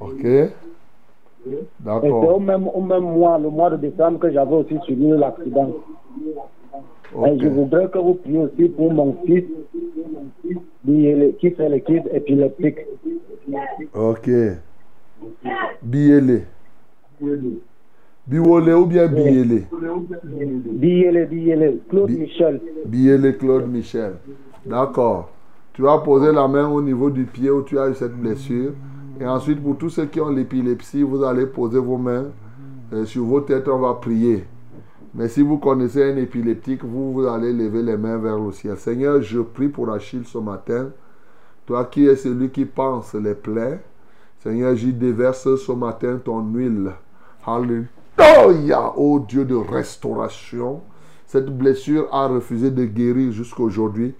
Ok. 0.00 0.24
Et 0.24 0.48
c'est 1.48 1.84
D'accord. 1.84 2.36
au 2.36 2.40
même, 2.40 2.68
au 2.68 2.80
même 2.80 3.04
mois, 3.04 3.38
le 3.38 3.50
mois 3.50 3.70
de 3.70 3.76
décembre, 3.76 4.18
que 4.18 4.30
j'avais 4.32 4.54
aussi 4.54 4.76
subi 4.84 5.08
l'accident. 5.08 5.72
Et 7.24 7.38
je 7.38 7.48
voudrais 7.48 7.88
que 7.88 7.98
vous 7.98 8.14
priez 8.14 8.38
aussi 8.38 8.68
pour 8.70 8.92
mon 8.92 9.16
fils 9.24 9.44
qui 11.38 11.50
fait 11.50 11.68
les 11.68 11.80
crises 11.80 12.02
épileptiques. 12.12 12.80
Ok. 13.94 14.28
Biélé. 15.82 16.44
Biolé 18.26 18.72
ou 18.72 18.86
bien 18.86 19.06
Biélé? 19.06 19.66
Biélé, 20.24 21.26
Biélé, 21.26 21.80
Claude 21.88 22.10
Michel. 22.10 22.60
Biélé 22.84 23.36
Claude 23.36 23.68
Michel. 23.70 24.14
D'accord. 24.66 25.30
Tu 25.74 25.82
vas 25.82 25.98
poser 25.98 26.32
la 26.32 26.48
main 26.48 26.68
au 26.68 26.82
niveau 26.82 27.08
du 27.08 27.24
pied 27.24 27.50
où 27.50 27.62
tu 27.62 27.78
as 27.78 27.88
eu 27.88 27.94
cette 27.94 28.16
blessure. 28.16 28.72
Et 29.18 29.26
ensuite, 29.26 29.62
pour 29.62 29.78
tous 29.78 29.90
ceux 29.90 30.06
qui 30.06 30.20
ont 30.20 30.28
l'épilepsie, 30.28 31.02
vous 31.02 31.22
allez 31.24 31.46
poser 31.46 31.78
vos 31.78 31.96
mains 31.96 32.26
euh, 32.92 33.04
sur 33.06 33.24
vos 33.24 33.40
têtes, 33.40 33.68
on 33.68 33.78
va 33.78 33.94
prier. 33.94 34.44
Mais 35.14 35.28
si 35.28 35.40
vous 35.40 35.56
connaissez 35.56 36.12
un 36.12 36.16
épileptique, 36.16 36.84
vous, 36.84 37.12
vous 37.12 37.26
allez 37.26 37.52
lever 37.52 37.82
les 37.82 37.96
mains 37.96 38.18
vers 38.18 38.38
le 38.38 38.52
ciel. 38.52 38.76
Seigneur, 38.76 39.22
je 39.22 39.40
prie 39.40 39.68
pour 39.68 39.90
Achille 39.90 40.24
ce 40.26 40.36
matin. 40.36 40.90
Toi 41.64 41.86
qui 41.86 42.06
es 42.06 42.16
celui 42.16 42.50
qui 42.50 42.66
pense 42.66 43.14
les 43.14 43.34
plaies. 43.34 43.80
Seigneur, 44.40 44.76
j'y 44.76 44.92
déverse 44.92 45.56
ce 45.56 45.72
matin 45.72 46.20
ton 46.22 46.42
huile. 46.52 46.92
Alléluia, 47.46 48.92
ô 48.96 49.18
Dieu 49.18 49.44
de 49.44 49.54
restauration. 49.54 50.82
Cette 51.26 51.46
blessure 51.46 52.06
a 52.12 52.28
refusé 52.28 52.70
de 52.70 52.84
guérir 52.84 53.32
jusqu'aujourd'hui. 53.32 54.14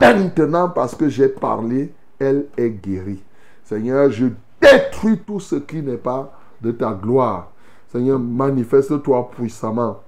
Maintenant, 0.00 0.68
parce 0.68 0.94
que 0.94 1.08
j'ai 1.08 1.28
parlé, 1.28 1.92
elle 2.18 2.46
est 2.56 2.70
guérie. 2.70 3.22
Seigneur, 3.66 4.10
je 4.12 4.26
détruis 4.60 5.18
tout 5.26 5.40
ce 5.40 5.56
qui 5.56 5.82
n'est 5.82 5.96
pas 5.96 6.32
de 6.62 6.70
ta 6.70 6.92
gloire. 6.92 7.50
Seigneur, 7.88 8.16
manifeste-toi 8.16 9.28
puissamment. 9.32 10.02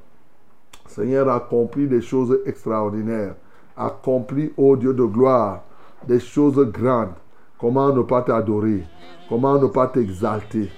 Seigneur, 0.87 1.29
accomplis 1.29 1.89
des 1.89 2.01
choses 2.01 2.39
extraordinaires. 2.47 3.35
Accomplis, 3.77 4.53
ô 4.57 4.77
Dieu 4.77 4.95
de 4.95 5.03
gloire, 5.03 5.65
des 6.07 6.21
choses 6.21 6.65
grandes. 6.71 7.15
Comment 7.59 7.93
ne 7.93 8.03
pas 8.03 8.23
t'adorer? 8.23 8.85
Comment 9.29 9.59
ne 9.59 9.67
pas 9.67 9.89
t'exalter? 9.89 10.71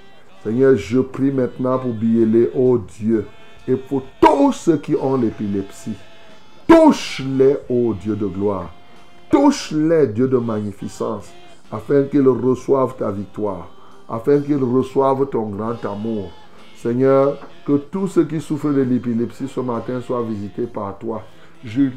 Seigneur, 0.43 0.74
je 0.74 1.01
prie 1.01 1.31
maintenant 1.31 1.78
pour 1.78 1.93
Biélé, 1.93 2.51
ô 2.55 2.78
Dieu, 2.78 3.27
et 3.69 3.77
pour 3.77 4.02
tous 4.23 4.52
ceux 4.52 4.78
qui 4.78 4.97
ont 4.97 5.19
l'épilepsie. 5.19 5.98
Touche-les, 6.66 7.59
ô 7.69 7.93
Dieu 7.93 8.16
de 8.16 8.27
gloire. 8.27 8.70
Touche-les, 9.31 10.07
Dieu 10.07 10.28
de 10.28 10.39
magnificence, 10.39 11.31
afin 11.70 12.05
qu'ils 12.05 12.28
reçoivent 12.28 12.97
ta 12.97 13.10
victoire, 13.10 13.68
afin 14.09 14.40
qu'ils 14.40 14.62
reçoivent 14.62 15.26
ton 15.28 15.51
grand 15.51 15.84
amour. 15.84 16.30
Seigneur, 16.76 17.36
que 17.66 17.76
tous 17.76 18.09
ceux 18.09 18.24
qui 18.24 18.40
souffrent 18.40 18.72
de 18.72 18.80
l'épilepsie 18.80 19.48
ce 19.48 19.60
matin 19.60 20.01
soient 20.01 20.22
visités 20.22 20.66
par 20.66 20.98
toi. 20.98 21.22
Je 21.62 21.82
lis 21.82 21.92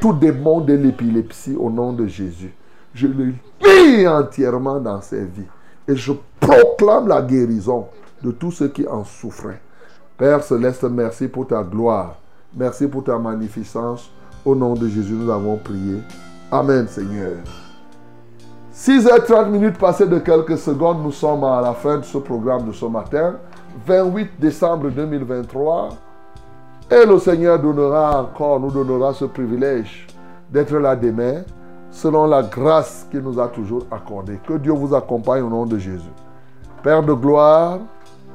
tout 0.00 0.12
démon 0.12 0.60
de 0.60 0.74
l'épilepsie 0.74 1.56
au 1.58 1.70
nom 1.70 1.92
de 1.92 2.06
Jésus. 2.06 2.54
Je 2.94 3.08
le 3.08 3.34
lis 3.60 4.06
entièrement 4.06 4.78
dans 4.78 5.00
ses 5.00 5.24
vies. 5.24 5.48
Et 5.88 5.96
je 5.96 6.12
proclame 6.38 7.08
la 7.08 7.20
guérison 7.20 7.88
de 8.22 8.30
tous 8.30 8.52
ceux 8.52 8.68
qui 8.68 8.86
en 8.86 9.02
souffraient. 9.04 9.60
Père 10.16 10.44
céleste, 10.44 10.84
merci 10.84 11.26
pour 11.26 11.48
ta 11.48 11.64
gloire. 11.64 12.16
Merci 12.54 12.86
pour 12.86 13.02
ta 13.02 13.18
magnificence. 13.18 14.10
Au 14.44 14.54
nom 14.54 14.74
de 14.74 14.88
Jésus, 14.88 15.14
nous 15.14 15.30
avons 15.30 15.56
prié. 15.56 15.98
Amen, 16.50 16.86
Seigneur. 16.86 17.38
6h30 18.74 19.50
minutes 19.50 19.76
passées 19.76 20.06
de 20.06 20.18
quelques 20.18 20.56
secondes, 20.56 21.02
nous 21.02 21.12
sommes 21.12 21.44
à 21.44 21.60
la 21.60 21.74
fin 21.74 21.98
de 21.98 22.04
ce 22.04 22.16
programme 22.16 22.66
de 22.66 22.72
ce 22.72 22.86
matin, 22.86 23.34
28 23.86 24.40
décembre 24.40 24.88
2023. 24.88 25.90
Et 26.90 27.04
le 27.04 27.18
Seigneur 27.18 27.58
donnera 27.58 28.22
encore, 28.22 28.58
nous 28.58 28.70
donnera 28.70 29.12
ce 29.12 29.26
privilège 29.26 30.06
d'être 30.50 30.74
là 30.78 30.96
demain 30.96 31.42
selon 31.90 32.26
la 32.26 32.42
grâce 32.42 33.06
qu'il 33.10 33.20
nous 33.20 33.38
a 33.38 33.48
toujours 33.48 33.84
accordée. 33.90 34.40
Que 34.46 34.54
Dieu 34.54 34.72
vous 34.72 34.94
accompagne 34.94 35.42
au 35.42 35.50
nom 35.50 35.66
de 35.66 35.76
Jésus. 35.76 36.08
Père 36.82 37.02
de 37.02 37.12
gloire, 37.12 37.78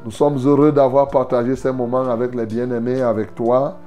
nous 0.06 0.12
sommes 0.12 0.38
heureux 0.46 0.72
d'avoir 0.72 1.08
partagé 1.08 1.56
ces 1.56 1.72
moments 1.72 2.08
avec 2.08 2.36
les 2.36 2.46
bien-aimés, 2.46 3.02
avec 3.02 3.34
toi. 3.34 3.78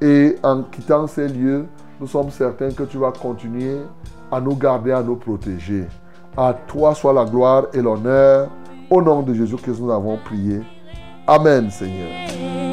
Et 0.00 0.36
en 0.44 0.62
quittant 0.62 1.08
ces 1.08 1.26
lieux, 1.26 1.66
nous 2.00 2.06
sommes 2.06 2.30
certains 2.30 2.70
que 2.70 2.84
tu 2.84 2.96
vas 2.96 3.10
continuer 3.10 3.78
à 4.30 4.40
nous 4.40 4.56
garder, 4.56 4.92
à 4.92 5.02
nous 5.02 5.16
protéger. 5.16 5.86
À 6.36 6.54
toi 6.66 6.94
soit 6.94 7.12
la 7.12 7.24
gloire 7.24 7.66
et 7.72 7.80
l'honneur. 7.80 8.48
Au 8.90 9.02
nom 9.02 9.22
de 9.22 9.34
Jésus-Christ, 9.34 9.80
nous 9.80 9.90
avons 9.90 10.16
prié. 10.18 10.62
Amen, 11.26 11.70
Seigneur. 11.70 12.69